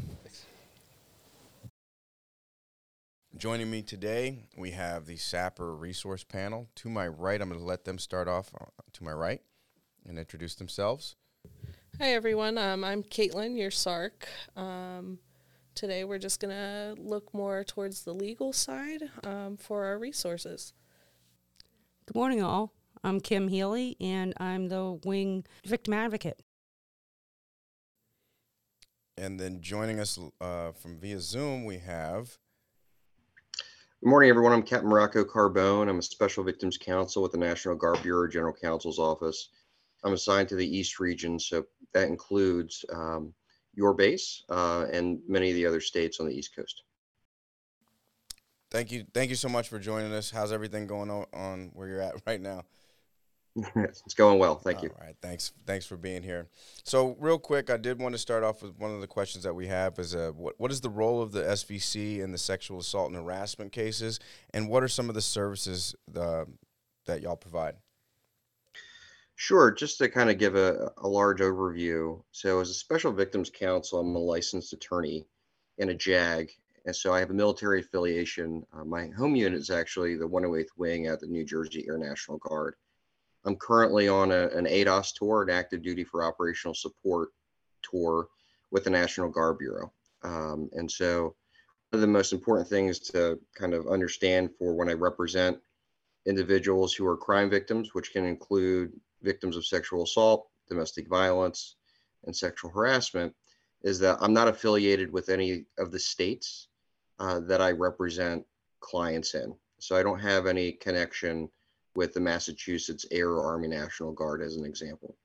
Joining 3.38 3.70
me 3.70 3.82
today, 3.82 4.46
we 4.58 4.72
have 4.72 5.06
the 5.06 5.18
SAPR 5.18 5.78
Resource 5.78 6.24
Panel. 6.24 6.70
To 6.76 6.90
my 6.90 7.06
right, 7.08 7.42
I'm 7.42 7.50
going 7.50 7.60
to 7.60 7.66
let 7.66 7.84
them 7.84 8.00
start 8.00 8.30
off 8.30 8.50
uh, 8.60 8.66
to 8.94 9.04
my 9.04 9.12
right 9.12 9.42
and 10.08 10.18
introduce 10.18 10.56
themselves. 10.56 11.16
Hi 12.00 12.12
everyone, 12.14 12.58
um, 12.58 12.84
I'm 12.84 13.04
Caitlin, 13.04 13.58
your 13.58 13.72
SARC. 13.72 14.26
Um, 14.58 15.20
today 15.76 16.04
we're 16.04 16.18
just 16.20 16.42
gonna 16.42 16.94
look 16.98 17.34
more 17.34 17.64
towards 17.64 18.04
the 18.04 18.14
legal 18.14 18.52
side 18.52 19.04
um, 19.24 19.56
for 19.56 19.86
our 19.86 19.98
resources. 19.98 20.74
Good 22.06 22.16
morning, 22.16 22.44
all. 22.44 22.74
I'm 23.04 23.22
Kim 23.22 23.48
Healy, 23.48 23.96
and 24.02 24.34
I'm 24.38 24.68
the 24.68 25.00
wing 25.06 25.46
victim 25.66 25.94
advocate. 25.94 26.42
And 29.18 29.40
then 29.40 29.62
joining 29.62 30.00
us 30.00 30.20
uh, 30.42 30.74
from 30.74 31.00
via 31.00 31.22
Zoom, 31.22 31.64
we 31.64 31.78
have 31.78 32.38
Good 34.04 34.10
morning, 34.10 34.30
everyone. 34.30 34.52
I'm 34.52 34.62
Captain 34.62 34.90
Rocco 34.90 35.24
Carbone. 35.24 35.90
I'm 35.90 36.00
a 36.00 36.02
Special 36.02 36.44
Victims 36.44 36.78
Counsel 36.78 37.24
with 37.24 37.32
the 37.32 37.38
National 37.38 37.76
Guard 37.76 38.04
Bureau 38.04 38.28
General 38.28 38.54
Counsel's 38.54 39.00
Office. 39.00 39.50
I'm 40.04 40.14
assigned 40.14 40.50
to 40.50 40.56
the 40.56 40.78
East 40.78 41.00
region, 41.00 41.40
so 41.40 41.64
that 41.94 42.10
includes 42.10 42.84
um, 42.94 43.34
your 43.74 43.94
base 43.94 44.44
uh, 44.50 44.86
and 44.92 45.20
many 45.28 45.50
of 45.50 45.56
the 45.56 45.66
other 45.66 45.80
states 45.80 46.20
on 46.20 46.28
the 46.28 46.36
East 46.36 46.54
Coast. 46.54 46.84
thank 48.70 48.92
you, 48.92 49.06
thank 49.14 49.30
you 49.30 49.36
so 49.38 49.48
much 49.48 49.70
for 49.70 49.80
joining 49.80 50.12
us. 50.12 50.30
How's 50.30 50.52
everything 50.52 50.88
going 50.88 51.10
on, 51.10 51.26
on 51.34 51.72
where 51.74 51.88
you're 51.88 52.02
at 52.02 52.16
right 52.28 52.42
now? 52.42 52.66
it's 53.76 54.14
going 54.14 54.38
well. 54.38 54.56
Thank 54.56 54.84
you. 54.84 54.90
All 54.90 55.06
right, 55.06 55.16
thanks, 55.22 55.54
thanks 55.66 55.86
for 55.86 55.96
being 55.96 56.24
here. 56.24 56.50
So, 56.84 57.16
real 57.20 57.40
quick, 57.40 57.70
I 57.70 57.78
did 57.78 58.02
want 58.02 58.14
to 58.14 58.20
start 58.20 58.44
off 58.44 58.62
with 58.62 58.78
one 58.78 58.92
of 58.92 59.00
the 59.00 59.08
questions 59.08 59.46
that 59.46 59.54
we 59.54 59.68
have: 59.68 59.98
is 59.98 60.14
uh, 60.14 60.32
what 60.36 60.56
what 60.58 60.72
is 60.72 60.82
the 60.82 60.90
role 60.90 61.22
of 61.22 61.32
the 61.32 61.42
SVC 61.42 62.20
in 62.20 62.32
the 62.32 62.38
sexual 62.38 62.80
assault 62.80 63.08
and 63.08 63.16
harassment 63.16 63.72
cases, 63.72 64.20
and 64.54 64.68
what 64.68 64.84
are 64.84 64.90
some 64.90 65.08
of 65.08 65.16
the 65.16 65.22
services 65.22 65.96
uh, 66.18 66.44
that 67.06 67.22
y'all 67.22 67.38
provide? 67.38 67.76
Sure. 69.38 69.72
Just 69.72 69.98
to 70.00 70.10
kind 70.10 70.30
of 70.30 70.38
give 70.38 70.56
a, 70.56 70.92
a 70.98 71.08
large 71.08 71.40
overview. 71.40 72.22
So, 72.32 72.60
as 72.60 72.70
a 72.70 72.74
Special 72.74 73.14
Victims 73.14 73.50
Counsel, 73.50 74.02
I'm 74.02 74.16
a 74.16 74.20
licensed 74.20 74.74
attorney 74.74 75.28
in 75.78 75.90
a 75.90 75.96
JAG. 75.96 76.52
And 76.86 76.96
so 76.96 77.14
I 77.14 77.20
have 77.20 77.32
a 77.32 77.34
military 77.34 77.80
affiliation. 77.80 78.64
Uh, 78.72 78.86
my 78.86 79.08
home 79.18 79.36
unit 79.36 79.60
is 79.60 79.72
actually 79.72 80.16
the 80.18 80.28
108th 80.28 80.68
Wing 80.78 81.08
at 81.08 81.20
the 81.20 81.26
New 81.26 81.44
Jersey 81.44 81.84
Air 81.88 81.98
National 81.98 82.38
Guard. 82.38 82.76
I'm 83.46 83.56
currently 83.56 84.08
on 84.08 84.32
a, 84.32 84.48
an 84.50 84.66
ADOS 84.66 85.14
tour, 85.14 85.44
an 85.44 85.50
active 85.50 85.84
duty 85.84 86.04
for 86.04 86.24
operational 86.24 86.74
support 86.74 87.30
tour 87.84 88.28
with 88.72 88.84
the 88.84 88.90
National 88.90 89.30
Guard 89.30 89.60
Bureau. 89.60 89.92
Um, 90.24 90.70
and 90.74 90.90
so, 90.90 91.36
one 91.92 91.98
of 91.98 92.02
the 92.02 92.08
most 92.08 92.34
important 92.34 92.68
things 92.68 93.00
to 93.12 93.40
kind 93.54 93.74
of 93.74 93.88
understand 93.88 94.50
for 94.58 94.74
when 94.74 94.90
I 94.90 94.94
represent 94.94 95.60
individuals 96.26 96.94
who 96.94 97.06
are 97.06 97.16
crime 97.16 97.50
victims, 97.50 97.94
which 97.94 98.12
can 98.12 98.26
include 98.26 98.92
victims 99.22 99.56
of 99.56 99.66
sexual 99.66 100.04
assault, 100.04 100.48
domestic 100.68 101.08
violence, 101.08 101.76
and 102.26 102.36
sexual 102.36 102.72
harassment, 102.72 103.34
is 103.84 104.00
that 104.00 104.18
I'm 104.20 104.34
not 104.34 104.48
affiliated 104.48 105.12
with 105.12 105.30
any 105.30 105.66
of 105.78 105.92
the 105.92 106.00
states 106.00 106.68
uh, 107.20 107.40
that 107.42 107.62
I 107.62 107.72
represent 107.72 108.44
clients 108.80 109.36
in. 109.36 109.56
So 109.80 109.96
I 109.96 110.04
don't 110.04 110.20
have 110.20 110.48
any 110.48 110.72
connection 110.72 111.50
with 111.96 112.14
the 112.14 112.20
Massachusetts 112.20 113.06
Air 113.12 113.40
Army 113.40 113.68
National 113.68 114.12
Guard, 114.12 114.42
as 114.42 114.56
an 114.56 114.66
example. 114.66 115.16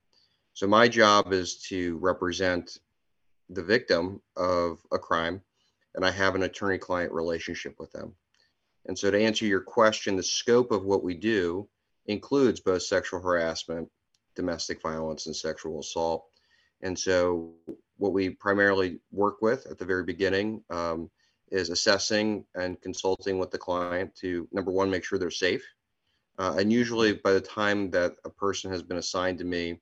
So 0.54 0.66
my 0.66 0.88
job 0.88 1.32
is 1.32 1.56
to 1.68 1.98
represent 1.98 2.78
the 3.48 3.62
victim 3.62 4.20
of 4.36 4.78
a 4.92 4.98
crime, 4.98 5.42
and 5.94 6.04
I 6.04 6.10
have 6.10 6.34
an 6.34 6.44
attorney 6.44 6.78
client 6.78 7.12
relationship 7.12 7.74
with 7.78 7.90
them. 7.92 8.14
And 8.86 8.98
so, 8.98 9.10
to 9.10 9.20
answer 9.20 9.44
your 9.44 9.60
question, 9.60 10.16
the 10.16 10.22
scope 10.22 10.70
of 10.70 10.84
what 10.84 11.04
we 11.04 11.14
do 11.14 11.68
includes 12.06 12.60
both 12.60 12.82
sexual 12.82 13.20
harassment, 13.20 13.88
domestic 14.34 14.80
violence, 14.80 15.26
and 15.26 15.36
sexual 15.36 15.80
assault. 15.80 16.24
And 16.82 16.98
so, 16.98 17.52
what 17.98 18.12
we 18.12 18.30
primarily 18.30 19.00
work 19.12 19.42
with 19.42 19.66
at 19.66 19.78
the 19.78 19.84
very 19.84 20.04
beginning 20.04 20.62
um, 20.70 21.10
is 21.50 21.68
assessing 21.68 22.44
and 22.54 22.80
consulting 22.80 23.38
with 23.38 23.50
the 23.50 23.58
client 23.58 24.14
to 24.16 24.48
number 24.52 24.70
one, 24.70 24.90
make 24.90 25.04
sure 25.04 25.18
they're 25.18 25.30
safe. 25.30 25.64
Uh, 26.40 26.54
and 26.58 26.72
usually, 26.72 27.12
by 27.12 27.32
the 27.32 27.40
time 27.40 27.90
that 27.90 28.16
a 28.24 28.30
person 28.30 28.70
has 28.70 28.82
been 28.82 28.96
assigned 28.96 29.36
to 29.38 29.44
me, 29.44 29.78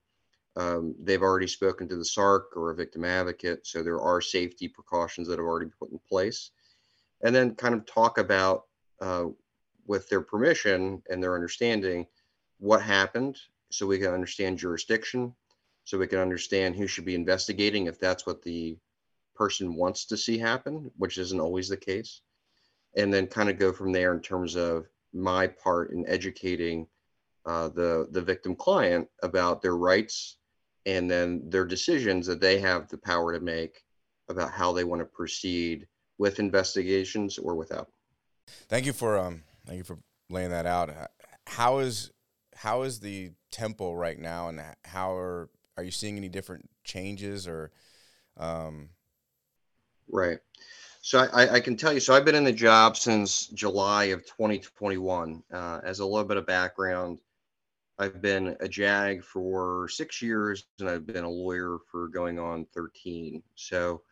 um, 0.56 0.92
they've 1.00 1.22
already 1.22 1.46
spoken 1.46 1.86
to 1.88 1.96
the 1.96 2.04
SARC 2.04 2.46
or 2.56 2.72
a 2.72 2.74
victim 2.74 3.04
advocate. 3.04 3.64
So, 3.64 3.80
there 3.80 4.00
are 4.00 4.20
safety 4.20 4.66
precautions 4.66 5.28
that 5.28 5.38
have 5.38 5.46
already 5.46 5.66
been 5.66 5.74
put 5.78 5.92
in 5.92 6.00
place. 6.00 6.50
And 7.22 7.32
then, 7.32 7.54
kind 7.54 7.76
of 7.76 7.86
talk 7.86 8.18
about 8.18 8.64
uh, 9.00 9.26
with 9.86 10.09
their 10.09 10.20
permission 10.20 11.00
and 11.09 11.22
their 11.22 11.36
understanding, 11.36 12.09
what 12.59 12.82
happened 12.82 13.38
so 13.70 13.86
we 13.86 14.00
can 14.00 14.12
understand 14.12 14.59
jurisdiction, 14.59 15.32
so 15.84 15.96
we 15.96 16.09
can 16.09 16.18
understand 16.18 16.74
who 16.74 16.88
should 16.88 17.04
be 17.04 17.14
investigating 17.14 17.86
if 17.86 18.00
that's 18.00 18.26
what 18.26 18.42
the 18.42 18.76
person 19.36 19.76
wants 19.76 20.06
to 20.06 20.16
see 20.16 20.38
happen, 20.38 20.90
which 20.96 21.18
isn't 21.18 21.38
always 21.38 21.68
the 21.68 21.76
case. 21.76 22.20
And 22.96 23.14
then 23.14 23.28
kind 23.28 23.48
of 23.48 23.61
go 23.61 23.72
from 23.72 23.92
there 23.92 24.12
in 24.12 24.20
terms 24.20 24.56
of 24.56 24.88
my 25.12 25.46
part 25.46 25.90
in 25.92 26.06
educating 26.09 26.86
uh, 27.46 27.68
the 27.68 28.09
the 28.11 28.20
victim 28.22 28.54
client 28.54 29.09
about 29.22 29.62
their 29.62 29.76
rights 29.76 30.36
and 30.86 31.11
then 31.11 31.42
their 31.48 31.64
decisions 31.64 32.26
that 32.26 32.40
they 32.40 32.59
have 32.59 32.88
the 32.88 32.98
power 32.98 33.32
to 33.32 33.40
make 33.40 33.82
about 34.28 34.50
how 34.50 34.72
they 34.72 34.84
want 34.84 35.00
to 35.00 35.06
proceed 35.06 35.86
with 36.18 36.38
investigations 36.38 37.38
or 37.38 37.54
without. 37.54 37.88
Thank 38.68 38.86
you 38.86 38.92
for 38.92 39.18
um 39.18 39.44
thank 39.66 39.78
you 39.78 39.84
for 39.84 39.98
laying 40.28 40.50
that 40.50 40.66
out. 40.66 40.90
How 41.46 41.78
is 41.78 42.11
how 42.54 42.82
is 42.82 43.00
the 43.00 43.30
tempo 43.52 43.92
right 43.92 44.18
now, 44.18 44.48
and 44.48 44.61
how 44.84 45.14
are 45.14 45.48
are 45.76 45.84
you 45.84 45.92
seeing 45.92 46.16
any 46.16 46.28
different 46.28 46.68
changes 46.84 47.46
or? 47.46 47.70
Um... 48.36 48.90
Right. 50.11 50.38
So 51.01 51.20
I, 51.32 51.55
I, 51.55 51.61
can 51.61 51.76
tell 51.76 51.92
you. 51.92 52.01
So 52.01 52.14
I've 52.14 52.24
been 52.24 52.34
in 52.34 52.44
the 52.44 52.53
job 52.53 52.96
since 52.96 53.46
July 53.46 54.05
of 54.07 54.26
2021. 54.26 55.42
Uh, 55.53 55.80
as 55.84 56.01
a 56.01 56.05
little 56.05 56.24
bit 56.24 56.36
of 56.36 56.46
background, 56.46 57.20
I've 57.99 58.20
been 58.20 58.57
a 58.61 58.68
JAG 58.68 59.24
for 59.24 59.88
six 59.88 60.20
years, 60.20 60.64
and 60.80 60.88
I've 60.88 61.07
been 61.07 61.24
a 61.24 61.30
lawyer 61.30 61.78
for 61.90 62.09
going 62.09 62.38
on 62.38 62.66
13. 62.74 63.42
So 63.55 64.03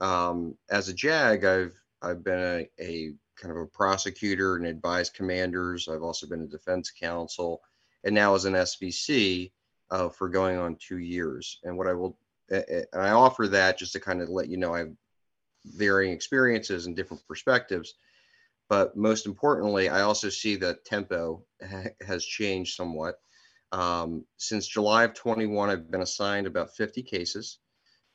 um, 0.00 0.56
as 0.70 0.88
a 0.88 0.94
JAG, 0.94 1.44
I've 1.44 1.74
I've 2.00 2.22
been 2.22 2.38
a, 2.38 2.68
a 2.80 3.12
kind 3.36 3.50
of 3.50 3.62
a 3.62 3.66
prosecutor 3.66 4.56
and 4.56 4.66
advised 4.66 5.14
commanders. 5.14 5.88
I've 5.88 6.02
also 6.02 6.26
been 6.26 6.42
a 6.42 6.46
defense 6.46 6.90
counsel, 6.90 7.62
and 8.04 8.14
now 8.14 8.34
as 8.34 8.44
an 8.44 8.54
SVC 8.54 9.50
uh, 9.90 10.08
for 10.08 10.28
going 10.28 10.58
on 10.58 10.76
two 10.76 10.98
years. 10.98 11.58
And 11.64 11.76
what 11.76 11.88
I 11.88 11.94
will, 11.94 12.18
and 12.50 12.86
I 12.94 13.10
offer 13.10 13.48
that 13.48 13.78
just 13.78 13.92
to 13.94 14.00
kind 14.00 14.22
of 14.22 14.28
let 14.28 14.48
you 14.48 14.56
know 14.56 14.74
I 14.74 14.80
have 14.80 14.92
varying 15.74 16.12
experiences 16.12 16.86
and 16.86 16.96
different 16.96 17.26
perspectives. 17.26 17.94
But 18.68 18.96
most 18.96 19.26
importantly, 19.26 19.88
I 19.88 20.02
also 20.02 20.28
see 20.28 20.56
that 20.56 20.84
tempo 20.84 21.44
ha- 21.66 21.90
has 22.06 22.24
changed 22.24 22.76
somewhat. 22.76 23.16
Um, 23.72 24.24
since 24.36 24.66
July 24.66 25.04
of 25.04 25.14
21, 25.14 25.70
I've 25.70 25.90
been 25.90 26.02
assigned 26.02 26.46
about 26.46 26.74
50 26.76 27.02
cases. 27.02 27.58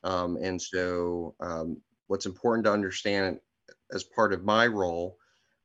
Um, 0.04 0.36
and 0.36 0.60
so, 0.60 1.34
um, 1.40 1.80
what's 2.06 2.26
important 2.26 2.66
to 2.66 2.72
understand 2.72 3.40
as 3.92 4.04
part 4.04 4.32
of 4.32 4.44
my 4.44 4.66
role, 4.66 5.16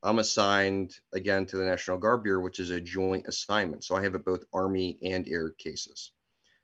I'm 0.02 0.18
assigned 0.18 0.94
again 1.12 1.44
to 1.46 1.56
the 1.56 1.64
National 1.64 1.98
Guard 1.98 2.22
Bureau, 2.22 2.42
which 2.42 2.58
is 2.58 2.70
a 2.70 2.80
joint 2.80 3.26
assignment. 3.26 3.84
So 3.84 3.94
I 3.96 4.02
have 4.02 4.24
both 4.24 4.44
Army 4.52 4.98
and 5.02 5.28
Air 5.28 5.50
cases. 5.50 6.12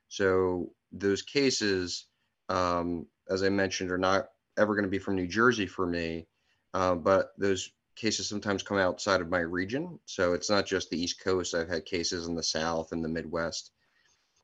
So 0.09 0.71
those 0.91 1.21
cases, 1.21 2.07
um, 2.49 3.05
as 3.29 3.43
I 3.43 3.49
mentioned, 3.49 3.91
are 3.91 3.97
not 3.97 4.29
ever 4.57 4.75
going 4.75 4.85
to 4.85 4.89
be 4.89 4.99
from 4.99 5.15
New 5.15 5.27
Jersey 5.27 5.67
for 5.67 5.85
me, 5.85 6.27
uh, 6.73 6.95
but 6.95 7.33
those 7.37 7.71
cases 7.95 8.29
sometimes 8.29 8.63
come 8.63 8.77
outside 8.77 9.21
of 9.21 9.29
my 9.29 9.39
region. 9.39 9.99
So 10.05 10.33
it's 10.33 10.49
not 10.49 10.65
just 10.65 10.89
the 10.89 11.01
East 11.01 11.23
Coast. 11.23 11.55
I've 11.55 11.69
had 11.69 11.85
cases 11.85 12.27
in 12.27 12.35
the 12.35 12.43
South 12.43 12.91
and 12.91 13.03
the 13.03 13.09
Midwest, 13.09 13.71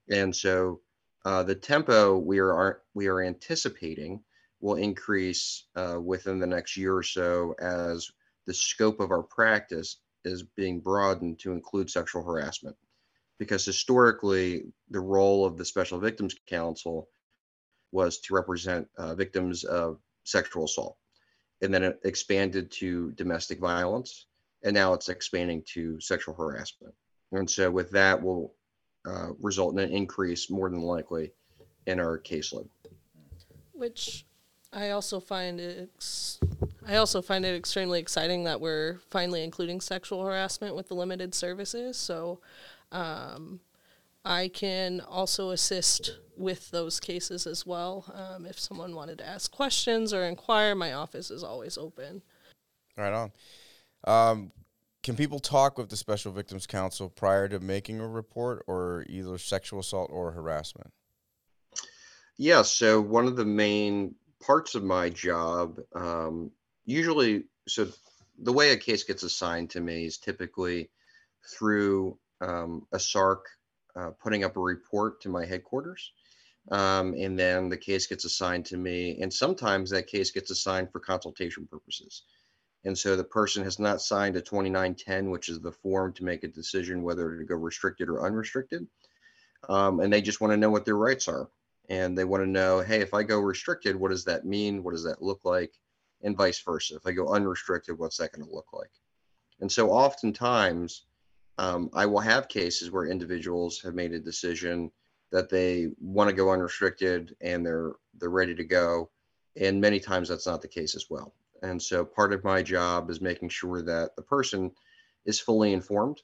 and 0.10 0.36
so 0.36 0.82
uh, 1.26 1.44
the 1.44 1.56
tempo 1.56 2.18
we 2.18 2.40
are 2.40 2.82
we 2.94 3.08
are 3.08 3.22
anticipating 3.22 4.24
will 4.60 4.76
increase 4.76 5.66
uh, 5.76 6.00
within 6.02 6.40
the 6.40 6.48
next 6.48 6.78
year 6.78 6.96
or 6.96 7.04
so 7.04 7.54
as 7.60 8.10
the 8.46 8.54
scope 8.54 9.00
of 9.00 9.12
our 9.12 9.24
practice 9.24 9.98
is 10.26 10.44
being 10.56 10.80
broadened 10.80 11.40
to 11.40 11.52
include 11.52 11.90
sexual 11.90 12.24
harassment. 12.24 12.76
Because 13.40 13.66
historically, 13.66 14.64
the 14.90 15.00
role 15.00 15.46
of 15.46 15.58
the 15.58 15.66
Special 15.66 16.00
Victims 16.00 16.36
Counsel 16.48 17.10
was 17.94 18.18
to 18.18 18.34
represent 18.34 18.88
uh, 18.98 19.16
victims 19.16 19.64
of 19.64 20.00
sexual 20.24 20.66
assault. 20.66 20.98
And 21.62 21.74
then 21.74 21.84
it 21.84 22.00
expanded 22.04 22.72
to 22.72 23.12
domestic 23.12 23.60
violence. 23.60 24.26
And 24.64 24.74
now 24.74 24.94
it's 24.94 25.10
expanding 25.10 25.64
to 25.74 26.00
sexual 26.02 26.34
harassment. 26.34 26.94
And 27.32 27.50
so, 27.50 27.70
with 27.70 27.92
that, 27.92 28.22
will 28.22 28.54
uh, 29.06 29.30
result 29.40 29.74
in 29.74 29.80
an 29.80 29.92
increase 29.92 30.50
more 30.50 30.70
than 30.70 30.82
likely 30.82 31.32
in 31.88 32.00
our 32.00 32.20
caseload. 32.20 32.68
Which 33.74 34.26
I 34.72 34.90
also 34.92 35.20
find. 35.20 35.60
Ex- 35.60 36.40
I 36.86 36.98
also 36.98 37.22
find 37.22 37.46
it 37.46 37.56
extremely 37.56 38.00
exciting 38.00 38.44
that 38.44 38.60
we're 38.60 39.00
finally 39.10 39.44
including 39.44 39.82
sexual 39.82 40.24
harassment 40.24 40.76
with 40.76 40.90
the 40.90 40.96
limited 40.96 41.34
services. 41.34 41.98
So, 41.98 42.40
um, 42.92 43.62
I 44.26 44.48
can 44.48 45.02
also 45.02 45.50
assist 45.50 46.20
with 46.38 46.72
those 46.72 47.00
cases 47.00 47.46
as 47.46 47.66
well. 47.66 48.06
Um, 48.14 48.46
if 48.46 48.60
someone 48.60 48.96
wanted 48.96 49.18
to 49.20 49.28
ask 49.28 49.52
questions 49.52 50.14
or 50.14 50.24
inquire, 50.24 50.76
my 50.76 50.94
office 50.94 51.30
is 51.30 51.44
always 51.44 51.78
open. 51.78 52.22
Right 52.98 53.14
on. 53.14 53.32
Um, 54.06 54.52
can 55.04 55.16
people 55.16 55.40
talk 55.40 55.78
with 55.78 55.90
the 55.90 55.98
Special 55.98 56.32
Victims 56.32 56.66
Counsel 56.66 57.10
prior 57.10 57.50
to 57.50 57.60
making 57.60 58.00
a 58.00 58.08
report 58.08 58.64
or 58.68 59.06
either 59.10 59.38
sexual 59.38 59.82
assault 59.82 60.10
or 60.12 60.32
harassment? 60.32 60.92
Yeah, 62.38 62.62
so 62.62 63.02
one 63.02 63.28
of 63.28 63.36
the 63.36 63.46
main 63.46 64.16
parts 64.42 64.76
of 64.76 64.84
my 64.84 65.10
job, 65.10 65.80
um, 65.94 66.52
usually, 66.86 67.44
so 67.68 67.90
the 68.40 68.54
way 68.54 68.72
a 68.72 68.78
case 68.78 69.04
gets 69.04 69.24
assigned 69.24 69.70
to 69.72 69.82
me 69.82 70.06
is 70.06 70.18
typically 70.18 70.90
through 71.46 72.18
um, 72.42 72.88
a 72.94 72.98
SARC 72.98 73.42
uh, 73.96 74.12
putting 74.22 74.44
up 74.44 74.58
a 74.58 74.62
report 74.62 75.22
to 75.22 75.30
my 75.30 75.46
headquarters. 75.46 76.12
Um, 76.72 77.14
and 77.14 77.38
then 77.38 77.70
the 77.70 77.78
case 77.78 78.08
gets 78.08 78.26
assigned 78.26 78.66
to 78.68 78.78
me. 78.78 79.20
And 79.22 79.34
sometimes 79.34 79.90
that 79.90 80.08
case 80.08 80.32
gets 80.32 80.50
assigned 80.50 80.92
for 80.92 81.00
consultation 81.00 81.68
purposes. 81.68 82.24
And 82.86 82.98
so 82.98 83.16
the 83.16 83.24
person 83.24 83.64
has 83.64 83.80
not 83.80 84.02
signed 84.02 84.36
a 84.36 84.42
2910, 84.42 85.30
which 85.30 85.50
is 85.50 85.60
the 85.60 85.72
form 85.72 86.14
to 86.14 86.24
make 86.24 86.44
a 86.44 86.50
decision 86.50 87.04
whether 87.04 87.38
to 87.38 87.44
go 87.44 87.56
restricted 87.56 88.10
or 88.10 88.26
unrestricted. 88.26 88.88
Um, 89.70 90.00
and 90.00 90.12
they 90.12 90.22
just 90.22 90.42
want 90.42 90.52
to 90.52 90.58
know 90.58 90.70
what 90.70 90.86
their 90.86 90.98
rights 90.98 91.28
are. 91.28 91.50
And 91.90 92.18
they 92.18 92.24
want 92.24 92.44
to 92.44 92.50
know, 92.50 92.80
hey, 92.80 93.02
if 93.02 93.14
I 93.14 93.24
go 93.24 93.40
restricted, 93.40 93.96
what 93.96 94.12
does 94.12 94.26
that 94.26 94.46
mean? 94.46 94.84
What 94.84 94.92
does 94.92 95.04
that 95.04 95.22
look 95.22 95.42
like? 95.44 95.74
And 96.22 96.38
vice 96.38 96.62
versa. 96.62 96.96
If 96.96 97.06
I 97.06 97.12
go 97.12 97.34
unrestricted, 97.34 97.98
what's 97.98 98.18
that 98.18 98.32
going 98.32 98.48
to 98.48 98.54
look 98.54 98.72
like? 98.74 98.92
And 99.60 99.72
so 99.72 99.90
oftentimes, 99.90 101.06
um, 101.58 101.90
I 101.94 102.06
will 102.06 102.20
have 102.20 102.48
cases 102.48 102.92
where 102.92 103.06
individuals 103.06 103.80
have 103.82 103.94
made 103.94 104.14
a 104.14 104.20
decision 104.20 104.92
that 105.32 105.50
they 105.50 105.90
want 106.00 106.30
to 106.30 106.36
go 106.36 106.52
unrestricted 106.52 107.36
and 107.42 107.66
they're 107.66 107.94
they're 108.20 108.30
ready 108.30 108.56
to 108.56 108.64
go, 108.64 109.10
and 109.56 109.82
many 109.82 110.00
times 110.00 110.30
that's 110.30 110.48
not 110.48 110.62
the 110.62 110.68
case 110.68 110.96
as 110.96 111.08
well. 111.10 111.34
And 111.62 111.82
so 111.82 112.04
part 112.04 112.34
of 112.34 112.44
my 112.44 112.62
job 112.62 113.10
is 113.10 113.22
making 113.22 113.50
sure 113.50 113.82
that 113.82 114.16
the 114.16 114.22
person 114.22 114.72
is 115.26 115.40
fully 115.40 115.74
informed 115.74 116.22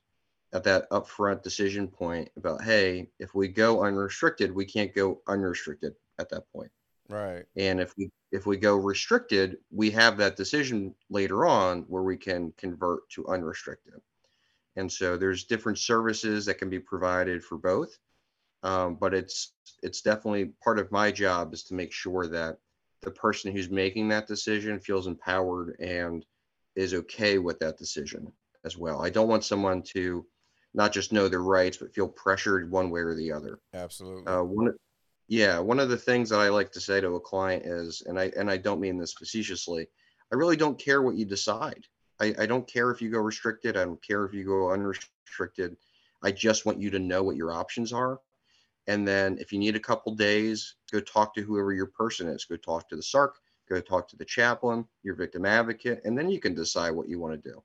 at 0.54 0.64
that 0.64 0.90
upfront 0.90 1.44
decision 1.44 1.88
point 1.88 2.30
about, 2.36 2.64
hey, 2.64 3.10
if 3.20 3.36
we 3.36 3.48
go 3.48 3.84
unrestricted, 3.84 4.54
we 4.54 4.66
can't 4.66 4.94
go 4.94 5.22
unrestricted 5.28 5.94
at 6.20 6.30
that 6.30 6.44
point. 6.52 6.72
Right. 7.08 7.46
And 7.56 7.80
if 7.80 7.96
we 7.98 8.12
if 8.32 8.46
we 8.46 8.58
go 8.58 8.76
restricted, 8.76 9.58
we 9.72 9.90
have 9.92 10.18
that 10.18 10.36
decision 10.36 10.94
later 11.10 11.46
on 11.46 11.82
where 11.88 12.04
we 12.04 12.18
can 12.18 12.54
convert 12.58 13.10
to 13.12 13.28
unrestricted. 13.28 13.94
And 14.80 14.92
so 14.92 15.18
there's 15.18 15.44
different 15.44 15.78
services 15.78 16.46
that 16.46 16.58
can 16.58 16.70
be 16.70 16.80
provided 16.80 17.44
for 17.44 17.58
both. 17.58 17.98
Um, 18.64 18.96
but 18.96 19.14
it's 19.14 19.54
it's 19.84 20.02
definitely 20.02 20.54
part 20.64 20.80
of 20.80 20.92
my 20.92 21.12
job 21.12 21.54
is 21.54 21.64
to 21.66 21.74
make 21.74 21.92
sure 21.92 22.28
that 22.28 22.58
the 23.02 23.12
person 23.12 23.52
who's 23.52 23.70
making 23.70 24.10
that 24.10 24.28
decision 24.28 24.80
feels 24.80 25.08
empowered 25.08 25.80
and 25.80 26.26
is 26.76 26.94
okay 26.94 27.38
with 27.38 27.60
that 27.60 27.78
decision 27.78 28.32
as 28.66 28.78
well. 28.78 29.02
I 29.02 29.10
don't 29.10 29.30
want 29.30 29.46
someone 29.46 29.82
to 29.94 30.26
not 30.74 30.92
just 30.92 31.14
know 31.14 31.28
their 31.28 31.44
rights, 31.44 31.78
but 31.78 31.94
feel 31.94 32.08
pressured 32.08 32.70
one 32.70 32.90
way 32.90 33.02
or 33.02 33.16
the 33.16 33.32
other. 33.32 33.60
Absolutely. 33.74 34.32
Uh, 34.32 34.44
one, 34.44 34.74
yeah, 35.28 35.60
one 35.60 35.80
of 35.80 35.90
the 35.90 35.98
things 35.98 36.30
that 36.30 36.40
I 36.40 36.50
like 36.50 36.72
to 36.74 36.82
say 36.82 37.00
to 37.00 37.16
a 37.16 37.20
client 37.20 37.66
is, 37.66 38.04
and 38.06 38.20
I 38.20 38.32
and 38.38 38.50
I 38.52 38.58
don't 38.58 38.82
mean 38.82 38.98
this 38.98 39.14
facetiously, 39.14 39.88
I 40.32 40.36
really 40.36 40.58
don't 40.58 40.80
care 40.80 41.02
what 41.02 41.16
you 41.16 41.26
decide. 41.26 41.86
I, 42.20 42.34
I 42.40 42.46
don't 42.46 42.68
care 42.68 42.92
if 42.92 43.02
you 43.02 43.10
go 43.10 43.20
restricted. 43.20 43.78
I 43.78 43.86
don't 43.86 44.02
care 44.02 44.26
if 44.26 44.34
you 44.34 44.44
go 44.44 44.72
unrestricted. 44.72 45.78
I 46.22 46.32
just 46.32 46.66
want 46.66 46.80
you 46.80 46.90
to 46.90 47.00
know 47.00 47.24
what 47.24 47.36
your 47.36 47.52
options 47.52 47.94
are 47.94 48.20
and 48.90 49.08
then 49.08 49.38
if 49.40 49.54
you 49.54 49.60
need 49.60 49.76
a 49.76 49.80
couple 49.80 50.16
days, 50.16 50.76
go 50.92 51.00
talk 51.00 51.36
to 51.36 51.42
whoever 51.42 51.72
your 51.72 51.86
person 51.86 52.28
is. 52.28 52.46
Go 52.46 52.56
talk 52.56 52.90
to 52.90 52.96
the 52.96 53.04
SARC, 53.04 53.34
go 53.70 53.80
talk 53.80 54.08
to 54.10 54.16
the 54.16 54.26
chaplain, 54.26 54.84
your 55.04 55.14
victim 55.14 55.46
advocate, 55.46 56.02
and 56.06 56.18
then 56.18 56.28
you 56.28 56.40
can 56.40 56.56
decide 56.56 56.90
what 56.92 57.08
you 57.08 57.20
want 57.20 57.42
to 57.42 57.50
do. 57.52 57.62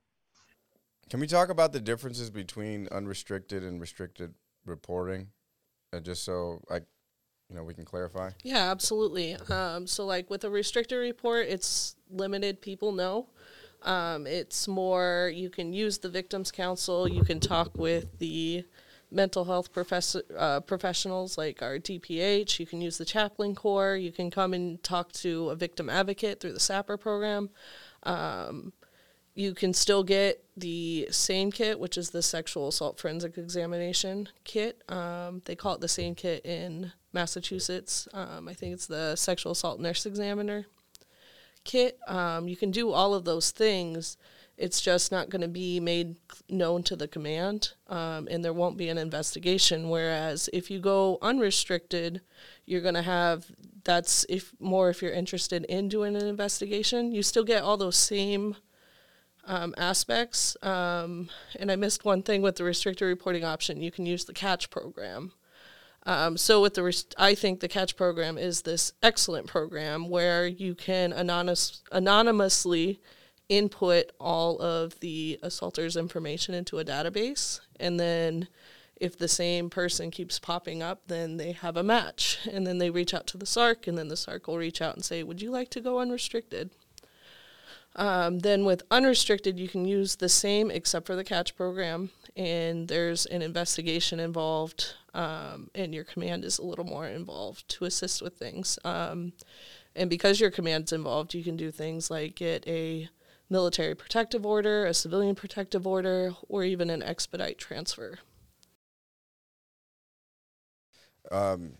Can 1.09 1.19
we 1.19 1.25
talk 1.25 1.49
about 1.49 1.73
the 1.73 1.79
differences 1.79 2.29
between 2.29 2.87
unrestricted 2.89 3.63
and 3.63 3.81
restricted 3.81 4.35
reporting? 4.65 5.29
Uh, 5.91 5.99
just 5.99 6.23
so 6.23 6.61
I, 6.69 6.75
you 7.49 7.55
know, 7.55 7.63
we 7.63 7.73
can 7.73 7.85
clarify. 7.85 8.29
Yeah, 8.43 8.69
absolutely. 8.69 9.33
Um, 9.49 9.87
so 9.87 10.05
like 10.05 10.29
with 10.29 10.43
a 10.43 10.49
restricted 10.51 10.99
report, 10.99 11.47
it's 11.47 11.95
limited 12.11 12.61
people 12.61 12.91
know. 12.91 13.29
Um, 13.85 14.25
it's 14.25 14.67
more 14.67 15.31
you 15.33 15.49
can 15.49 15.71
use 15.71 15.99
the 15.99 16.09
victims 16.09 16.51
counsel. 16.51 17.07
You 17.07 17.23
can 17.23 17.39
talk 17.39 17.77
with 17.77 18.17
the 18.19 18.65
mental 19.11 19.45
health 19.45 19.71
professor, 19.71 20.23
uh, 20.37 20.59
professionals 20.61 21.37
like 21.37 21.61
our 21.61 21.77
DPH. 21.77 22.59
You 22.59 22.65
can 22.65 22.81
use 22.81 22.97
the 22.97 23.05
chaplain 23.05 23.55
corps. 23.55 23.95
You 23.95 24.11
can 24.11 24.31
come 24.31 24.53
and 24.53 24.81
talk 24.83 25.11
to 25.13 25.49
a 25.49 25.55
victim 25.55 25.89
advocate 25.89 26.39
through 26.39 26.53
the 26.53 26.59
SAPR 26.59 26.99
program. 26.99 27.49
Um, 28.03 28.73
you 29.35 29.53
can 29.53 29.73
still 29.73 30.03
get 30.03 30.43
the 30.57 31.07
SANE 31.11 31.51
kit, 31.51 31.79
which 31.79 31.97
is 31.97 32.09
the 32.09 32.21
sexual 32.21 32.69
assault 32.69 32.99
forensic 32.99 33.37
examination 33.37 34.29
kit. 34.45 34.81
Um, 34.89 35.41
they 35.45 35.55
call 35.55 35.75
it 35.75 35.81
the 35.81 35.89
SANE 35.89 36.15
kit 36.15 36.45
in 36.45 36.93
Massachusetts. 37.11 38.07
Um, 38.13 38.47
I 38.47 38.53
think 38.53 38.73
it's 38.73 38.87
the 38.87 39.15
sexual 39.15 39.51
assault 39.51 39.79
nurse 39.79 40.05
examiner 40.05 40.65
kit. 41.65 41.99
Um, 42.07 42.47
you 42.47 42.55
can 42.55 42.71
do 42.71 42.91
all 42.91 43.13
of 43.13 43.25
those 43.25 43.51
things. 43.51 44.17
It's 44.57 44.79
just 44.79 45.11
not 45.11 45.29
going 45.29 45.41
to 45.41 45.49
be 45.49 45.81
made 45.81 46.15
known 46.49 46.81
to 46.83 46.95
the 46.95 47.09
command, 47.09 47.73
um, 47.89 48.29
and 48.31 48.43
there 48.43 48.53
won't 48.53 48.77
be 48.77 48.87
an 48.87 48.97
investigation. 48.97 49.89
Whereas 49.89 50.49
if 50.53 50.71
you 50.71 50.79
go 50.79 51.17
unrestricted, 51.21 52.21
you're 52.65 52.81
going 52.81 52.95
to 52.95 53.01
have 53.01 53.51
that's 53.83 54.25
if 54.29 54.53
more 54.59 54.89
if 54.89 55.01
you're 55.01 55.11
interested 55.11 55.65
in 55.65 55.89
doing 55.89 56.15
an 56.15 56.25
investigation. 56.25 57.11
You 57.11 57.21
still 57.21 57.43
get 57.43 57.63
all 57.63 57.75
those 57.75 57.97
same 57.97 58.55
um, 59.45 59.73
aspects. 59.77 60.57
Um, 60.63 61.29
and 61.59 61.71
I 61.71 61.75
missed 61.75 62.05
one 62.05 62.23
thing 62.23 62.41
with 62.41 62.55
the 62.55 62.63
restricted 62.63 63.07
reporting 63.07 63.43
option. 63.43 63.81
You 63.81 63.91
can 63.91 64.05
use 64.05 64.25
the 64.25 64.33
CATCH 64.33 64.69
program. 64.69 65.33
Um, 66.05 66.37
so 66.37 66.61
with 66.61 66.75
the, 66.75 66.83
rest- 66.83 67.15
I 67.17 67.33
think 67.33 67.59
the 67.59 67.67
CATCH 67.67 67.95
program 67.95 68.37
is 68.37 68.61
this 68.61 68.93
excellent 69.01 69.47
program 69.47 70.09
where 70.09 70.45
you 70.45 70.75
can 70.75 71.11
anonymous, 71.11 71.81
anonymously 71.91 72.99
input 73.49 74.11
all 74.19 74.61
of 74.61 74.99
the 74.99 75.39
assaulter's 75.41 75.97
information 75.97 76.53
into 76.53 76.79
a 76.79 76.85
database, 76.85 77.59
and 77.79 77.99
then 77.99 78.47
if 78.95 79.17
the 79.17 79.27
same 79.27 79.69
person 79.69 80.09
keeps 80.09 80.39
popping 80.39 80.81
up, 80.81 81.01
then 81.07 81.37
they 81.37 81.51
have 81.51 81.75
a 81.75 81.83
match, 81.83 82.39
and 82.51 82.65
then 82.65 82.77
they 82.77 82.89
reach 82.89 83.13
out 83.13 83.27
to 83.27 83.37
the 83.37 83.45
SARC, 83.45 83.87
and 83.87 83.97
then 83.97 84.07
the 84.07 84.15
SARC 84.15 84.47
will 84.47 84.57
reach 84.57 84.81
out 84.81 84.95
and 84.95 85.03
say, 85.03 85.21
"Would 85.21 85.41
you 85.41 85.51
like 85.51 85.69
to 85.71 85.81
go 85.81 85.99
unrestricted?" 85.99 86.69
Um, 87.95 88.39
then 88.39 88.65
with 88.65 88.83
unrestricted, 88.91 89.59
you 89.59 89.67
can 89.67 89.85
use 89.85 90.15
the 90.15 90.29
same 90.29 90.69
except 90.69 91.05
for 91.05 91.15
the 91.15 91.23
CATCH 91.23 91.55
program, 91.55 92.09
and 92.35 92.87
there's 92.87 93.25
an 93.25 93.41
investigation 93.41 94.19
involved, 94.19 94.95
um, 95.15 95.69
and 95.73 95.95
your 95.95 96.03
command 96.03 96.43
is 96.43 96.59
a 96.59 96.63
little 96.63 96.83
more 96.85 97.07
involved 97.07 97.67
to 97.69 97.85
assist 97.85 98.21
with 98.21 98.37
things. 98.37 98.77
Um, 98.83 99.31
and 99.95 100.09
because 100.09 100.41
your 100.41 100.51
command's 100.51 100.91
involved, 100.91 101.33
you 101.33 101.43
can 101.43 101.55
do 101.55 101.71
things 101.71 102.11
like 102.11 102.35
get 102.35 102.67
a 102.67 103.09
military 103.49 103.95
protective 103.95 104.45
order, 104.45 104.85
a 104.85 104.93
civilian 104.93 105.33
protective 105.33 105.87
order, 105.87 106.33
or 106.49 106.63
even 106.65 106.89
an 106.89 107.01
expedite 107.01 107.57
transfer. 107.57 108.19
Um, 111.31 111.75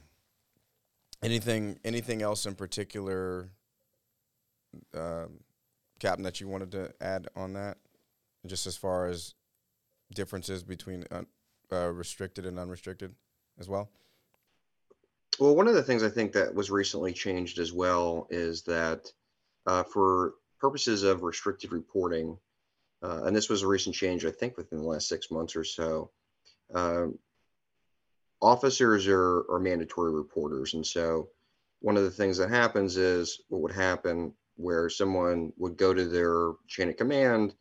anything 1.21 1.77
anything 1.83 2.21
else 2.21 2.45
in 2.45 2.55
particular 2.55 3.49
um, 4.93 5.41
Captain, 5.99 6.23
that 6.23 6.39
you 6.39 6.47
wanted 6.47 6.71
to 6.71 6.93
add 7.01 7.27
on 7.35 7.53
that, 7.53 7.77
just 8.45 8.65
as 8.65 8.77
far 8.77 9.07
as 9.07 9.35
differences 10.13 10.63
between 10.63 11.03
uh, 11.11 11.23
uh, 11.71 11.91
restricted 11.91 12.45
and 12.45 12.57
unrestricted 12.57 13.13
as 13.59 13.67
well? 13.67 13.89
Well, 15.39 15.55
one 15.55 15.67
of 15.67 15.73
the 15.73 15.83
things 15.83 16.03
I 16.03 16.09
think 16.09 16.31
that 16.33 16.53
was 16.53 16.71
recently 16.71 17.11
changed 17.11 17.59
as 17.59 17.73
well 17.73 18.27
is 18.29 18.61
that 18.63 19.11
uh, 19.65 19.83
for 19.83 20.35
purposes 20.59 21.03
of 21.03 21.23
restricted 21.23 21.71
reporting, 21.71 22.37
uh, 23.03 23.23
and 23.23 23.35
this 23.35 23.49
was 23.49 23.61
a 23.61 23.67
recent 23.67 23.95
change, 23.95 24.25
I 24.25 24.31
think, 24.31 24.57
within 24.57 24.79
the 24.79 24.87
last 24.87 25.09
six 25.09 25.29
months 25.29 25.55
or 25.55 25.63
so, 25.63 26.11
um, 26.73 27.19
officers 28.41 29.07
are, 29.07 29.45
are 29.51 29.59
mandatory 29.59 30.13
reporters. 30.13 30.73
And 30.73 30.85
so 30.85 31.29
one 31.81 31.97
of 31.97 32.03
the 32.03 32.11
things 32.11 32.37
that 32.37 32.49
happens 32.49 32.95
is 32.95 33.41
what 33.49 33.61
would 33.61 33.71
happen 33.71 34.33
where 34.55 34.89
someone 34.89 35.51
would 35.57 35.77
go 35.77 35.93
to 35.93 36.05
their 36.05 36.53
chain 36.67 36.89
of 36.89 36.95
command, 36.95 37.53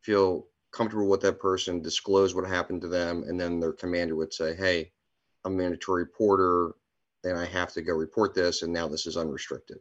feel 0.00 0.46
comfortable 0.72 1.08
with 1.08 1.20
that 1.20 1.38
person, 1.38 1.80
disclose 1.80 2.34
what 2.34 2.46
happened 2.46 2.80
to 2.80 2.88
them, 2.88 3.24
and 3.28 3.40
then 3.40 3.60
their 3.60 3.72
commander 3.72 4.16
would 4.16 4.32
say, 4.32 4.56
Hey, 4.56 4.90
a 5.44 5.50
mandatory 5.50 6.04
reporter 6.04 6.74
and 7.24 7.38
I 7.38 7.44
have 7.46 7.72
to 7.74 7.82
go 7.82 7.94
report 7.94 8.34
this, 8.34 8.62
and 8.62 8.72
now 8.72 8.88
this 8.88 9.06
is 9.06 9.16
unrestricted. 9.16 9.78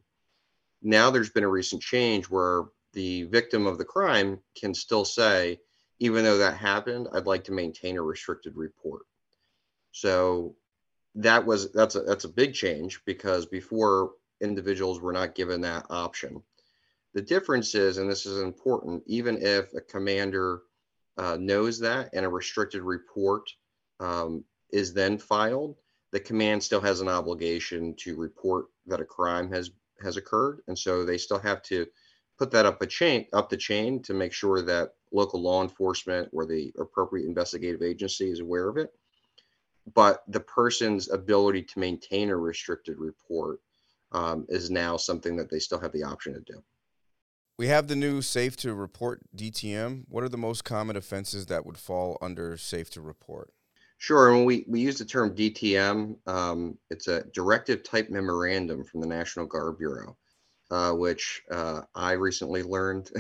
Now 0.82 1.10
there's 1.10 1.30
been 1.30 1.44
a 1.44 1.50
recent 1.50 1.82
change 1.82 2.26
where 2.26 2.66
the 2.94 3.24
victim 3.24 3.66
of 3.66 3.78
the 3.78 3.86
crime 3.86 4.40
can 4.56 4.74
still 4.74 5.06
say, 5.06 5.60
even 6.00 6.24
though 6.24 6.38
that 6.38 6.58
happened, 6.58 7.08
I'd 7.14 7.26
like 7.26 7.44
to 7.46 7.52
maintain 7.52 7.98
a 7.98 8.02
restricted 8.02 8.56
report. 8.56 9.04
So 9.92 10.56
that 11.16 11.46
was 11.46 11.72
that's 11.72 11.96
a 11.96 12.02
that's 12.02 12.24
a 12.24 12.30
big 12.30 12.54
change 12.54 13.02
because 13.06 13.46
before 13.46 14.12
individuals 14.40 15.00
were 15.00 15.14
not 15.14 15.36
given 15.36 15.62
that 15.62 15.86
option. 15.90 16.42
The 17.14 17.22
difference 17.22 17.76
is, 17.76 17.98
and 17.98 18.10
this 18.10 18.26
is 18.26 18.42
important, 18.42 19.04
even 19.06 19.38
if 19.42 19.74
a 19.74 19.82
commander 19.82 20.62
uh, 21.18 21.38
knows 21.40 21.80
that 21.80 22.10
and 22.14 22.26
a 22.26 22.30
restricted 22.30 22.82
report 22.82 23.50
um, 24.00 24.46
is 24.72 24.94
then 24.94 25.18
filed, 25.18 25.76
the 26.12 26.20
command 26.20 26.64
still 26.64 26.82
has 26.82 27.02
an 27.02 27.08
obligation 27.08 27.96
to 27.96 28.16
report 28.16 28.66
that 28.86 29.02
a 29.02 29.06
crime 29.06 29.52
has 29.52 29.72
has 30.02 30.18
occurred, 30.18 30.62
and 30.68 30.78
so 30.78 31.06
they 31.06 31.18
still 31.18 31.40
have 31.40 31.62
to 31.62 31.86
put 32.38 32.52
that 32.52 32.66
up 32.66 32.82
a 32.82 32.88
chain 32.88 33.28
up 33.34 33.50
the 33.50 33.58
chain 33.58 34.02
to 34.02 34.14
make 34.14 34.34
sure 34.34 34.62
that 34.62 34.96
local 35.12 35.42
law 35.42 35.62
enforcement 35.62 36.30
or 36.34 36.46
the 36.46 36.74
appropriate 36.80 37.28
investigative 37.28 37.82
agency 37.82 38.32
is 38.32 38.40
aware 38.40 38.68
of 38.68 38.78
it. 38.78 38.92
But 39.94 40.24
the 40.28 40.40
person's 40.40 41.10
ability 41.10 41.64
to 41.64 41.80
maintain 41.80 42.30
a 42.30 42.38
restricted 42.38 42.98
report 42.98 43.60
um, 44.12 44.46
is 44.50 44.70
now 44.70 44.98
something 44.98 45.36
that 45.38 45.50
they 45.50 45.60
still 45.60 45.80
have 45.80 45.92
the 45.92 46.04
option 46.04 46.34
to 46.34 46.42
do. 46.42 46.64
We 47.58 47.68
have 47.68 47.88
the 47.88 47.96
new 47.96 48.22
Safe 48.22 48.56
to 48.58 48.74
Report 48.74 49.22
DTM. 49.36 50.06
What 50.08 50.24
are 50.24 50.30
the 50.30 50.38
most 50.38 50.64
common 50.64 50.96
offenses 50.96 51.46
that 51.48 51.66
would 51.66 51.78
fall 51.78 52.18
under 52.22 52.58
Safe 52.58 52.90
to 52.92 53.02
Report? 53.02 53.52
Sure. 54.02 54.34
And 54.34 54.48
we, 54.48 54.66
we 54.68 54.80
use 54.80 54.98
the 54.98 55.06
term 55.06 55.36
DTM. 55.36 56.16
Um, 56.26 56.76
it's 56.90 57.08
a 57.08 57.22
directive 57.36 57.84
type 57.84 58.10
memorandum 58.10 58.84
from 58.84 59.00
the 59.00 59.06
National 59.06 59.46
Guard 59.46 59.78
Bureau, 59.78 60.18
uh, 60.72 60.94
which 60.94 61.44
uh, 61.52 61.82
I 61.94 62.14
recently 62.14 62.64
learned 62.64 63.12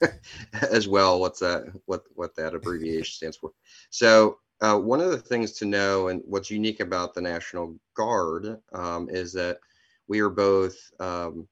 as 0.54 0.88
well. 0.88 1.20
What's 1.20 1.40
that? 1.40 1.64
What 1.84 2.04
what 2.14 2.34
that 2.36 2.54
abbreviation 2.54 3.12
stands 3.12 3.36
for? 3.36 3.50
So 3.90 4.38
uh, 4.62 4.78
one 4.78 5.02
of 5.02 5.10
the 5.10 5.18
things 5.18 5.52
to 5.58 5.66
know, 5.66 6.08
and 6.08 6.22
what's 6.24 6.50
unique 6.50 6.80
about 6.80 7.12
the 7.12 7.20
National 7.20 7.76
Guard, 7.94 8.58
um, 8.72 9.10
is 9.10 9.34
that 9.34 9.58
we 10.08 10.20
are 10.20 10.30
both 10.30 10.78
um, 10.98 11.46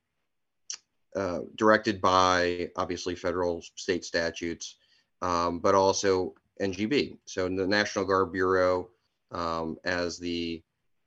uh, 1.14 1.40
directed 1.54 2.00
by 2.00 2.70
obviously 2.76 3.14
federal 3.14 3.60
state 3.74 4.06
statutes, 4.06 4.76
um, 5.20 5.58
but 5.58 5.74
also 5.74 6.32
NGB. 6.60 7.18
So 7.24 7.48
the 7.48 7.66
National 7.66 8.04
Guard 8.04 8.32
Bureau, 8.32 8.88
um, 9.32 9.76
as 9.84 10.18
the 10.18 10.62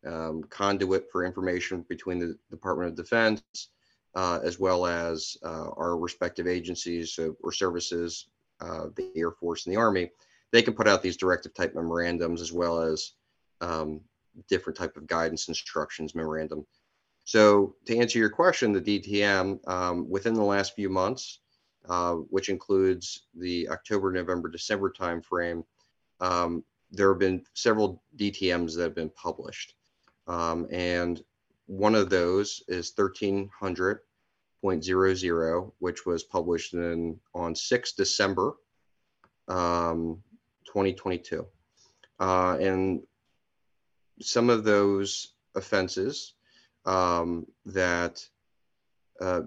um, 0.06 0.44
conduit 0.50 1.12
for 1.12 1.26
information 1.26 1.86
between 1.88 2.20
the 2.20 2.38
Department 2.50 2.90
of 2.90 2.96
Defense, 2.96 3.42
uh, 4.16 4.40
as 4.44 4.60
well 4.60 4.86
as 4.86 5.38
uh, 5.44 5.70
our 5.78 5.98
respective 5.98 6.48
agencies 6.48 7.18
or 7.42 7.52
services, 7.52 8.28
uh, 8.60 8.88
the 8.96 9.12
Air 9.16 9.32
Force 9.32 9.66
and 9.66 9.74
the 9.76 9.80
Army, 9.80 10.12
they 10.52 10.62
can 10.62 10.74
put 10.74 10.88
out 10.88 11.02
these 11.02 11.18
directive 11.18 11.54
type 11.54 11.74
memorandums 11.74 12.42
as 12.42 12.52
well 12.52 12.80
as 12.80 13.14
um, 13.62 14.02
different 14.50 14.78
type 14.78 14.98
of 14.98 15.08
guidance 15.08 15.48
instructions 15.48 16.16
memorandum 16.16 16.66
so 17.26 17.76
to 17.86 17.98
answer 17.98 18.20
your 18.20 18.30
question, 18.30 18.74
the 18.74 18.82
DTM 18.82 19.68
um, 19.68 20.10
within 20.10 20.34
the 20.34 20.44
last 20.44 20.76
few 20.76 20.90
months, 20.90 21.40
uh, 21.90 22.14
which 22.14 22.50
includes 22.50 23.24
the 23.36 23.68
October, 23.70 24.12
November, 24.12 24.50
December 24.50 24.92
timeframe, 24.92 25.64
um, 26.20 26.64
there 26.92 27.10
have 27.10 27.20
been 27.20 27.44
several 27.54 28.02
DTMs 28.18 28.76
that 28.76 28.84
have 28.84 28.96
been 28.96 29.10
published. 29.10 29.76
Um, 30.28 30.68
and 30.72 31.24
one 31.66 31.96
of 31.96 32.10
those 32.10 32.62
is 32.68 32.94
1300.00, 32.94 35.72
which 35.80 36.06
was 36.06 36.24
published 36.24 36.74
in, 36.74 37.20
on 37.34 37.56
6 37.56 37.94
December 37.94 38.54
um, 39.48 40.22
2022. 40.66 41.48
Uh, 42.20 42.58
and 42.60 43.02
some 44.22 44.50
of 44.50 44.64
those 44.64 45.34
offenses 45.56 46.34
um, 46.86 47.46
that 47.66 48.26
uh, 49.20 49.42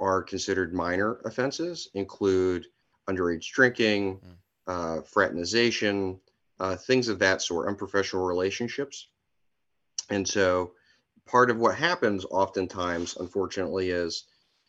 are 0.00 0.22
considered 0.22 0.74
minor 0.74 1.20
offenses 1.24 1.88
include 1.94 2.66
underage 3.08 3.50
drinking, 3.52 4.18
mm. 4.18 4.34
uh, 4.66 5.02
fraternization, 5.02 6.18
uh, 6.58 6.76
things 6.76 7.08
of 7.08 7.18
that 7.18 7.42
sort, 7.42 7.68
unprofessional 7.68 8.24
relationships. 8.24 9.08
And 10.08 10.26
so 10.26 10.72
part 11.26 11.50
of 11.50 11.58
what 11.58 11.76
happens 11.76 12.24
oftentimes, 12.24 13.16
unfortunately, 13.16 13.90
is 13.90 14.24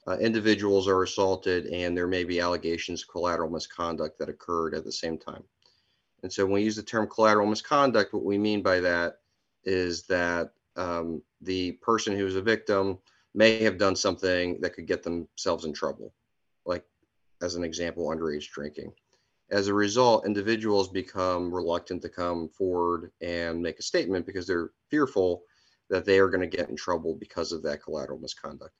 uh, 0.07 0.17
individuals 0.17 0.87
are 0.87 1.03
assaulted 1.03 1.67
and 1.67 1.95
there 1.95 2.07
may 2.07 2.23
be 2.23 2.39
allegations 2.39 3.03
of 3.03 3.09
collateral 3.09 3.49
misconduct 3.49 4.19
that 4.19 4.29
occurred 4.29 4.73
at 4.73 4.83
the 4.83 4.91
same 4.91 5.17
time. 5.17 5.43
And 6.23 6.31
so 6.31 6.45
when 6.45 6.53
we 6.53 6.63
use 6.63 6.75
the 6.75 6.83
term 6.83 7.07
collateral 7.07 7.47
misconduct, 7.47 8.13
what 8.13 8.25
we 8.25 8.37
mean 8.37 8.61
by 8.61 8.79
that 8.79 9.17
is 9.63 10.03
that 10.03 10.51
um, 10.75 11.21
the 11.41 11.73
person 11.73 12.15
who 12.15 12.25
is 12.25 12.35
a 12.35 12.41
victim 12.41 12.99
may 13.33 13.63
have 13.63 13.77
done 13.77 13.95
something 13.95 14.59
that 14.61 14.73
could 14.73 14.87
get 14.87 15.03
themselves 15.03 15.65
in 15.65 15.73
trouble, 15.73 16.13
like 16.65 16.85
as 17.41 17.55
an 17.55 17.63
example, 17.63 18.07
underage 18.07 18.49
drinking. 18.49 18.91
As 19.49 19.67
a 19.67 19.73
result, 19.73 20.25
individuals 20.25 20.87
become 20.87 21.53
reluctant 21.53 22.01
to 22.03 22.09
come 22.09 22.49
forward 22.49 23.11
and 23.21 23.61
make 23.61 23.79
a 23.79 23.83
statement 23.83 24.25
because 24.25 24.47
they're 24.47 24.71
fearful 24.89 25.43
that 25.89 26.05
they 26.05 26.19
are 26.19 26.29
going 26.29 26.49
to 26.49 26.57
get 26.57 26.69
in 26.69 26.75
trouble 26.75 27.15
because 27.15 27.51
of 27.51 27.61
that 27.63 27.83
collateral 27.83 28.19
misconduct. 28.19 28.73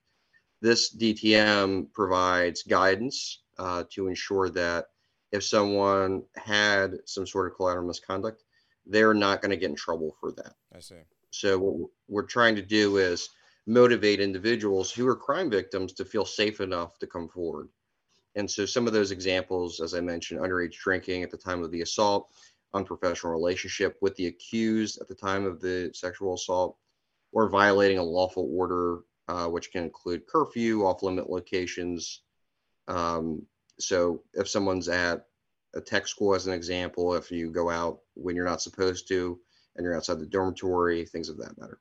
This 0.62 0.94
DTM 0.94 1.92
provides 1.92 2.62
guidance 2.62 3.40
uh, 3.58 3.84
to 3.90 4.08
ensure 4.08 4.48
that 4.50 4.86
if 5.30 5.44
someone 5.44 6.22
had 6.36 6.98
some 7.04 7.26
sort 7.26 7.50
of 7.50 7.56
collateral 7.56 7.86
misconduct, 7.86 8.44
they're 8.86 9.14
not 9.14 9.42
going 9.42 9.50
to 9.50 9.56
get 9.56 9.70
in 9.70 9.76
trouble 9.76 10.16
for 10.20 10.32
that. 10.32 10.54
I 10.74 10.80
see. 10.80 10.96
So 11.30 11.58
what 11.58 11.90
we're 12.08 12.22
trying 12.22 12.56
to 12.56 12.62
do 12.62 12.98
is 12.98 13.28
motivate 13.66 14.20
individuals 14.20 14.90
who 14.90 15.06
are 15.06 15.16
crime 15.16 15.50
victims 15.50 15.92
to 15.92 16.04
feel 16.04 16.24
safe 16.24 16.60
enough 16.60 16.98
to 16.98 17.06
come 17.06 17.28
forward. 17.28 17.68
And 18.34 18.50
so 18.50 18.66
some 18.66 18.86
of 18.86 18.92
those 18.92 19.10
examples, 19.10 19.80
as 19.80 19.94
I 19.94 20.00
mentioned, 20.00 20.40
underage 20.40 20.74
drinking 20.74 21.22
at 21.22 21.30
the 21.30 21.36
time 21.36 21.62
of 21.62 21.70
the 21.70 21.82
assault, 21.82 22.32
unprofessional 22.74 23.32
relationship 23.32 23.98
with 24.00 24.16
the 24.16 24.26
accused 24.26 25.00
at 25.00 25.08
the 25.08 25.14
time 25.14 25.44
of 25.44 25.60
the 25.60 25.90
sexual 25.94 26.34
assault, 26.34 26.78
or 27.32 27.48
violating 27.48 27.98
a 27.98 28.02
lawful 28.02 28.50
order, 28.52 29.00
uh, 29.28 29.46
which 29.46 29.70
can 29.70 29.84
include 29.84 30.26
curfew, 30.26 30.84
off 30.84 31.02
limit 31.02 31.30
locations. 31.30 32.22
Um, 32.88 33.46
so 33.78 34.22
if 34.34 34.48
someone's 34.48 34.88
at 34.88 35.26
a 35.74 35.80
tech 35.80 36.06
school, 36.06 36.34
as 36.34 36.46
an 36.46 36.52
example, 36.52 37.14
if 37.14 37.30
you 37.30 37.50
go 37.50 37.70
out 37.70 38.00
when 38.14 38.36
you're 38.36 38.44
not 38.44 38.62
supposed 38.62 39.08
to 39.08 39.38
and 39.76 39.84
you're 39.84 39.96
outside 39.96 40.18
the 40.18 40.26
dormitory, 40.26 41.04
things 41.06 41.28
of 41.28 41.38
that 41.38 41.58
matter. 41.58 41.80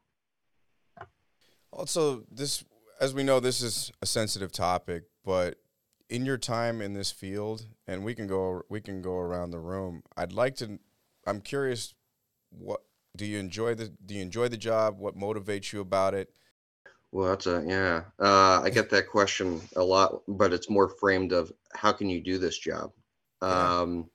Also, 1.73 2.23
this, 2.31 2.63
as 2.99 3.13
we 3.13 3.23
know, 3.23 3.39
this 3.39 3.61
is 3.61 3.91
a 4.01 4.05
sensitive 4.05 4.51
topic, 4.51 5.03
but 5.23 5.57
in 6.09 6.25
your 6.25 6.37
time 6.37 6.81
in 6.81 6.93
this 6.93 7.11
field, 7.11 7.65
and 7.87 8.03
we 8.03 8.13
can 8.13 8.27
go 8.27 8.63
we 8.69 8.81
can 8.81 9.01
go 9.01 9.17
around 9.17 9.51
the 9.51 9.59
room. 9.59 10.03
I'd 10.17 10.33
like 10.33 10.55
to. 10.57 10.79
I'm 11.25 11.39
curious. 11.39 11.95
What 12.49 12.81
do 13.15 13.25
you 13.25 13.39
enjoy 13.39 13.75
the 13.75 13.93
Do 14.05 14.13
you 14.13 14.21
enjoy 14.21 14.49
the 14.49 14.57
job? 14.57 14.99
What 14.99 15.17
motivates 15.17 15.71
you 15.71 15.79
about 15.79 16.13
it? 16.13 16.29
Well, 17.11 17.29
that's 17.29 17.47
a 17.47 17.63
yeah. 17.65 18.03
Uh, 18.19 18.61
I 18.61 18.69
get 18.69 18.89
that 18.89 19.09
question 19.09 19.61
a 19.75 19.83
lot, 19.83 20.21
but 20.27 20.53
it's 20.53 20.69
more 20.69 20.89
framed 20.89 21.31
of 21.31 21.51
how 21.73 21.93
can 21.93 22.09
you 22.09 22.21
do 22.21 22.37
this 22.37 22.57
job. 22.57 22.91
Um, 23.41 24.09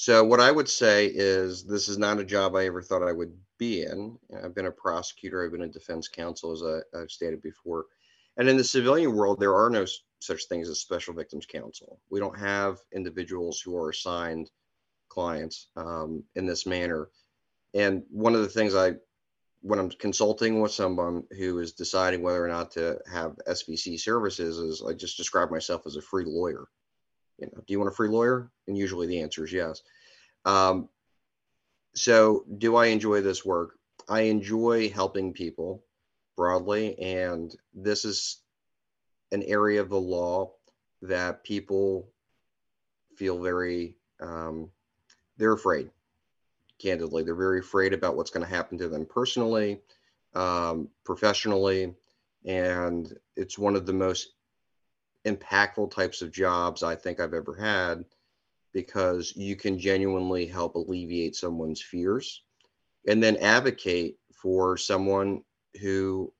so 0.00 0.22
what 0.22 0.38
I 0.38 0.52
would 0.52 0.68
say 0.68 1.06
is 1.06 1.64
this 1.64 1.88
is 1.88 1.98
not 1.98 2.20
a 2.20 2.24
job 2.24 2.54
I 2.54 2.66
ever 2.66 2.80
thought 2.80 3.02
I 3.02 3.10
would 3.10 3.36
be 3.58 3.82
in. 3.82 4.16
I've 4.44 4.54
been 4.54 4.66
a 4.66 4.70
prosecutor. 4.70 5.44
I've 5.44 5.50
been 5.50 5.62
a 5.62 5.68
defense 5.68 6.06
counsel, 6.06 6.52
as 6.52 6.62
I, 6.62 7.00
I've 7.00 7.10
stated 7.10 7.42
before. 7.42 7.86
And 8.36 8.48
in 8.48 8.56
the 8.56 8.62
civilian 8.62 9.16
world, 9.16 9.40
there 9.40 9.56
are 9.56 9.68
no 9.68 9.86
such 10.20 10.44
things 10.44 10.68
as 10.68 10.78
special 10.78 11.14
victims 11.14 11.46
counsel. 11.46 11.98
We 12.10 12.20
don't 12.20 12.38
have 12.38 12.78
individuals 12.94 13.60
who 13.60 13.76
are 13.76 13.90
assigned 13.90 14.52
clients 15.08 15.66
um, 15.74 16.22
in 16.36 16.46
this 16.46 16.64
manner. 16.64 17.08
And 17.74 18.04
one 18.08 18.36
of 18.36 18.42
the 18.42 18.48
things 18.48 18.76
I, 18.76 18.92
when 19.62 19.80
I'm 19.80 19.90
consulting 19.90 20.60
with 20.60 20.70
someone 20.70 21.24
who 21.36 21.58
is 21.58 21.72
deciding 21.72 22.22
whether 22.22 22.44
or 22.44 22.46
not 22.46 22.70
to 22.72 23.00
have 23.12 23.34
SVC 23.48 23.98
services, 23.98 24.58
is 24.58 24.80
I 24.88 24.92
just 24.92 25.16
describe 25.16 25.50
myself 25.50 25.82
as 25.86 25.96
a 25.96 26.02
free 26.02 26.24
lawyer. 26.24 26.68
You 27.38 27.46
know, 27.46 27.62
do 27.66 27.72
you 27.72 27.78
want 27.78 27.90
a 27.90 27.94
free 27.94 28.08
lawyer? 28.08 28.50
And 28.66 28.76
usually 28.76 29.06
the 29.06 29.20
answer 29.20 29.44
is 29.44 29.52
yes. 29.52 29.82
Um, 30.44 30.88
so, 31.94 32.44
do 32.58 32.76
I 32.76 32.86
enjoy 32.86 33.20
this 33.22 33.44
work? 33.44 33.78
I 34.08 34.22
enjoy 34.22 34.90
helping 34.90 35.32
people 35.32 35.84
broadly, 36.36 36.98
and 36.98 37.54
this 37.74 38.04
is 38.04 38.38
an 39.32 39.42
area 39.42 39.80
of 39.80 39.88
the 39.88 40.00
law 40.00 40.52
that 41.02 41.44
people 41.44 42.08
feel 43.16 43.40
very 43.40 43.96
um, 44.20 44.70
they're 45.36 45.52
afraid 45.52 45.90
candidly 46.80 47.24
they're 47.24 47.34
very 47.34 47.58
afraid 47.58 47.92
about 47.92 48.16
what's 48.16 48.30
going 48.30 48.44
to 48.44 48.54
happen 48.54 48.78
to 48.78 48.88
them 48.88 49.04
personally 49.04 49.80
um, 50.34 50.88
professionally 51.04 51.94
and 52.44 53.16
it's 53.36 53.58
one 53.58 53.74
of 53.74 53.86
the 53.86 53.92
most 53.92 54.34
impactful 55.30 55.90
types 55.90 56.22
of 56.22 56.32
jobs 56.32 56.82
i 56.82 56.94
think 56.94 57.20
i've 57.20 57.34
ever 57.34 57.54
had 57.54 58.04
because 58.72 59.32
you 59.36 59.56
can 59.56 59.78
genuinely 59.78 60.46
help 60.46 60.74
alleviate 60.74 61.34
someone's 61.34 61.82
fears 61.82 62.42
and 63.06 63.22
then 63.22 63.36
advocate 63.38 64.18
for 64.32 64.76
someone 64.76 65.42
who 65.80 66.32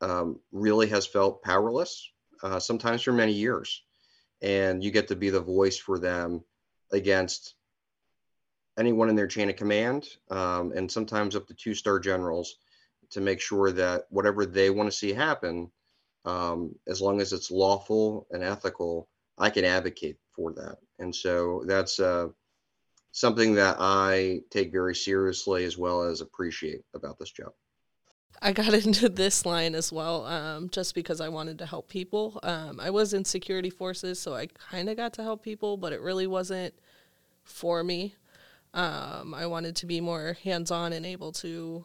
um, 0.00 0.40
really 0.52 0.88
has 0.88 1.06
felt 1.06 1.42
powerless 1.42 2.10
uh, 2.42 2.58
sometimes 2.58 3.02
for 3.02 3.12
many 3.12 3.32
years. 3.32 3.82
And 4.42 4.82
you 4.82 4.90
get 4.90 5.08
to 5.08 5.16
be 5.16 5.30
the 5.30 5.40
voice 5.40 5.78
for 5.78 5.98
them 5.98 6.42
against 6.92 7.54
anyone 8.78 9.10
in 9.10 9.16
their 9.16 9.26
chain 9.26 9.50
of 9.50 9.56
command, 9.56 10.08
um, 10.30 10.72
and 10.74 10.90
sometimes 10.90 11.36
up 11.36 11.46
to 11.48 11.54
two 11.54 11.74
star 11.74 11.98
generals 11.98 12.56
to 13.10 13.20
make 13.20 13.40
sure 13.40 13.70
that 13.72 14.04
whatever 14.08 14.46
they 14.46 14.70
want 14.70 14.90
to 14.90 14.96
see 14.96 15.12
happen, 15.12 15.70
um, 16.24 16.74
as 16.86 17.00
long 17.00 17.20
as 17.20 17.32
it's 17.32 17.50
lawful 17.50 18.26
and 18.30 18.42
ethical, 18.42 19.08
I 19.38 19.50
can 19.50 19.64
advocate 19.64 20.16
for 20.34 20.52
that. 20.52 20.76
And 20.98 21.14
so 21.14 21.64
that's 21.66 21.98
uh, 21.98 22.28
something 23.12 23.54
that 23.54 23.76
I 23.80 24.40
take 24.50 24.70
very 24.72 24.94
seriously 24.94 25.64
as 25.64 25.78
well 25.78 26.02
as 26.02 26.20
appreciate 26.20 26.82
about 26.94 27.18
this 27.18 27.30
job. 27.30 27.52
I 28.42 28.52
got 28.52 28.74
into 28.86 29.08
this 29.08 29.44
line 29.44 29.74
as 29.74 29.92
well, 29.92 30.26
um, 30.26 30.68
just 30.70 30.94
because 30.94 31.20
I 31.20 31.28
wanted 31.28 31.58
to 31.58 31.66
help 31.66 31.88
people. 31.88 32.38
Um, 32.42 32.80
I 32.80 32.90
was 32.90 33.14
in 33.14 33.24
security 33.24 33.70
forces, 33.70 34.20
so 34.20 34.34
I 34.34 34.46
kind 34.46 34.88
of 34.88 34.96
got 34.96 35.12
to 35.14 35.22
help 35.22 35.42
people, 35.42 35.76
but 35.76 35.92
it 35.92 36.00
really 36.00 36.26
wasn't 36.26 36.74
for 37.44 37.82
me. 37.82 38.14
Um, 38.72 39.34
I 39.34 39.46
wanted 39.46 39.74
to 39.76 39.86
be 39.86 40.00
more 40.00 40.36
hands 40.44 40.70
on 40.70 40.92
and 40.92 41.04
able 41.04 41.32
to 41.32 41.84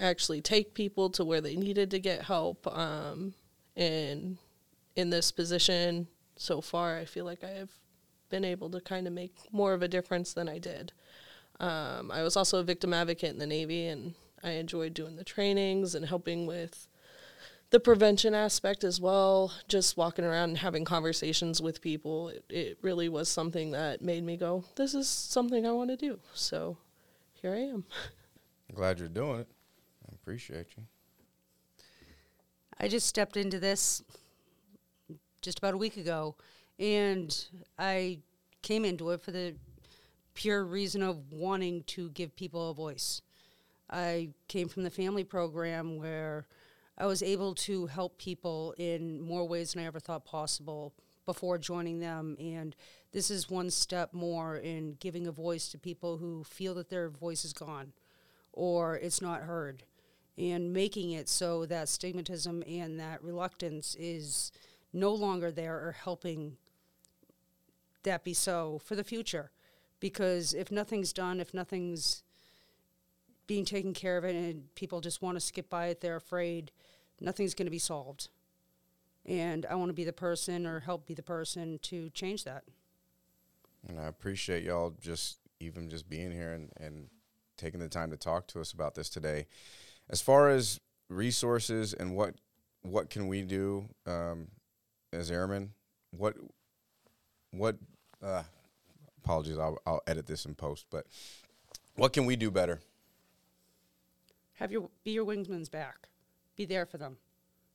actually 0.00 0.40
take 0.40 0.74
people 0.74 1.10
to 1.10 1.24
where 1.24 1.40
they 1.40 1.54
needed 1.54 1.90
to 1.92 2.00
get 2.00 2.22
help. 2.22 2.66
Um, 2.66 3.34
and 3.76 4.38
in 4.96 5.10
this 5.10 5.32
position 5.32 6.08
so 6.36 6.60
far, 6.60 6.98
I 6.98 7.04
feel 7.04 7.24
like 7.24 7.44
I 7.44 7.50
have 7.50 7.70
been 8.30 8.44
able 8.44 8.70
to 8.70 8.80
kind 8.80 9.06
of 9.06 9.12
make 9.12 9.34
more 9.52 9.74
of 9.74 9.82
a 9.82 9.88
difference 9.88 10.32
than 10.32 10.48
I 10.48 10.58
did. 10.58 10.92
Um, 11.60 12.10
I 12.10 12.22
was 12.22 12.36
also 12.36 12.58
a 12.58 12.64
victim 12.64 12.92
advocate 12.92 13.30
in 13.30 13.38
the 13.38 13.46
Navy, 13.46 13.86
and 13.86 14.14
I 14.42 14.52
enjoyed 14.52 14.94
doing 14.94 15.16
the 15.16 15.24
trainings 15.24 15.94
and 15.94 16.06
helping 16.06 16.46
with 16.46 16.88
the 17.70 17.78
prevention 17.80 18.34
aspect 18.34 18.84
as 18.84 19.00
well. 19.00 19.52
Just 19.68 19.96
walking 19.96 20.24
around 20.24 20.50
and 20.50 20.58
having 20.58 20.84
conversations 20.84 21.60
with 21.62 21.80
people, 21.80 22.28
it, 22.28 22.44
it 22.48 22.78
really 22.82 23.08
was 23.08 23.28
something 23.28 23.70
that 23.72 24.02
made 24.02 24.24
me 24.24 24.36
go, 24.36 24.64
This 24.76 24.94
is 24.94 25.08
something 25.08 25.66
I 25.66 25.72
want 25.72 25.90
to 25.90 25.96
do. 25.96 26.18
So 26.34 26.76
here 27.40 27.52
I 27.52 27.60
am. 27.60 27.84
I'm 28.68 28.74
glad 28.74 28.98
you're 28.98 29.08
doing 29.08 29.40
it. 29.40 29.48
I 30.10 30.14
appreciate 30.14 30.66
you. 30.76 30.84
I 32.82 32.88
just 32.88 33.06
stepped 33.06 33.36
into 33.36 33.60
this 33.60 34.02
just 35.40 35.58
about 35.58 35.74
a 35.74 35.76
week 35.76 35.96
ago, 35.96 36.34
and 36.80 37.32
I 37.78 38.18
came 38.60 38.84
into 38.84 39.10
it 39.10 39.20
for 39.20 39.30
the 39.30 39.54
pure 40.34 40.64
reason 40.64 41.00
of 41.00 41.30
wanting 41.30 41.84
to 41.84 42.10
give 42.10 42.34
people 42.34 42.70
a 42.70 42.74
voice. 42.74 43.22
I 43.88 44.30
came 44.48 44.68
from 44.68 44.82
the 44.82 44.90
family 44.90 45.22
program 45.22 45.96
where 45.96 46.46
I 46.98 47.06
was 47.06 47.22
able 47.22 47.54
to 47.54 47.86
help 47.86 48.18
people 48.18 48.74
in 48.76 49.20
more 49.20 49.46
ways 49.46 49.74
than 49.74 49.84
I 49.84 49.86
ever 49.86 50.00
thought 50.00 50.24
possible 50.24 50.92
before 51.24 51.58
joining 51.58 52.00
them. 52.00 52.36
And 52.40 52.74
this 53.12 53.30
is 53.30 53.48
one 53.48 53.70
step 53.70 54.12
more 54.12 54.56
in 54.56 54.96
giving 54.98 55.28
a 55.28 55.32
voice 55.32 55.68
to 55.68 55.78
people 55.78 56.16
who 56.16 56.42
feel 56.42 56.74
that 56.74 56.90
their 56.90 57.10
voice 57.10 57.44
is 57.44 57.52
gone 57.52 57.92
or 58.52 58.96
it's 58.96 59.22
not 59.22 59.42
heard 59.42 59.84
and 60.38 60.72
making 60.72 61.10
it 61.12 61.28
so 61.28 61.66
that 61.66 61.86
stigmatism 61.86 62.62
and 62.66 62.98
that 62.98 63.22
reluctance 63.22 63.94
is 63.98 64.50
no 64.92 65.12
longer 65.12 65.50
there 65.50 65.76
or 65.76 65.92
helping 65.92 66.56
that 68.02 68.24
be 68.24 68.34
so 68.34 68.80
for 68.84 68.94
the 68.94 69.04
future. 69.04 69.50
Because 70.00 70.54
if 70.54 70.70
nothing's 70.72 71.12
done, 71.12 71.40
if 71.40 71.54
nothing's 71.54 72.22
being 73.46 73.64
taken 73.64 73.92
care 73.92 74.16
of 74.16 74.24
it 74.24 74.34
and 74.34 74.74
people 74.74 75.00
just 75.00 75.22
want 75.22 75.36
to 75.36 75.40
skip 75.40 75.68
by 75.68 75.86
it, 75.86 76.00
they're 76.00 76.16
afraid, 76.16 76.72
nothing's 77.20 77.54
going 77.54 77.66
to 77.66 77.70
be 77.70 77.78
solved. 77.78 78.28
And 79.24 79.66
I 79.66 79.76
want 79.76 79.90
to 79.90 79.94
be 79.94 80.04
the 80.04 80.12
person 80.12 80.66
or 80.66 80.80
help 80.80 81.06
be 81.06 81.14
the 81.14 81.22
person 81.22 81.78
to 81.82 82.10
change 82.10 82.44
that. 82.44 82.64
And 83.86 83.98
I 83.98 84.06
appreciate 84.06 84.64
y'all 84.64 84.94
just 85.00 85.38
even 85.60 85.88
just 85.88 86.08
being 86.08 86.32
here 86.32 86.52
and, 86.52 86.70
and 86.78 87.08
taking 87.56 87.80
the 87.80 87.88
time 87.88 88.10
to 88.10 88.16
talk 88.16 88.48
to 88.48 88.60
us 88.60 88.72
about 88.72 88.94
this 88.94 89.08
today. 89.08 89.46
As 90.12 90.20
far 90.20 90.50
as 90.50 90.78
resources 91.08 91.94
and 91.94 92.14
what 92.14 92.34
what 92.82 93.10
can 93.10 93.28
we 93.28 93.42
do, 93.42 93.88
um, 94.06 94.48
as 95.12 95.30
airmen, 95.30 95.72
what 96.10 96.36
what 97.50 97.76
uh, 98.22 98.42
apologies, 99.24 99.58
I'll, 99.58 99.78
I'll 99.86 100.02
edit 100.06 100.26
this 100.26 100.44
in 100.44 100.54
post, 100.54 100.86
but 100.90 101.06
what 101.96 102.12
can 102.12 102.26
we 102.26 102.36
do 102.36 102.50
better? 102.50 102.80
Have 104.54 104.70
your 104.70 104.90
be 105.02 105.12
your 105.12 105.24
wingman's 105.24 105.68
back. 105.68 106.08
Be 106.56 106.66
there 106.66 106.86
for 106.86 106.98
them. 106.98 107.16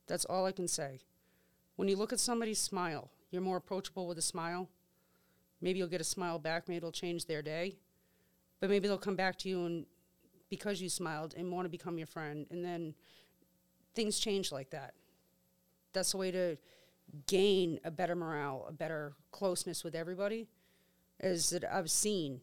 That's 0.06 0.24
all 0.24 0.46
I 0.46 0.52
can 0.52 0.68
say. 0.68 1.00
When 1.76 1.88
you 1.88 1.96
look 1.96 2.12
at 2.12 2.20
somebody 2.20 2.54
smile, 2.54 3.10
you're 3.30 3.42
more 3.42 3.56
approachable 3.56 4.06
with 4.06 4.18
a 4.18 4.22
smile. 4.22 4.68
Maybe 5.60 5.78
you'll 5.78 5.88
get 5.88 6.00
a 6.00 6.04
smile 6.04 6.38
back, 6.38 6.68
maybe 6.68 6.78
it'll 6.78 6.92
change 6.92 7.26
their 7.26 7.42
day. 7.42 7.76
But 8.60 8.70
maybe 8.70 8.88
they'll 8.88 8.98
come 8.98 9.16
back 9.16 9.36
to 9.38 9.48
you 9.48 9.66
and 9.66 9.86
because 10.50 10.80
you 10.80 10.88
smiled 10.88 11.34
and 11.36 11.50
want 11.52 11.64
to 11.66 11.70
become 11.70 11.98
your 11.98 12.06
friend 12.06 12.46
and 12.50 12.64
then 12.64 12.94
things 13.94 14.18
change 14.18 14.52
like 14.52 14.70
that. 14.70 14.94
That's 15.92 16.12
the 16.12 16.18
way 16.18 16.30
to 16.30 16.56
gain 17.26 17.80
a 17.84 17.90
better 17.90 18.14
morale, 18.14 18.66
a 18.68 18.72
better 18.72 19.14
closeness 19.32 19.84
with 19.84 19.94
everybody. 19.94 20.46
Is 21.20 21.50
that 21.50 21.64
I've 21.64 21.90
seen 21.90 22.42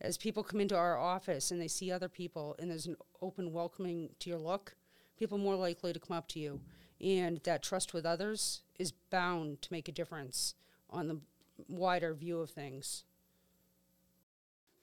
as 0.00 0.16
people 0.16 0.42
come 0.42 0.60
into 0.60 0.76
our 0.76 0.98
office 0.98 1.50
and 1.50 1.60
they 1.60 1.68
see 1.68 1.90
other 1.90 2.08
people 2.08 2.56
and 2.58 2.70
there's 2.70 2.86
an 2.86 2.96
open 3.20 3.52
welcoming 3.52 4.10
to 4.20 4.30
your 4.30 4.38
look, 4.38 4.76
people 5.18 5.38
are 5.38 5.42
more 5.42 5.56
likely 5.56 5.92
to 5.92 6.00
come 6.00 6.16
up 6.16 6.28
to 6.28 6.38
you. 6.38 6.60
And 7.00 7.40
that 7.44 7.62
trust 7.62 7.92
with 7.92 8.06
others 8.06 8.62
is 8.78 8.92
bound 8.92 9.60
to 9.62 9.72
make 9.72 9.88
a 9.88 9.92
difference 9.92 10.54
on 10.88 11.08
the 11.08 11.20
wider 11.68 12.14
view 12.14 12.40
of 12.40 12.50
things. 12.50 13.04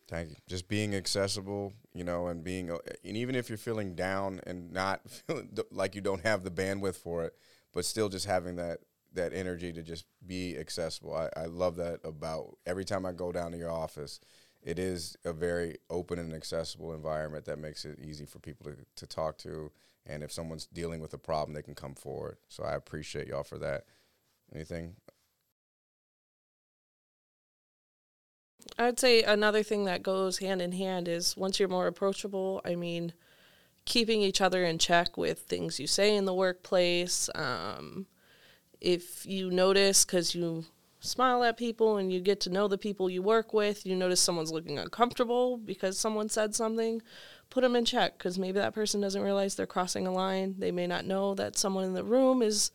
Thank 0.08 0.30
you. 0.30 0.36
Just 0.48 0.68
being 0.68 0.94
accessible, 0.94 1.74
you 1.94 2.04
know, 2.04 2.28
and 2.28 2.44
being, 2.44 2.70
uh, 2.70 2.78
and 3.06 3.18
even 3.18 3.36
if 3.36 3.50
you're 3.50 3.58
feeling 3.58 3.96
down 3.96 4.42
and 4.46 4.72
not 4.72 5.02
feeling 5.28 5.50
like 5.72 5.96
you 5.96 6.02
don't 6.02 6.24
have 6.24 6.44
the 6.44 6.52
bandwidth 6.52 6.96
for 6.96 7.24
it, 7.26 7.34
but 7.74 7.86
still 7.86 8.10
just 8.10 8.26
having 8.26 8.56
that 8.58 8.80
that 9.14 9.34
energy 9.34 9.72
to 9.72 9.84
just 9.84 10.06
be 10.26 10.58
accessible. 10.58 11.14
I, 11.14 11.30
I 11.38 11.46
love 11.46 11.76
that 11.76 12.00
about 12.04 12.58
every 12.66 12.84
time 12.84 13.06
I 13.06 13.12
go 13.12 13.32
down 13.32 13.52
to 13.52 13.58
your 13.58 13.72
office. 13.72 14.20
It 14.64 14.80
is 14.80 15.18
a 15.26 15.34
very 15.34 15.78
open 15.90 16.18
and 16.20 16.34
accessible 16.34 16.94
environment 16.94 17.46
that 17.46 17.60
makes 17.60 17.84
it 17.86 18.00
easy 18.00 18.26
for 18.26 18.40
people 18.40 18.72
to, 18.72 18.78
to 18.96 19.06
talk 19.06 19.38
to. 19.40 19.72
And 20.06 20.24
if 20.24 20.32
someone's 20.32 20.66
dealing 20.66 21.02
with 21.02 21.14
a 21.14 21.18
problem, 21.18 21.54
they 21.54 21.62
can 21.62 21.76
come 21.76 21.96
forward. 21.96 22.38
So 22.48 22.64
I 22.64 22.74
appreciate 22.74 23.28
y'all 23.28 23.44
for 23.44 23.58
that. 23.60 23.86
Anything 24.54 24.96
I'd 28.78 29.00
say 29.00 29.24
another 29.24 29.64
thing 29.64 29.86
that 29.86 30.04
goes 30.04 30.40
hand 30.40 30.62
in 30.62 30.72
hand 30.72 31.08
is 31.08 31.38
once 31.38 31.60
you're 31.60 31.70
more 31.70 31.88
approachable, 31.88 32.62
I 32.66 32.76
mean, 32.76 33.14
keeping 33.86 34.22
each 34.22 34.42
other 34.42 34.64
in 34.64 34.78
check 34.78 35.18
with 35.18 35.40
things 35.40 35.80
you 35.80 35.88
say 35.88 36.16
in 36.16 36.26
the 36.26 36.34
workplace. 36.34 37.30
Um, 37.36 38.08
if 38.82 39.26
you 39.26 39.50
notice, 39.50 40.06
because 40.06 40.36
you 40.36 40.66
smile 41.00 41.44
at 41.44 41.58
people 41.58 41.98
and 41.98 42.12
you 42.12 42.22
get 42.22 42.40
to 42.42 42.50
know 42.50 42.68
the 42.68 42.78
people 42.78 43.10
you 43.10 43.22
work 43.22 43.54
with, 43.54 43.86
you 43.86 43.96
notice 43.96 44.22
someone's 44.22 44.52
looking 44.52 44.80
uncomfortable 44.80 45.58
because 45.58 45.98
someone 45.98 46.30
said 46.30 46.56
something, 46.56 47.02
put 47.50 47.62
them 47.62 47.76
in 47.76 47.86
check 47.86 48.18
because 48.18 48.40
maybe 48.40 48.60
that 48.60 48.74
person 48.74 49.02
doesn't 49.02 49.22
realize 49.22 49.56
they're 49.56 49.66
crossing 49.66 50.08
a 50.08 50.12
line. 50.12 50.56
They 50.58 50.72
may 50.72 50.88
not 50.88 51.06
know 51.06 51.36
that 51.36 51.58
someone 51.58 51.84
in 51.84 51.94
the 51.94 52.04
room 52.04 52.42
is 52.42 52.72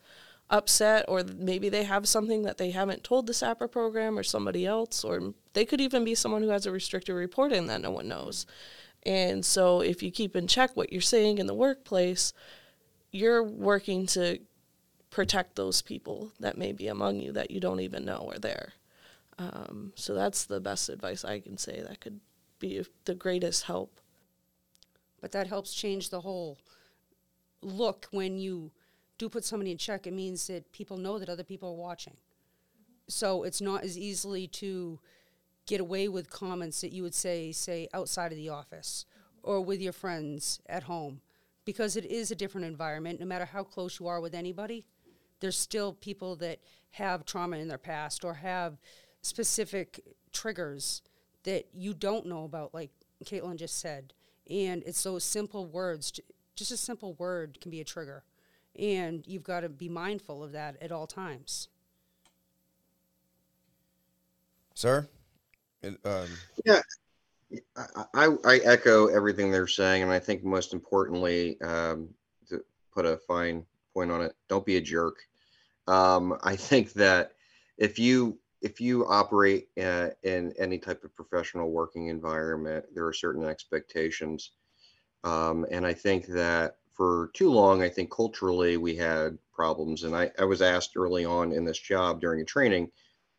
upset 0.50 1.04
or 1.08 1.22
maybe 1.22 1.68
they 1.68 1.84
have 1.84 2.08
something 2.08 2.42
that 2.42 2.56
they 2.56 2.70
haven't 2.70 3.04
told 3.04 3.26
the 3.26 3.32
SAPR 3.32 3.70
program 3.70 4.18
or 4.18 4.22
somebody 4.22 4.64
else 4.64 5.04
or 5.04 5.34
they 5.52 5.64
could 5.64 5.80
even 5.80 6.04
be 6.04 6.14
someone 6.14 6.42
who 6.42 6.48
has 6.48 6.64
a 6.64 6.72
restricted 6.72 7.14
reporting 7.14 7.66
that 7.66 7.82
no 7.82 7.90
one 7.90 8.08
knows. 8.08 8.46
And 9.04 9.44
so 9.44 9.80
if 9.80 10.02
you 10.02 10.10
keep 10.10 10.34
in 10.34 10.46
check 10.46 10.70
what 10.74 10.92
you're 10.92 11.00
saying 11.00 11.38
in 11.38 11.46
the 11.46 11.54
workplace, 11.54 12.32
you're 13.10 13.42
working 13.42 14.06
to 14.06 14.38
protect 15.10 15.56
those 15.56 15.82
people 15.82 16.32
that 16.40 16.58
may 16.58 16.72
be 16.72 16.88
among 16.88 17.20
you 17.20 17.32
that 17.32 17.50
you 17.50 17.60
don't 17.60 17.80
even 17.80 18.04
know 18.04 18.30
are 18.32 18.38
there. 18.38 18.72
Um, 19.38 19.92
so 19.94 20.14
that's 20.14 20.46
the 20.46 20.60
best 20.60 20.88
advice 20.88 21.24
I 21.24 21.40
can 21.40 21.56
say 21.58 21.80
that 21.80 22.00
could 22.00 22.20
be 22.58 22.84
the 23.04 23.14
greatest 23.14 23.64
help. 23.64 24.00
But 25.20 25.32
that 25.32 25.46
helps 25.46 25.74
change 25.74 26.10
the 26.10 26.20
whole 26.20 26.58
look 27.62 28.08
when 28.10 28.36
you 28.36 28.70
do 29.18 29.28
put 29.28 29.44
somebody 29.44 29.70
in 29.70 29.78
check, 29.78 30.06
it 30.06 30.12
means 30.12 30.46
that 30.46 30.72
people 30.72 30.96
know 30.96 31.18
that 31.18 31.28
other 31.28 31.44
people 31.44 31.70
are 31.70 31.74
watching. 31.74 32.16
So 33.08 33.42
it's 33.42 33.60
not 33.60 33.84
as 33.84 33.98
easily 33.98 34.46
to 34.48 35.00
get 35.66 35.80
away 35.80 36.08
with 36.08 36.30
comments 36.30 36.80
that 36.80 36.92
you 36.92 37.02
would 37.02 37.14
say, 37.14 37.52
say, 37.52 37.88
outside 37.92 38.32
of 38.32 38.38
the 38.38 38.48
office 38.48 39.04
or 39.42 39.60
with 39.60 39.80
your 39.80 39.92
friends 39.92 40.60
at 40.68 40.84
home, 40.84 41.20
because 41.64 41.96
it 41.96 42.04
is 42.06 42.30
a 42.30 42.34
different 42.34 42.66
environment. 42.66 43.20
No 43.20 43.26
matter 43.26 43.44
how 43.44 43.64
close 43.64 43.98
you 44.00 44.06
are 44.06 44.20
with 44.20 44.34
anybody, 44.34 44.86
there's 45.40 45.58
still 45.58 45.92
people 45.92 46.36
that 46.36 46.60
have 46.92 47.24
trauma 47.24 47.58
in 47.58 47.68
their 47.68 47.78
past 47.78 48.24
or 48.24 48.34
have 48.34 48.78
specific 49.20 50.00
triggers 50.32 51.02
that 51.44 51.66
you 51.72 51.94
don't 51.94 52.26
know 52.26 52.44
about, 52.44 52.74
like 52.74 52.90
Caitlin 53.24 53.56
just 53.56 53.78
said. 53.78 54.12
And 54.50 54.82
it's 54.86 55.02
those 55.02 55.24
simple 55.24 55.66
words, 55.66 56.12
just 56.56 56.72
a 56.72 56.76
simple 56.76 57.14
word 57.14 57.58
can 57.60 57.70
be 57.70 57.80
a 57.80 57.84
trigger 57.84 58.24
and 58.78 59.26
you've 59.26 59.42
got 59.42 59.60
to 59.60 59.68
be 59.68 59.88
mindful 59.88 60.42
of 60.42 60.52
that 60.52 60.76
at 60.80 60.92
all 60.92 61.06
times. 61.06 61.68
Sir? 64.74 65.08
um. 66.04 66.28
Yeah, 66.64 66.80
I, 68.14 68.28
I 68.44 68.56
echo 68.64 69.06
everything 69.06 69.50
they're 69.50 69.66
saying, 69.66 70.02
and 70.02 70.12
I 70.12 70.18
think 70.18 70.44
most 70.44 70.72
importantly, 70.72 71.60
um, 71.62 72.08
to 72.48 72.62
put 72.94 73.06
a 73.06 73.16
fine 73.16 73.64
point 73.94 74.10
on 74.10 74.22
it, 74.22 74.34
don't 74.48 74.66
be 74.66 74.76
a 74.76 74.80
jerk. 74.80 75.16
Um, 75.86 76.38
I 76.42 76.56
think 76.56 76.92
that 76.94 77.32
if 77.78 77.98
you 77.98 78.38
if 78.60 78.80
you 78.80 79.06
operate 79.06 79.68
uh, 79.80 80.08
in 80.24 80.52
any 80.58 80.78
type 80.78 81.04
of 81.04 81.14
professional 81.14 81.70
working 81.70 82.08
environment, 82.08 82.84
there 82.92 83.06
are 83.06 83.12
certain 83.12 83.44
expectations, 83.44 84.52
um, 85.24 85.64
and 85.70 85.86
I 85.86 85.94
think 85.94 86.26
that 86.26 86.76
for 86.98 87.30
too 87.32 87.48
long, 87.48 87.80
I 87.80 87.88
think 87.88 88.10
culturally 88.10 88.76
we 88.76 88.96
had 88.96 89.38
problems. 89.54 90.02
And 90.02 90.16
I, 90.16 90.32
I 90.36 90.44
was 90.44 90.60
asked 90.60 90.96
early 90.96 91.24
on 91.24 91.52
in 91.52 91.64
this 91.64 91.78
job 91.78 92.20
during 92.20 92.40
a 92.40 92.44
training, 92.44 92.90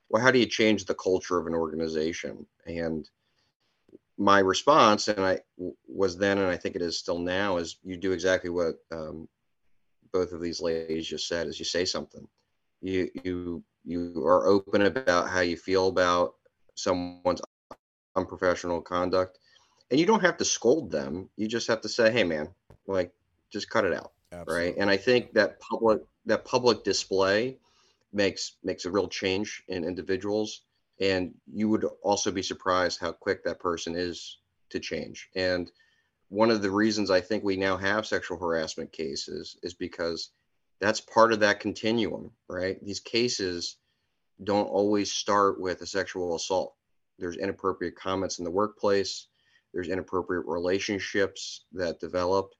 well, 0.07 0.23
how 0.23 0.31
do 0.31 0.39
you 0.39 0.45
change 0.45 0.85
the 0.85 0.95
culture 0.95 1.37
of 1.37 1.45
an 1.45 1.53
organization? 1.53 2.47
And 2.65 3.07
my 4.17 4.39
response, 4.39 5.09
and 5.09 5.25
I 5.25 5.39
was 5.87 6.17
then, 6.17 6.37
and 6.37 6.47
I 6.47 6.55
think 6.55 6.77
it 6.77 6.81
is 6.81 6.97
still 6.97 7.19
now, 7.19 7.57
is 7.57 7.77
you 7.83 7.97
do 7.97 8.13
exactly 8.13 8.49
what 8.49 8.75
um, 8.91 9.27
both 10.13 10.31
of 10.31 10.41
these 10.41 10.61
ladies 10.61 11.07
just 11.07 11.27
said: 11.27 11.47
is 11.47 11.59
you 11.59 11.65
say 11.65 11.85
something. 11.85 12.27
You 12.81 13.09
you 13.23 13.63
you 13.85 14.23
are 14.25 14.47
open 14.47 14.83
about 14.83 15.29
how 15.29 15.41
you 15.41 15.55
feel 15.55 15.87
about 15.87 16.35
someone's 16.75 17.41
unprofessional 18.15 18.81
conduct, 18.81 19.37
and 19.91 19.99
you 19.99 20.05
don't 20.05 20.21
have 20.21 20.37
to 20.37 20.45
scold 20.45 20.91
them. 20.91 21.29
You 21.37 21.47
just 21.47 21.67
have 21.67 21.81
to 21.81 21.89
say, 21.89 22.11
"Hey, 22.11 22.25
man, 22.25 22.49
like 22.87 23.13
just 23.51 23.69
cut 23.69 23.85
it 23.85 23.93
out 23.93 24.11
Absolutely. 24.31 24.65
right? 24.65 24.75
And 24.77 24.89
i 24.89 24.97
think 24.97 25.33
that 25.33 25.59
public 25.59 26.01
that 26.25 26.45
public 26.45 26.83
display 26.83 27.57
makes 28.13 28.57
makes 28.63 28.85
a 28.85 28.91
real 28.91 29.07
change 29.07 29.63
in 29.67 29.83
individuals. 29.83 30.63
And 31.01 31.33
you 31.51 31.69
would 31.69 31.85
also 32.03 32.29
be 32.29 32.43
surprised 32.43 32.99
how 32.99 33.13
quick 33.13 33.43
that 33.45 33.59
person 33.59 33.95
is 33.95 34.39
to 34.71 34.79
change. 34.79 35.29
And 35.35 35.71
one 36.27 36.51
of 36.51 36.61
the 36.61 36.71
reasons 36.71 37.09
i 37.09 37.21
think 37.21 37.43
we 37.43 37.57
now 37.57 37.77
have 37.77 38.05
sexual 38.05 38.37
harassment 38.37 38.91
cases 38.91 39.57
is 39.63 39.73
because 39.73 40.29
that's 40.79 41.01
part 41.01 41.33
of 41.33 41.39
that 41.39 41.59
continuum 41.59 42.31
right? 42.49 42.83
These 42.83 42.99
cases 42.99 43.77
don't 44.43 44.67
always 44.67 45.11
start 45.11 45.59
with 45.59 45.81
a 45.81 45.85
sexual 45.85 46.35
assault. 46.35 46.75
There's 47.17 47.37
inappropriate 47.37 47.95
comments 47.95 48.39
in 48.39 48.45
the 48.45 48.51
workplace. 48.51 49.27
There's 49.73 49.89
inappropriate 49.89 50.45
relationships 50.45 51.65
that 51.73 51.99
develop 51.99 52.53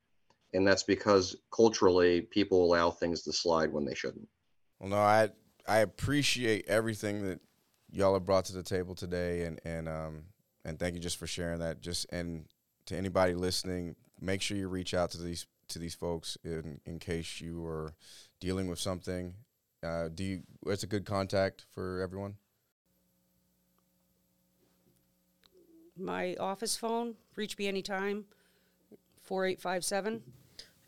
and 0.53 0.67
that's 0.67 0.83
because 0.83 1.35
culturally 1.51 2.21
people 2.21 2.65
allow 2.65 2.89
things 2.89 3.21
to 3.23 3.33
slide 3.33 3.71
when 3.71 3.85
they 3.85 3.93
shouldn't. 3.93 4.27
Well, 4.79 4.89
no, 4.89 4.97
I 4.97 5.29
I 5.67 5.79
appreciate 5.79 6.67
everything 6.67 7.27
that 7.27 7.39
y'all 7.91 8.13
have 8.13 8.25
brought 8.25 8.45
to 8.45 8.53
the 8.53 8.63
table 8.63 8.95
today, 8.95 9.43
and 9.43 9.59
and 9.63 9.87
um 9.87 10.23
and 10.65 10.79
thank 10.79 10.95
you 10.95 10.99
just 10.99 11.17
for 11.17 11.27
sharing 11.27 11.59
that. 11.59 11.81
Just 11.81 12.07
and 12.11 12.45
to 12.87 12.97
anybody 12.97 13.33
listening, 13.33 13.95
make 14.19 14.41
sure 14.41 14.57
you 14.57 14.67
reach 14.67 14.93
out 14.93 15.11
to 15.11 15.21
these 15.21 15.45
to 15.69 15.79
these 15.79 15.95
folks 15.95 16.37
in 16.43 16.79
in 16.85 16.99
case 16.99 17.39
you 17.39 17.65
are 17.65 17.93
dealing 18.39 18.67
with 18.67 18.79
something. 18.79 19.33
Uh, 19.83 20.09
do 20.13 20.23
you? 20.23 20.41
What's 20.61 20.83
a 20.83 20.87
good 20.87 21.05
contact 21.05 21.65
for 21.73 22.01
everyone? 22.01 22.35
My 25.97 26.35
office 26.39 26.75
phone. 26.75 27.15
Reach 27.35 27.57
me 27.57 27.67
anytime. 27.67 28.25
Four 29.21 29.45
eight 29.45 29.61
five 29.61 29.85
seven 29.85 30.23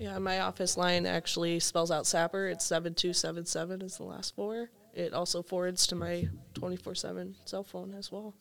yeah, 0.02 0.18
my 0.18 0.40
office 0.40 0.78
line 0.78 1.06
actually 1.06 1.60
spells 1.60 1.92
out 1.92 2.06
SAPR. 2.06 2.52
It's 2.52 2.66
7277 2.66 3.84
is 3.84 3.98
the 3.98 4.04
last 4.04 4.36
four. 4.36 4.72
It 4.96 5.14
also 5.14 5.44
forwards 5.44 5.86
to 5.88 5.96
my 5.96 6.28
24 6.56 6.96
7 6.96 7.36
cell 7.46 7.64
phone 7.64 7.94
as 7.94 8.12
well. 8.12 8.34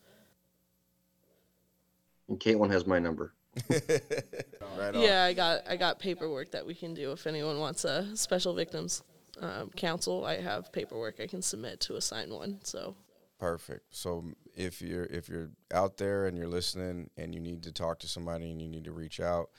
And 2.29 2.41
Caitlin 2.41 2.71
has 2.71 2.87
my 2.87 2.99
number. 2.99 3.35
right 3.69 4.95
yeah, 4.95 5.25
I 5.25 5.35
got 5.35 5.69
I 5.69 5.77
got 5.77 5.99
paperwork 5.99 6.53
that 6.53 6.65
we 6.65 6.73
can 6.73 6.95
do 6.95 7.11
if 7.11 7.27
anyone 7.27 7.59
wants 7.59 7.85
a 7.85 8.17
special 8.17 8.55
victims 8.55 9.03
um, 9.41 9.71
counsel, 9.71 10.25
I 10.25 10.41
have 10.41 10.73
paperwork 10.73 11.21
I 11.21 11.27
can 11.27 11.43
submit 11.43 11.81
to 11.81 11.97
assign 11.97 12.31
one. 12.31 12.61
So 12.63 12.95
Perfect. 13.39 13.87
So 13.91 14.25
if 14.57 14.81
you're 14.81 15.05
if 15.05 15.29
you're 15.29 15.51
out 15.75 15.99
there 15.99 16.27
and 16.27 16.39
you're 16.39 16.49
listening 16.49 17.11
and 17.17 17.35
you 17.35 17.41
need 17.41 17.65
to 17.65 17.73
talk 17.73 17.99
to 18.01 18.09
somebody 18.09 18.51
and 18.51 18.63
you 18.63 18.69
need 18.69 18.85
to 18.85 18.93
reach 18.93 19.21
out, 19.21 19.51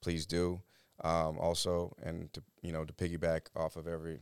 please 0.00 0.26
do. 0.26 0.60
Um, 1.02 1.38
also, 1.38 1.94
and 2.02 2.32
to 2.34 2.42
you 2.62 2.72
know 2.72 2.84
to 2.84 2.92
piggyback 2.92 3.42
off 3.56 3.76
of 3.76 3.88
every 3.88 4.18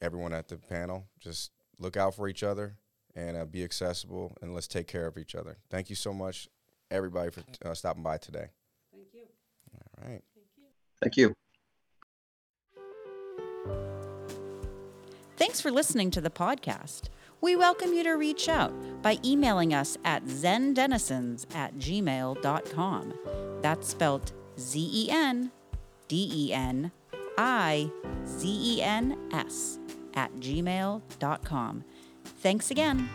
everyone 0.00 0.32
at 0.32 0.48
the 0.48 0.56
panel, 0.56 1.06
just 1.20 1.52
look 1.78 1.96
out 1.96 2.14
for 2.14 2.28
each 2.28 2.42
other 2.42 2.76
and 3.14 3.36
uh, 3.36 3.44
be 3.44 3.64
accessible 3.64 4.36
and 4.40 4.54
let's 4.54 4.66
take 4.66 4.86
care 4.86 5.06
of 5.06 5.18
each 5.18 5.34
other. 5.34 5.58
Thank 5.70 5.90
you 5.90 5.96
so 5.96 6.12
much, 6.12 6.48
everybody, 6.90 7.30
for 7.30 7.42
uh, 7.64 7.74
stopping 7.74 8.02
by 8.02 8.18
today. 8.18 8.48
Thank 8.92 9.08
you. 9.12 9.22
All 10.02 10.10
right. 10.10 10.22
Thank 11.02 11.16
you. 11.16 11.34
Thanks 15.36 15.60
for 15.60 15.70
listening 15.70 16.10
to 16.12 16.20
the 16.20 16.30
podcast. 16.30 17.08
We 17.42 17.56
welcome 17.56 17.92
you 17.92 18.02
to 18.04 18.12
reach 18.12 18.48
out 18.48 18.72
by 19.02 19.18
emailing 19.22 19.74
us 19.74 19.98
at 20.04 20.24
zendenizens 20.24 21.44
at 21.54 21.74
gmail.com. 21.76 23.14
That's 23.60 23.88
spelled 23.88 24.32
Z 24.58 24.90
E 24.92 25.10
N 25.10 25.52
D 26.08 26.28
E 26.32 26.52
N 26.52 26.90
I 27.38 27.90
Z 28.26 28.48
E 28.48 28.82
N 28.82 29.16
S 29.32 29.78
at 30.14 30.32
gmail.com. 30.36 31.84
Thanks 32.24 32.70
again. 32.70 33.08